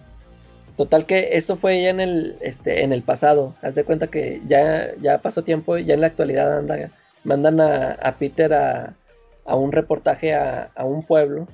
[0.76, 3.54] Total que eso fue ya en el, este, en el pasado.
[3.62, 6.90] Haz de cuenta que ya, ya pasó tiempo y ya en la actualidad anda,
[7.24, 8.96] mandan a, Peter a,
[9.44, 11.46] a, un reportaje a, a, un pueblo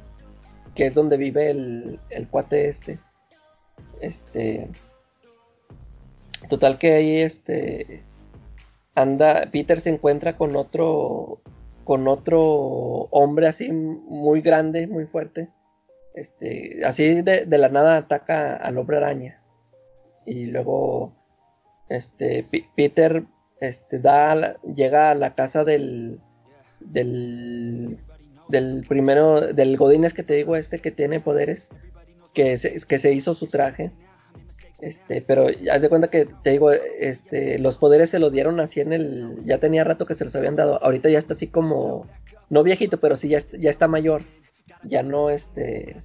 [0.74, 2.98] que es donde vive el, el cuate este.
[4.00, 4.68] Este.
[6.48, 8.04] Total que ahí este.
[8.94, 9.48] Anda.
[9.52, 11.40] Peter se encuentra con otro.
[11.84, 12.40] Con otro
[13.10, 15.50] hombre así muy grande, muy fuerte.
[16.14, 16.80] Este.
[16.84, 19.42] Así de, de la nada ataca al hombre araña.
[20.26, 21.12] Y luego.
[21.88, 22.46] Este.
[22.74, 23.24] Peter.
[23.60, 23.98] Este.
[23.98, 24.56] Da.
[24.62, 26.20] Llega a la casa del.
[26.80, 27.98] Del
[28.48, 31.70] del primero, del Godínez que te digo, este que tiene poderes,
[32.32, 33.92] que se, que se hizo su traje.
[34.80, 38.80] Este, pero haz de cuenta que te digo, este, los poderes se lo dieron así
[38.80, 39.42] en el.
[39.44, 40.82] Ya tenía rato que se los habían dado.
[40.82, 42.06] Ahorita ya está así como.
[42.50, 44.24] No viejito, pero sí ya, ya está mayor.
[44.82, 45.96] Ya no, este.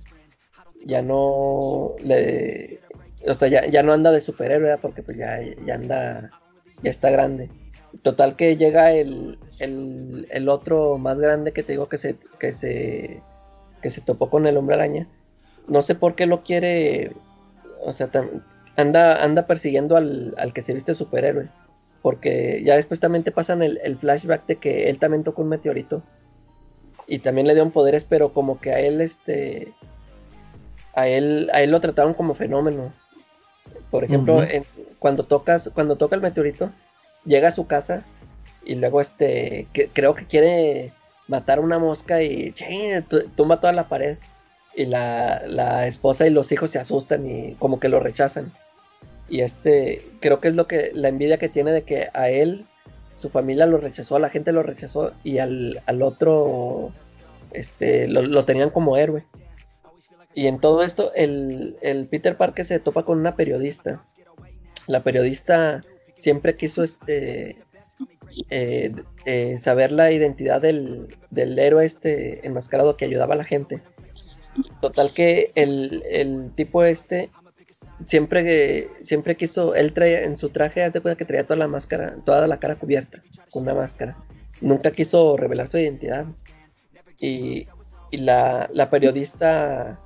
[0.85, 1.95] Ya no.
[2.01, 2.79] Le,
[3.27, 6.38] o sea, ya, ya no anda de superhéroe, porque pues ya, ya anda.
[6.83, 7.49] Ya está grande.
[8.03, 13.21] Total que llega el, el, otro más grande que te digo que se, que se,
[13.81, 15.07] que se topó con el hombre araña.
[15.67, 17.13] No sé por qué lo quiere,
[17.83, 18.09] o sea,
[18.75, 21.49] anda, anda persiguiendo al, que se viste superhéroe.
[22.01, 25.49] Porque ya después también te pasan el, el, flashback de que él también tocó un
[25.49, 26.03] meteorito.
[27.07, 29.73] Y también le dieron poderes, pero como que a él, este.
[30.93, 32.93] A él, a él lo trataron como fenómeno.
[33.91, 34.41] Por ejemplo,
[34.99, 36.71] cuando tocas, cuando toca el meteorito,
[37.25, 38.03] llega a su casa
[38.63, 40.93] y luego este, creo que quiere
[41.27, 42.53] matar una mosca y
[43.35, 44.17] tumba toda la pared.
[44.75, 48.51] Y la, esposa y los hijos se asustan y como que lo rechazan.
[49.27, 52.65] Y este, creo que es lo que, la envidia que tiene de que a él,
[53.15, 56.91] su familia lo rechazó, la gente lo rechazó y al, otro,
[57.51, 59.25] este, lo, tenían como héroe.
[60.33, 64.01] Y en todo esto, el, el Peter Parker se topa con una periodista.
[64.89, 65.81] La periodista
[66.15, 67.57] siempre quiso este
[68.49, 68.91] eh,
[69.25, 73.83] eh, saber la identidad del, héroe este enmascarado que ayudaba a la gente.
[74.81, 77.29] Total que el, tipo este
[78.05, 82.15] siempre, siempre quiso, él traía en su traje, hace cuenta que traía toda la máscara,
[82.25, 83.21] toda la cara cubierta
[83.51, 84.17] con una máscara.
[84.59, 86.25] Nunca quiso revelar su identidad.
[87.19, 87.67] Y,
[88.11, 89.99] la, periodista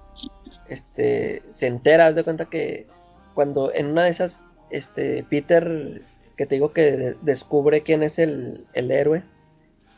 [0.68, 2.86] este, se entera, haz de cuenta que
[3.34, 6.02] cuando en una de esas este, Peter,
[6.36, 9.24] que te digo que descubre quién es el, héroe,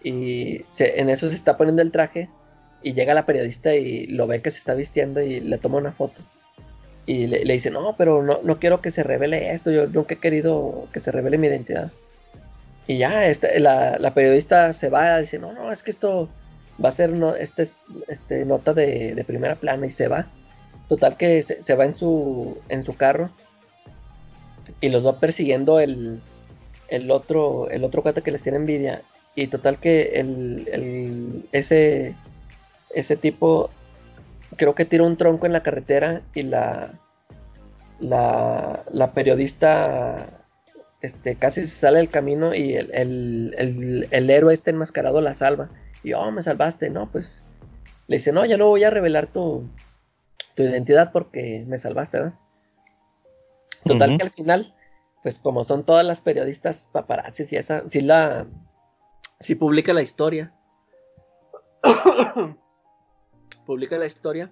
[0.03, 2.29] y en eso se está poniendo el traje,
[2.83, 5.91] y llega la periodista y lo ve que se está vistiendo y le toma una
[5.91, 6.21] foto.
[7.07, 10.19] Y le, dice, no, pero no, no, quiero que se revele esto, yo nunca he
[10.19, 11.91] querido que se revele mi identidad.
[12.87, 16.29] Y ya, este, la, periodista se va, dice, no, no, es que esto
[16.83, 20.27] va a ser no, este es, este, nota de, primera plana y se va.
[20.89, 23.31] Total que se, se, va en su, en su carro
[24.81, 26.21] y los va persiguiendo el,
[26.87, 29.01] el otro, el otro cuate que les tiene envidia.
[29.35, 32.15] Y total que el, el, ese,
[32.91, 33.69] ese tipo
[34.55, 36.93] creo que tira un tronco en la carretera y la,
[37.99, 40.45] la, la periodista
[41.01, 45.69] este, casi se sale del camino y el, el, el, héroe este enmascarado la salva.
[46.03, 47.11] Y, oh, me salvaste, ¿no?
[47.11, 47.45] Pues
[48.07, 49.67] le dice, no, ya no voy a revelar tu,
[50.55, 52.33] tu identidad porque me salvaste, ¿verdad?
[53.85, 54.75] Total que al final,
[55.21, 58.47] pues como son todas las periodistas paparazzis y esa, sí la,
[59.39, 60.53] sí publica la historia.
[63.65, 64.51] publica la historia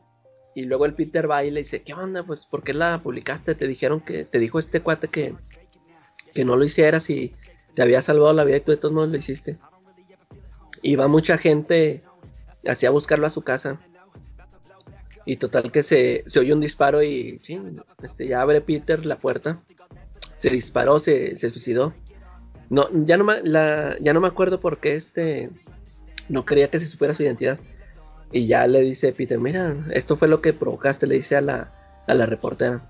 [0.55, 2.23] y luego el Peter va y le dice, ¿qué onda?
[2.23, 3.55] Pues, ¿por qué la publicaste?
[3.55, 5.35] Te dijeron que, te dijo este cuate que,
[6.31, 7.33] que no lo hicieras y
[7.73, 9.57] te había salvado la vida y tú de todos modos lo hiciste.
[10.81, 12.03] Y va mucha gente
[12.67, 13.79] así a buscarlo a su casa.
[15.25, 17.39] Y total que se, se oye un disparo y
[18.01, 19.61] este, ya abre Peter la puerta.
[20.33, 21.93] Se disparó, se, se suicidó.
[22.69, 23.25] No, ya no,
[23.99, 25.49] ya no me acuerdo por qué este
[26.29, 27.59] no quería que se supiera su identidad.
[28.31, 31.71] Y ya le dice Peter, mira, esto fue lo que provocaste, le dice a la,
[32.07, 32.89] a la reportera.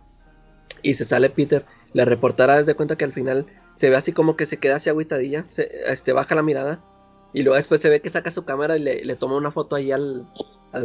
[0.82, 3.46] Y se sale Peter la reportera desde cuenta que al final
[3.76, 6.84] se ve así como que se queda así agüitadilla, se, este, baja la mirada
[7.34, 9.92] y luego después se ve que saca su cámara y le, toma una foto ahí
[9.92, 10.28] al,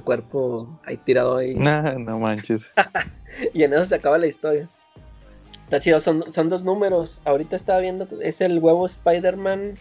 [0.02, 1.54] cuerpo ahí tirado ahí.
[1.54, 2.70] No, no manches.
[3.54, 4.68] y en eso se acaba la historia.
[5.64, 7.20] Está chido, son, son dos números.
[7.24, 9.74] Ahorita estaba viendo, es el huevo Spider-Man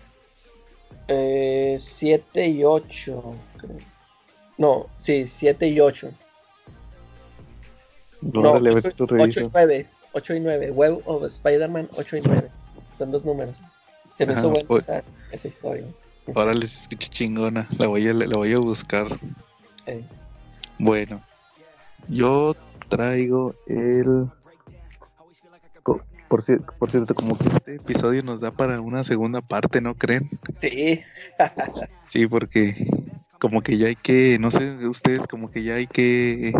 [1.07, 3.35] 7 eh, y 8.
[4.57, 6.11] No, sí, 7 y 8.
[8.21, 9.87] No, 8 y 9.
[10.13, 10.71] 8 y 9.
[10.71, 12.49] Web of Spider-Man 8 y 9.
[12.97, 13.63] Son dos números.
[14.17, 15.85] Se me hizo buena esa, esa, historia.
[16.35, 17.67] Ahora les escuché chingona.
[17.77, 19.07] La voy a, la voy a buscar.
[20.79, 21.21] Bueno,
[22.07, 22.55] yo
[22.89, 24.27] traigo el.
[25.83, 26.01] Por,
[26.77, 30.29] por, cierto, como que este episodio nos da para una segunda parte, ¿no creen?
[30.59, 30.99] Sí.
[32.07, 32.75] sí, porque
[33.39, 36.53] como que ya hay que, no sé, ustedes como que ya hay que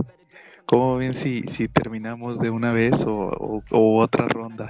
[0.67, 4.67] ¿Cómo ven si, si terminamos de una vez o, otra ronda?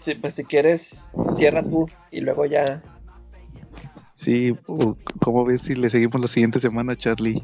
[0.00, 2.82] Sí, pues si quieres, cierra tú y luego ya.
[4.14, 4.54] Sí,
[5.20, 7.42] ¿cómo ves si le seguimos la siguiente semana, Charlie?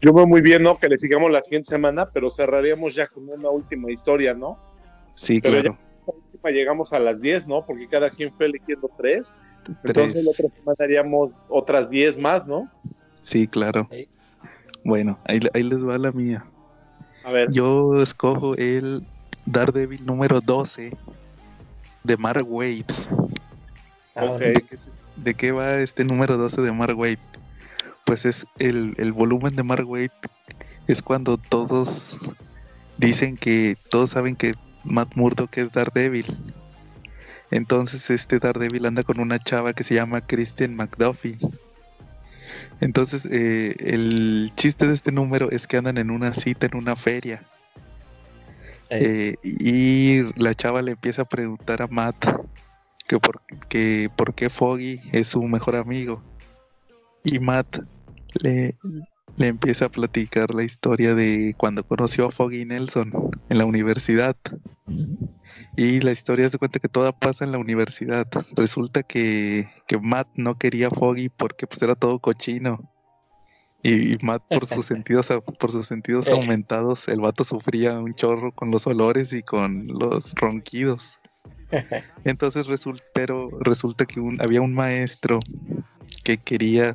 [0.00, 0.76] Yo veo muy bien, ¿no?
[0.76, 4.58] Que le sigamos la siguiente semana, pero cerraríamos ya con una última historia, ¿no?
[5.14, 5.76] Sí, claro.
[6.42, 7.64] Ya llegamos a las 10, ¿no?
[7.64, 9.36] Porque cada quien fue eligiendo tres.
[9.84, 12.68] Entonces la otra semana haríamos otras 10 más, ¿no?
[13.22, 13.86] Sí, claro.
[14.84, 16.44] Bueno, ahí, les va la mía.
[17.24, 17.52] A ver.
[17.52, 19.06] Yo escojo el
[19.44, 20.96] Daredevil número 12
[22.04, 22.86] de Mark Wade.
[24.16, 24.34] Ah,
[25.22, 27.18] ¿De, qué, va este número 12 de Mark Wade?
[28.04, 30.10] Pues es el, el volumen de Mark Wade.
[30.86, 32.18] Es cuando todos
[32.98, 36.26] dicen que todos saben que Matt Murdock es Daredevil.
[37.50, 41.38] Entonces este Daredevil anda con una chava que se llama Kristen McDuffie.
[42.80, 46.96] Entonces, eh, el chiste de este número es que andan en una cita en una
[46.96, 47.42] feria.
[48.88, 52.26] Eh, y la chava le empieza a preguntar a Matt
[53.10, 56.22] que por, que por qué Foggy es su mejor amigo.
[57.24, 57.80] Y Matt
[58.34, 58.76] le,
[59.36, 63.10] le empieza a platicar la historia de cuando conoció a Foggy Nelson
[63.48, 64.36] en la universidad.
[65.76, 68.28] Y la historia se cuenta que toda pasa en la universidad.
[68.54, 69.68] Resulta que,
[70.00, 72.92] Matt no quería a Foggy porque pues era todo cochino.
[73.82, 76.32] Y, Matt por sus sentidos por sus sentidos eh.
[76.32, 81.18] aumentados, el vato sufría un chorro con los olores y con los ronquidos.
[82.24, 85.40] Entonces resulta, pero resulta que había un maestro
[86.24, 86.92] que quería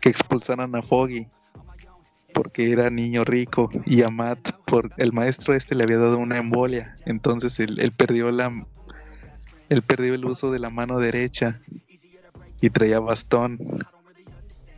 [0.00, 1.26] que expulsaran a Foggy
[2.32, 6.38] porque era niño rico y a Matt por el maestro este le había dado una
[6.38, 6.96] embolia.
[7.04, 8.66] Entonces él, perdió la
[9.68, 11.60] él perdió el uso de la mano derecha
[12.60, 13.58] y traía bastón.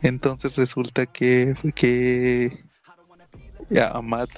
[0.01, 2.65] Entonces resulta que que
[3.79, 4.31] a Matt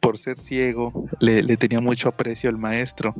[0.00, 3.14] por ser ciego le, le tenía mucho aprecio al maestro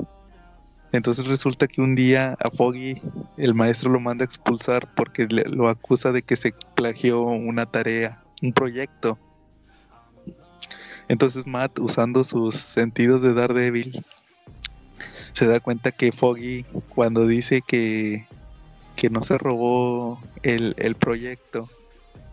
[0.92, 3.00] entonces resulta que un día a Foggy
[3.36, 8.22] el maestro lo manda a expulsar porque lo acusa de que se plagió una tarea,
[8.42, 9.18] un proyecto.
[11.08, 14.04] Entonces Matt, usando sus sentidos de Daredevil,
[15.32, 18.26] se da cuenta que Foggy, cuando dice que,
[18.96, 21.68] que no se robó el, proyecto,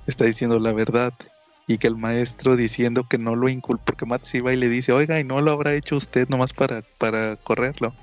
[0.07, 1.13] está diciendo la verdad.
[1.65, 4.67] Y que el maestro diciendo que no lo inculpó, porque Matt se va y le
[4.67, 7.93] dice, oiga, y no lo habrá hecho usted nomás para, para correrlo.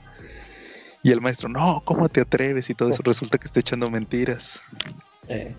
[1.03, 2.69] Y el maestro, no, ¿cómo te atreves?
[2.71, 4.63] Y todo eso resulta que está echando mentiras.
[5.29, 5.55] Eh.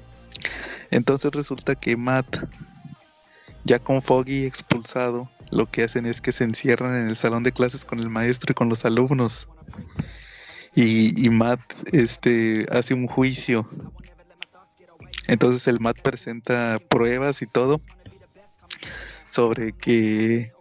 [0.91, 2.45] Entonces resulta que Matt,
[3.63, 7.51] ya con Foggy expulsado, lo que hacen es que se encierran en el salón de
[7.51, 9.49] clases con el maestro y con los alumnos.
[10.75, 11.59] Y, y Matt
[11.91, 13.67] este, hace un juicio.
[15.27, 17.81] Entonces el Matt presenta pruebas y todo
[19.31, 20.51] sobre que,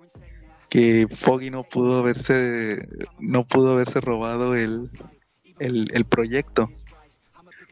[0.71, 2.89] que Foggy no pudo haberse
[3.19, 4.89] no pudo haberse robado el,
[5.59, 6.71] el, el proyecto.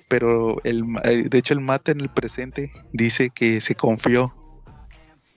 [0.08, 4.34] Pero el, eh, de hecho el Matt en el presente dice que se confió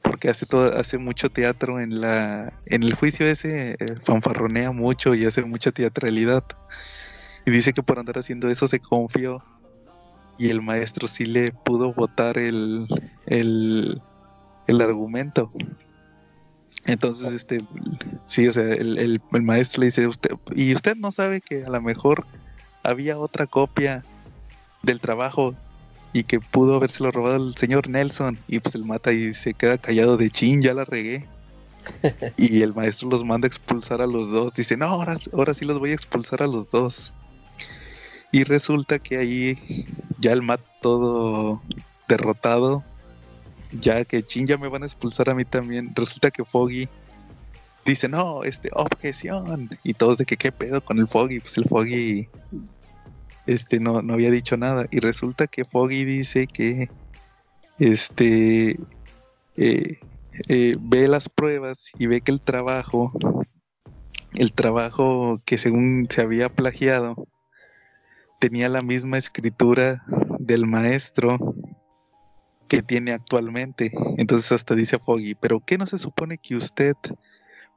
[0.02, 5.14] porque hace todo, hace mucho teatro en la en el juicio ese eh, fanfarronea mucho
[5.14, 6.44] y hace mucha teatralidad.
[7.46, 9.44] Y dice que por andar haciendo eso se confió.
[10.38, 12.88] Y el maestro sí le pudo votar el,
[13.28, 14.02] el,
[14.68, 15.52] el argumento.
[16.86, 17.64] Entonces, este,
[18.26, 21.64] sí, o sea, el, el, el, maestro le dice, usted, y usted no sabe que
[21.64, 22.26] a lo mejor
[22.84, 24.04] había otra copia
[24.84, 25.56] del trabajo
[26.14, 28.38] y que pudo habérselo robado el señor Nelson.
[28.48, 31.28] Y pues el mata y se queda callado de chin, ya la regué.
[32.38, 34.54] y el maestro los manda a expulsar a los dos.
[34.54, 37.14] Dice, no, ahora, ahora sí los voy a expulsar a los dos.
[38.32, 39.58] Y resulta que ahí
[40.20, 41.62] ya el Matt todo
[42.08, 42.84] derrotado,
[43.72, 45.92] ya que chin ya me van a expulsar a mí también.
[45.96, 46.88] Resulta que Foggy
[47.86, 49.70] dice, no, este, objeción.
[49.84, 51.40] Y todos de que qué pedo con el Foggy.
[51.40, 52.30] Pues el Foggy
[53.46, 54.86] este, no, no había dicho nada.
[54.92, 56.90] Y resulta que Foggy dice que
[57.80, 58.80] este
[59.58, 60.00] eh,
[60.48, 63.12] eh, ve las pruebas y ve que el trabajo,
[64.34, 67.28] el trabajo que según se había plagiado,
[68.40, 70.04] tenía la misma escritura
[70.40, 71.38] del maestro
[72.72, 73.92] que tiene actualmente.
[74.18, 76.96] Entonces hasta dice Foggy, pero ¿qué no se supone que usted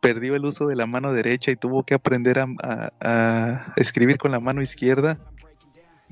[0.00, 4.38] perdió el uso de la mano derecha y tuvo que aprender a, escribir con la
[4.38, 5.18] mano izquierda?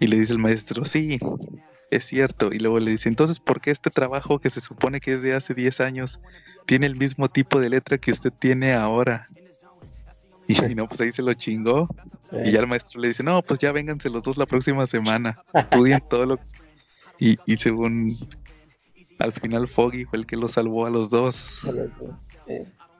[0.00, 1.20] Y le dice el maestro, sí,
[1.92, 2.52] es cierto.
[2.52, 5.34] Y luego le dice, entonces, ¿por qué este trabajo que se supone que es de
[5.34, 6.18] hace 10 años
[6.66, 9.28] tiene el mismo tipo de letra que usted tiene ahora?
[10.48, 11.86] Y, no, pues ahí se lo chingó.
[12.44, 15.40] Y ya el maestro le dice, no, pues ya vénganse los dos la próxima semana.
[15.54, 16.40] Estudien todo lo...
[17.20, 18.18] Y, y según
[19.22, 21.60] al final Foggy fue el que lo salvó a los dos.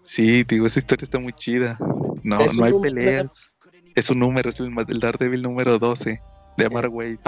[0.02, 1.76] Sí, digo, esa historia está muy chida.
[2.22, 3.50] No, no hay peleas.
[3.94, 6.20] Es un número, es el, el Daredevil número 12
[6.56, 7.18] de Amar Wade.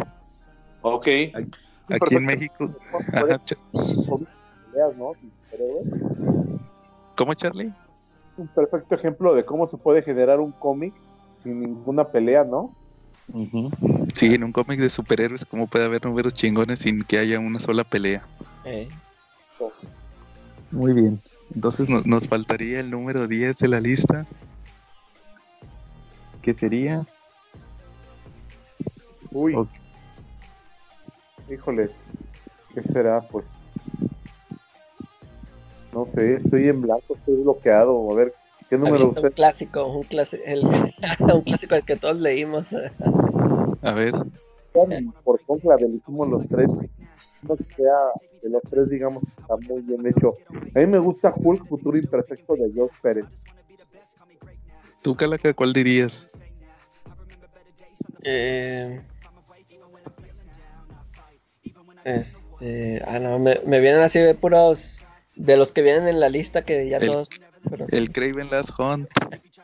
[0.83, 1.07] Ok.
[1.89, 2.71] Aquí en México.
[3.13, 3.41] Ajá,
[7.17, 7.73] ¿Cómo, Charlie?
[8.37, 10.95] Un perfecto ejemplo de cómo se puede generar un cómic
[11.43, 12.75] sin ninguna pelea, ¿no?
[13.33, 14.13] Uh -huh.
[14.15, 17.59] Sí, en un cómic de superhéroes, ¿cómo puede haber números chingones sin que haya una
[17.59, 18.23] sola pelea?
[18.65, 18.89] Eh.
[20.71, 21.21] Muy bien.
[21.55, 24.27] Entonces nos, nos, faltaría el número 10 de la lista.
[26.43, 27.05] ¿Qué sería?
[29.31, 29.55] Uy.
[29.55, 29.81] Okay.
[31.51, 31.91] Híjole,
[32.75, 33.21] ¿qué será?
[33.21, 33.45] Pues
[35.93, 38.11] no sé, estoy en blanco, estoy bloqueado.
[38.11, 38.35] A ver,
[38.75, 39.25] ¿qué número usted?
[39.25, 40.65] Un clásico, un, clasi el,
[41.35, 42.75] un clásico al que todos leímos.
[43.83, 44.15] A ver.
[45.23, 46.69] Por contra, elegimos los tres.
[47.43, 47.93] No sea
[48.43, 50.37] de los tres, digamos, está muy bien hecho.
[50.75, 53.27] A mí me gusta Hulk Futuro Imperfecto de Josh Pérez.
[55.03, 56.33] ¿Tú, Calaca, cuál dirías?
[58.23, 59.03] Eh,
[62.05, 65.07] este, ah, no, me, me, vienen así de puros
[65.37, 67.29] de los que vienen en la lista que ya el, todos.
[67.69, 67.87] Pero...
[67.91, 69.09] El Craven Last Hunt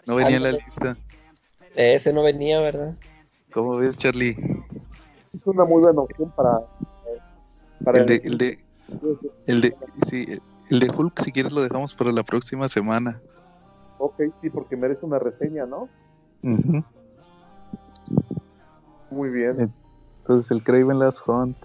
[0.06, 0.96] no venía en la lista.
[1.74, 2.96] Ese no venía, ¿verdad?
[3.52, 4.36] ¿Cómo ves, Charlie?
[5.32, 6.60] Es una muy buena opción para.
[7.84, 8.64] para el, de, el, de,
[9.46, 9.76] el de.
[10.06, 10.26] Sí,
[10.70, 13.20] el de Hulk, si quieres, lo dejamos para la próxima semana.
[13.98, 15.88] Ok, sí, porque merece una reseña, ¿no?
[16.42, 16.84] Uh -huh.
[19.10, 19.72] Muy bien.
[20.20, 21.56] Entonces, el Craven Last Hunt,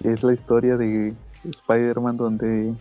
[0.00, 1.14] que es la historia de
[1.44, 2.74] Spider-Man donde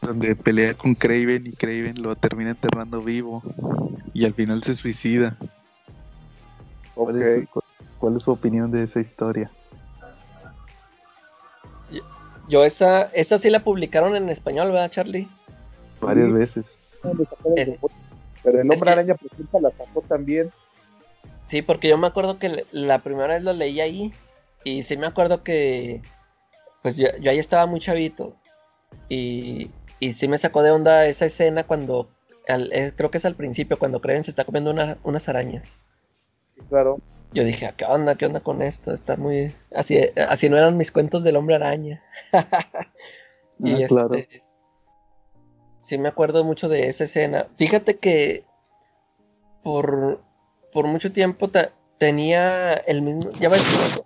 [0.00, 3.42] donde pelea con Craven y Craven lo termina enterrando vivo
[4.14, 5.36] y al final se suicida.
[6.94, 7.64] ¿Cuál, es, cuál,
[7.98, 9.50] cuál, es, su opinión de esa historia?
[11.90, 12.00] Yo,
[12.48, 15.28] yo, esa esa sí la publicaron en español, ¿verdad, Charlie?
[16.00, 16.34] Varias sí.
[16.34, 16.84] veces.
[17.56, 17.78] El,
[18.42, 20.50] Pero el hombre araña presenta la sacó también.
[21.44, 24.12] Sí, porque yo me acuerdo que la primera vez lo leí ahí
[24.64, 26.02] y sí me acuerdo que
[26.82, 28.34] pues yo, yo ahí estaba muy chavito
[29.08, 29.70] y,
[30.00, 32.08] y, sí me sacó de onda esa escena cuando,
[32.48, 35.80] al, es, creo que es al principio, cuando Kraven se está comiendo una, unas arañas.
[36.54, 36.98] Sí, claro.
[37.32, 38.16] Yo dije, ¿qué onda?
[38.16, 38.92] ¿Qué onda con esto?
[38.92, 39.54] Está muy...
[39.72, 39.98] Así,
[40.28, 42.02] así no eran mis cuentos del hombre araña.
[43.60, 44.16] y ah, este, claro.
[45.80, 47.46] sí me acuerdo mucho de esa escena.
[47.56, 48.44] Fíjate que
[49.62, 50.20] por,
[50.72, 51.50] por mucho tiempo
[51.98, 53.30] tenía el mismo.
[53.38, 53.62] Ya ves,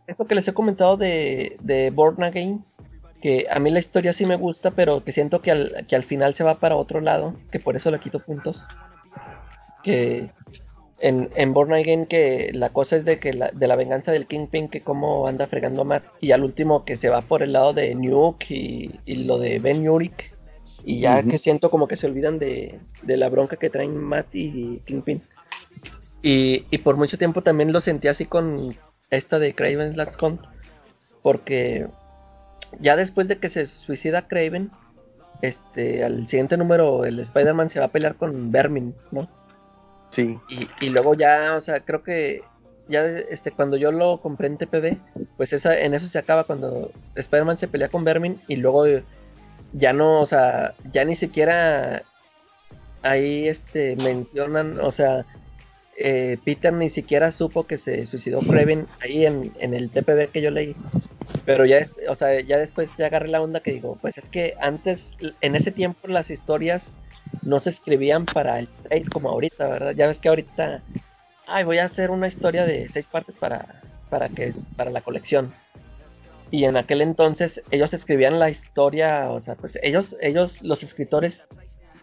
[0.07, 2.65] eso que les he comentado de, de Born Again,
[3.25, 6.05] que a mí la historia sí me gusta, pero que siento que al, que al
[6.05, 8.67] final se va para otro lado, que por eso le quito puntos.
[9.83, 10.29] Que
[11.01, 14.27] en, en Born Again que la cosa es de que la, de la venganza del
[14.27, 17.55] Kingpin, que como anda fregando a Matt, y al último que se va por el
[17.55, 20.35] lado de Nuke y, y lo de Ben Yurik,
[20.85, 24.35] y ya que siento como que se olvidan de, de, la bronca que traen Matt
[24.35, 25.23] y Kingpin.
[26.21, 28.77] Y, y, por mucho tiempo también lo sentí así con
[29.09, 30.43] esta de Craven's Last Hunt,
[31.23, 31.87] porque
[32.81, 34.71] ya después de que se suicida Craven,
[35.43, 39.29] este, al siguiente número el Spider-Man se va a pelear con Vermin, ¿no?
[40.11, 40.39] Sí.
[40.49, 42.43] Y, y, luego ya, o sea, creo que
[42.87, 44.99] ya este, cuando yo lo compré en TPB,
[45.37, 48.85] pues esa, en eso se acaba cuando Spider-Man se pelea con Vermin y luego
[49.73, 52.03] ya no, o sea, ya ni siquiera
[53.03, 55.27] ahí este, mencionan, o sea,
[55.97, 60.43] eh, Peter ni siquiera supo que se suicidó Craven ahí en, en, el TPB que
[60.43, 60.75] yo leí.
[61.47, 64.29] Pero ya, es, o sea, ya después ya agarré la onda que digo, pues es
[64.29, 67.01] que antes, en ese tiempo, las historias
[67.43, 69.95] no se escribían para el trade como ahorita, ¿verdad?
[69.95, 70.83] Ya ves que ahorita,
[71.47, 73.81] ay, voy a hacer una historia de seis partes para,
[74.11, 75.55] para que es para la colección.
[76.51, 81.49] Y en aquel entonces ellos escribían la historia, o sea, pues ellos, ellos, los escritores,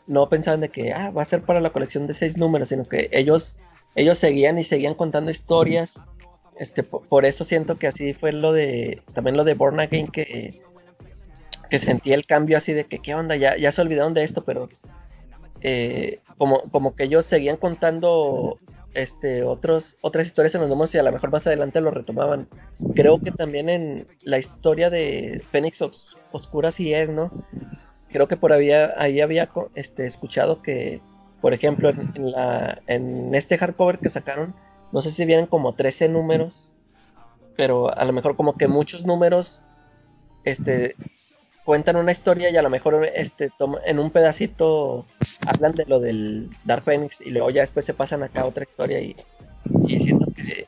[0.08, 2.84] no pensaban de que, ah, va a ser para la colección de seis números, sino
[2.86, 3.56] que ellos
[3.96, 6.08] ellos seguían y seguían contando historias.
[6.58, 10.62] Este, por, eso siento que así fue lo de, también lo de Born Again, que,
[11.70, 13.36] que sentí el cambio así de que, ¿qué onda?
[13.36, 14.70] Ya, ya se olvidaron de esto, pero
[15.62, 18.60] eh, como, como que ellos seguían contando
[18.94, 22.48] este, otros, otras historias en los números y a lo mejor más adelante lo retomaban.
[22.96, 27.32] Creo que también en la historia de Fénix Os Oscura sí es, ¿no?
[28.10, 31.02] Creo que por ahí, ahí había este, escuchado que
[31.42, 34.54] por ejemplo, en, la, en este hardcover que sacaron,
[34.92, 36.72] no sé si vienen como 13 números,
[37.58, 39.66] pero a lo mejor como que muchos números
[40.44, 40.96] este,
[41.64, 43.52] cuentan una historia y a lo mejor este,
[43.86, 45.06] en un pedacito
[45.48, 48.64] hablan de lo del Dark Phoenix y luego ya después se pasan acá a otra
[48.64, 49.16] historia y,
[49.88, 50.68] y siento que,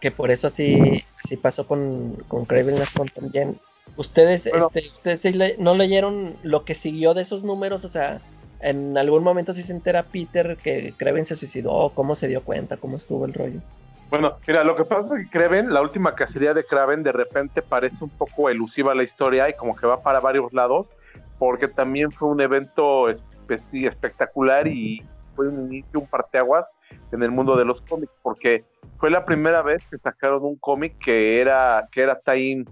[0.00, 2.76] que, por eso así, así pasó con, con Craven
[3.14, 3.58] también.
[3.96, 4.70] ¿Ustedes, bueno.
[4.74, 7.84] este, ustedes no leyeron lo que siguió de esos números?
[7.84, 8.20] O sea,
[8.62, 12.76] en algún momento sí se entera Peter que Kraven se suicidó, cómo se dio cuenta,
[12.76, 13.60] cómo estuvo el rollo.
[14.08, 17.62] Bueno, mira, lo que pasa es que Kraven, la última cacería de Kraven, de repente
[17.62, 20.92] parece un poco elusiva la historia y como que va para varios lados,
[21.38, 25.02] porque también fue un evento espe espectacular y
[25.34, 26.66] fue un inicio, un parteaguas
[27.10, 28.64] en el mundo de los cómics, porque
[28.98, 32.64] fue la primera vez que sacaron un cómic que era, que era tie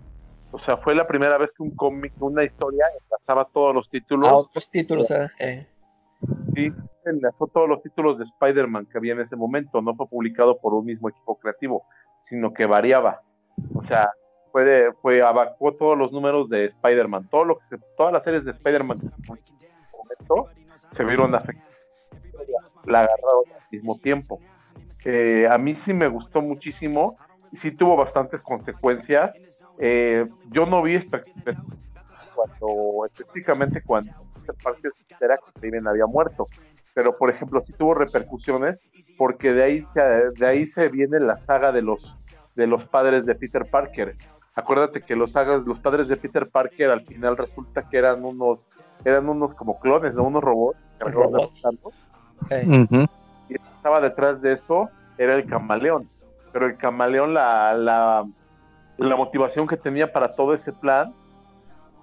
[0.52, 4.28] o sea, fue la primera vez que un cómic, una historia, enlazaba todos los títulos.
[4.28, 5.66] Ah, otros títulos, eh.
[6.54, 6.72] Sí,
[7.04, 9.80] enlazó todos los títulos de Spider-Man que había en ese momento.
[9.80, 11.84] No fue publicado por un mismo equipo creativo,
[12.20, 13.22] sino que variaba.
[13.74, 14.10] O sea,
[14.52, 17.28] fue, de, fue abacuó todos los números de Spider-Man.
[17.30, 20.50] Todo lo que se, todas las series de Spider-Man que se publicaron en ese momento
[20.90, 21.70] se vieron afectadas.
[22.84, 24.40] La agarraron al mismo tiempo.
[25.04, 27.16] Eh, a mí sí me gustó muchísimo
[27.52, 29.34] y sí tuvo bastantes consecuencias.
[29.78, 30.98] Eh, yo no vi
[32.34, 36.46] cuando, específicamente cuando Parker era que Steven había muerto.
[36.94, 38.82] Pero, por ejemplo, sí tuvo repercusiones
[39.16, 42.16] porque de ahí se, de ahí se viene la saga de los,
[42.56, 44.16] de los padres de Peter Parker.
[44.54, 48.66] Acuérdate que los sagas, los padres de Peter Parker al final resulta que eran unos,
[49.04, 50.78] eran unos como clones, de unos robots.
[50.98, 51.62] robots.
[52.50, 52.64] Hey.
[52.66, 53.08] Uh -huh.
[53.48, 56.04] Y estaba detrás de eso era el camaleón.
[56.52, 58.22] Pero el camaleón, la, la,
[58.96, 61.14] la motivación que tenía para todo ese plan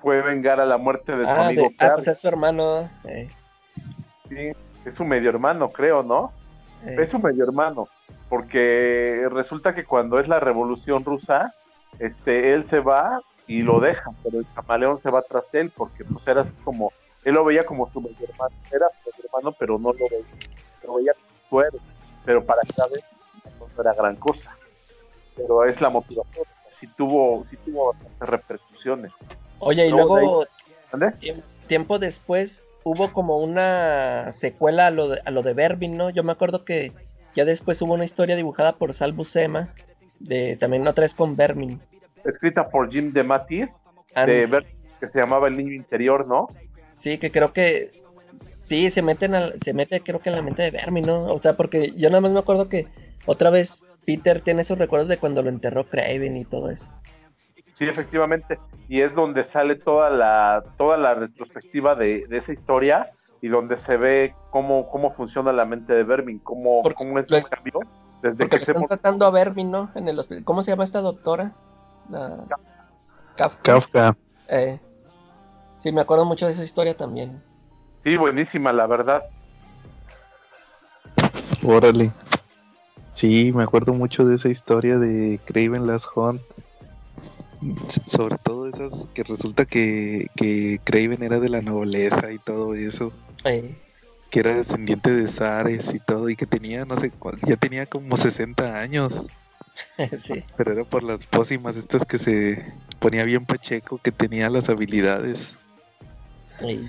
[0.08, 1.64] fue vengar a la muerte de su ah, amigo.
[1.64, 2.90] De, ah, pues es su hermano.
[3.04, 3.28] Eh.
[4.30, 4.52] Sí,
[4.86, 6.32] es su medio hermano, creo, ¿no?
[6.86, 6.96] Eh.
[6.98, 7.90] Es su medio hermano,
[8.30, 11.54] porque resulta que cuando es la revolución rusa,
[12.00, 16.06] este, él se va y lo deja, pero el camaleón se va tras él, porque
[16.06, 16.94] pues era así como,
[17.26, 20.26] él lo veía como su medio hermano, era su medio hermano, pero no lo veía,
[20.86, 21.14] lo veía
[21.50, 21.80] como su
[22.24, 23.04] pero para Chávez
[23.60, 24.56] no era gran cosa,
[25.36, 29.14] pero es la motivación, sí tuvo, sí tuvo bastantes repercusiones.
[29.60, 30.46] Oye, y luego, luego
[31.20, 36.10] tiempo, tiempo después hubo como una secuela a lo de, a lo de Berbin, ¿no?
[36.10, 36.92] Yo me acuerdo que
[37.36, 39.74] ya después hubo una historia dibujada por Sal Buscema,
[40.20, 41.82] de también otra vez con Vermin.
[42.24, 44.66] Escrita por Jim de Ver,
[45.00, 46.48] que se llamaba El Niño Interior, ¿no?
[46.92, 47.92] Sí, que creo que
[48.34, 51.26] sí se meten al, se mete creo que en la mente de Vermin, ¿no?
[51.26, 52.88] O sea, porque yo nada más me acuerdo que
[53.26, 56.92] otra vez Peter tiene esos recuerdos de cuando lo enterró Craven y todo eso.
[57.78, 58.60] Sí, efectivamente.
[58.90, 63.78] Y es donde sale toda la, toda la retrospectiva de, de esa historia y donde
[63.78, 67.50] se ve cómo, cómo funciona la mente de Vermin, cómo, porque cómo es lo su
[67.50, 67.80] cambio.
[68.24, 69.92] Desde que se están tratando a Vermin, ¿no?
[69.94, 70.44] En el hospital.
[70.44, 71.54] ¿Cómo se llama esta doctora?
[72.10, 72.46] La...
[73.36, 73.62] Kafka.
[73.62, 74.18] Kafka.
[74.48, 74.80] Eh,
[75.80, 77.42] Sí, me acuerdo mucho de esa historia también.
[78.04, 79.24] Sí, buenísima, la verdad.
[81.66, 82.12] Órale.
[83.12, 86.42] Sí, me acuerdo mucho de esa historia de Craven Last Hunt.
[88.06, 93.12] Sobre todo esas que resulta que, que Craven era de la nobleza y todo eso.
[93.46, 93.76] Eh,
[94.30, 96.30] Que era descendiente de Zares y todo.
[96.30, 97.12] Y que tenía, no sé,
[97.46, 99.28] ya tenía como 60 años.
[100.18, 100.44] sí.
[100.56, 105.56] Pero era por las pócimas estas que se ponía bien Pacheco, que tenía las habilidades.
[106.62, 106.88] eh.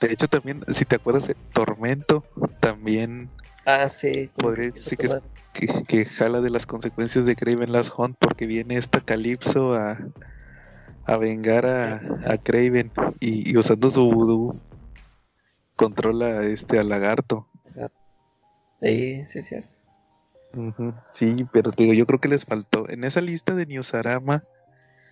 [0.00, 2.24] De hecho, también, si te acuerdas, Tormento
[2.58, 3.30] también
[3.72, 4.30] Ah, sí.
[4.36, 9.00] Podría que decir que jala de las consecuencias de Craven Last Hunt porque viene esta
[9.00, 9.98] Calypso a,
[11.04, 14.60] a vengar a, a Craven y, y usando su voodoo
[15.76, 17.48] controla este al lagarto.
[18.80, 19.78] Sí, sí, es cierto.
[21.14, 22.88] Sí, pero digo, yo creo que les faltó.
[22.88, 24.42] En esa lista de Newsarama,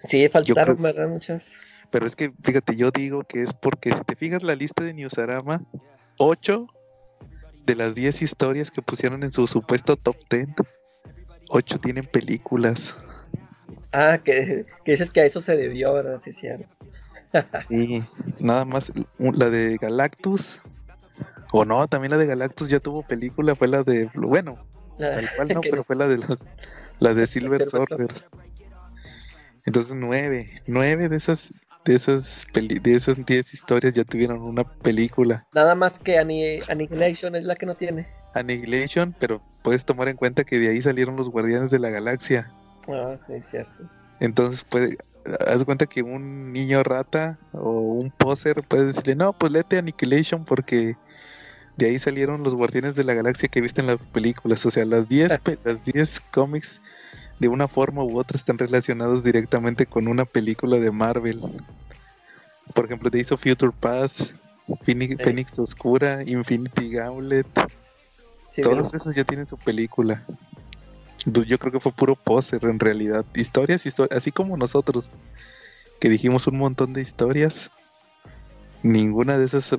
[0.05, 1.09] Sí, faltaron, creo- ¿verdad?
[1.09, 1.53] Muchas.
[1.91, 4.95] pero es que fíjate, yo digo que es porque si te fijas la lista de
[4.95, 5.61] Newsarama,
[6.17, 6.67] 8
[7.69, 10.49] de las 10 historias que pusieron en su supuesto top 10,
[11.51, 12.97] 8 tienen películas.
[13.93, 16.19] Ah, que, que dices que a eso se debió, ¿verdad?
[16.20, 16.66] Sí, cierto.
[17.69, 18.03] Sí,
[18.40, 20.62] nada más la de Galactus.
[21.53, 24.59] O no, también la de Galactus ya tuvo película, fue la de, bueno,
[24.97, 26.43] La- tal cual no, pero fue la de las,
[27.01, 28.24] la de Silver Silver Surfer.
[29.66, 31.53] Entonces nueve, nueve de esas,
[31.89, 35.47] de esas peli- de esas diez historias ya tuvieron una película.
[35.52, 38.06] Nada más que Annihilation es la que no tiene.
[38.35, 42.52] Annihilation, pero puedes tomar en cuenta que de ahí salieron los Guardianes de la Galaxia.
[42.89, 43.73] Ah, sí, es cierto.
[44.20, 44.97] Entonces, puede,
[45.47, 50.44] haz cuenta que un niño rata o un poser puede decirle, no, pues léete Annihilation
[50.44, 50.97] porque
[51.77, 54.66] de ahí salieron los Guardianes de la Galaxia que viste en las películas.
[54.66, 56.81] O sea, las 10 pe- las 10 cómics
[57.39, 61.40] de una forma u otra están relacionados directamente con una película de Marvel.
[62.74, 64.32] Por ejemplo, te hizo Future Past,
[64.82, 65.24] Phoenix, Sí.
[65.24, 67.47] Phoenix Oscura, Infinity Gauntlet.
[68.51, 70.24] Sí, Todos esos ya tienen su película.
[71.27, 73.24] Yo creo que fue puro poser en realidad.
[73.35, 75.12] Historias, histo- así como nosotros,
[76.01, 77.70] que dijimos un montón de historias.
[78.82, 79.73] Ninguna de esas,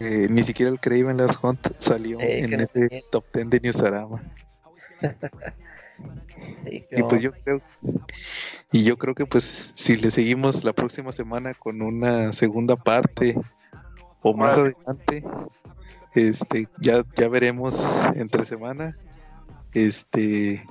[0.00, 4.22] eh, ni siquiera el Craven Last Hunt salió Eh, en ese top 10 de Newsarama.
[6.70, 7.60] Y pues yo creo,
[8.72, 13.34] y yo creo que pues si le seguimos la próxima semana con una segunda parte
[14.22, 15.24] o más adelante,
[16.14, 17.76] este, ya, ya veremos
[18.14, 18.94] entre semana.
[19.74, 20.64] Este,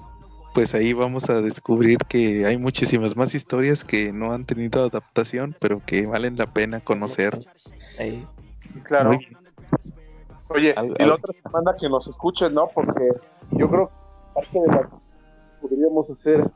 [0.53, 5.55] pues ahí vamos a descubrir que hay muchísimas más historias que no han tenido adaptación,
[5.59, 7.37] pero que valen la pena conocer.
[7.99, 8.27] Ahí.
[8.83, 9.13] Claro.
[9.13, 9.37] Muy.
[10.49, 12.69] Oye, Al- y la otra semana que nos escuchen, ¿no?
[12.73, 13.09] Porque
[13.51, 13.93] yo creo que
[14.33, 14.95] parte de la que
[15.67, 16.49] podríamos hacer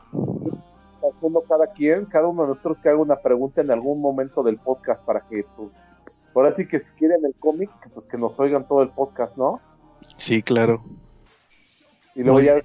[1.16, 4.58] haciendo cada quien, cada uno de nosotros que haga una pregunta en algún momento del
[4.58, 5.70] podcast para que, pues,
[6.36, 9.60] ahora sí que si quieren el cómic, pues que nos oigan todo el podcast, ¿no?
[10.16, 10.84] Sí, claro.
[12.16, 12.62] Y luego Muy ya la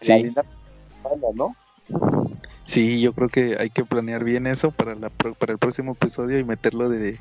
[0.00, 0.32] Sí.
[1.34, 1.54] ¿no?
[2.62, 6.38] Sí, yo creo que hay que planear bien eso para, la, para el próximo episodio
[6.38, 7.18] y meterlo de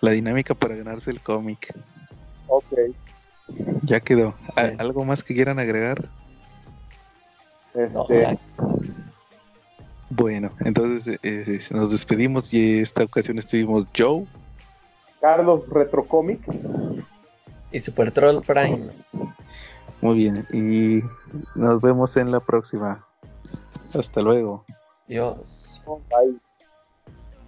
[0.00, 1.74] la dinámica para ganarse el cómic.
[2.46, 2.72] Ok.
[3.82, 4.34] Ya quedó.
[4.56, 4.74] ¿A- Sí.
[4.78, 6.08] ¿Algo más que quieran agregar?
[7.78, 8.38] Este.
[10.10, 14.26] Bueno, entonces eh, nos despedimos y esta ocasión estuvimos Joe.
[15.20, 16.40] Carlos Retrocomic.
[17.70, 18.90] Y Super Troll Prime.
[20.00, 21.00] Muy bien, y
[21.54, 23.04] nos vemos en la próxima.
[23.94, 24.64] Hasta luego.
[25.06, 25.82] Dios.
[25.86, 26.38] Bye.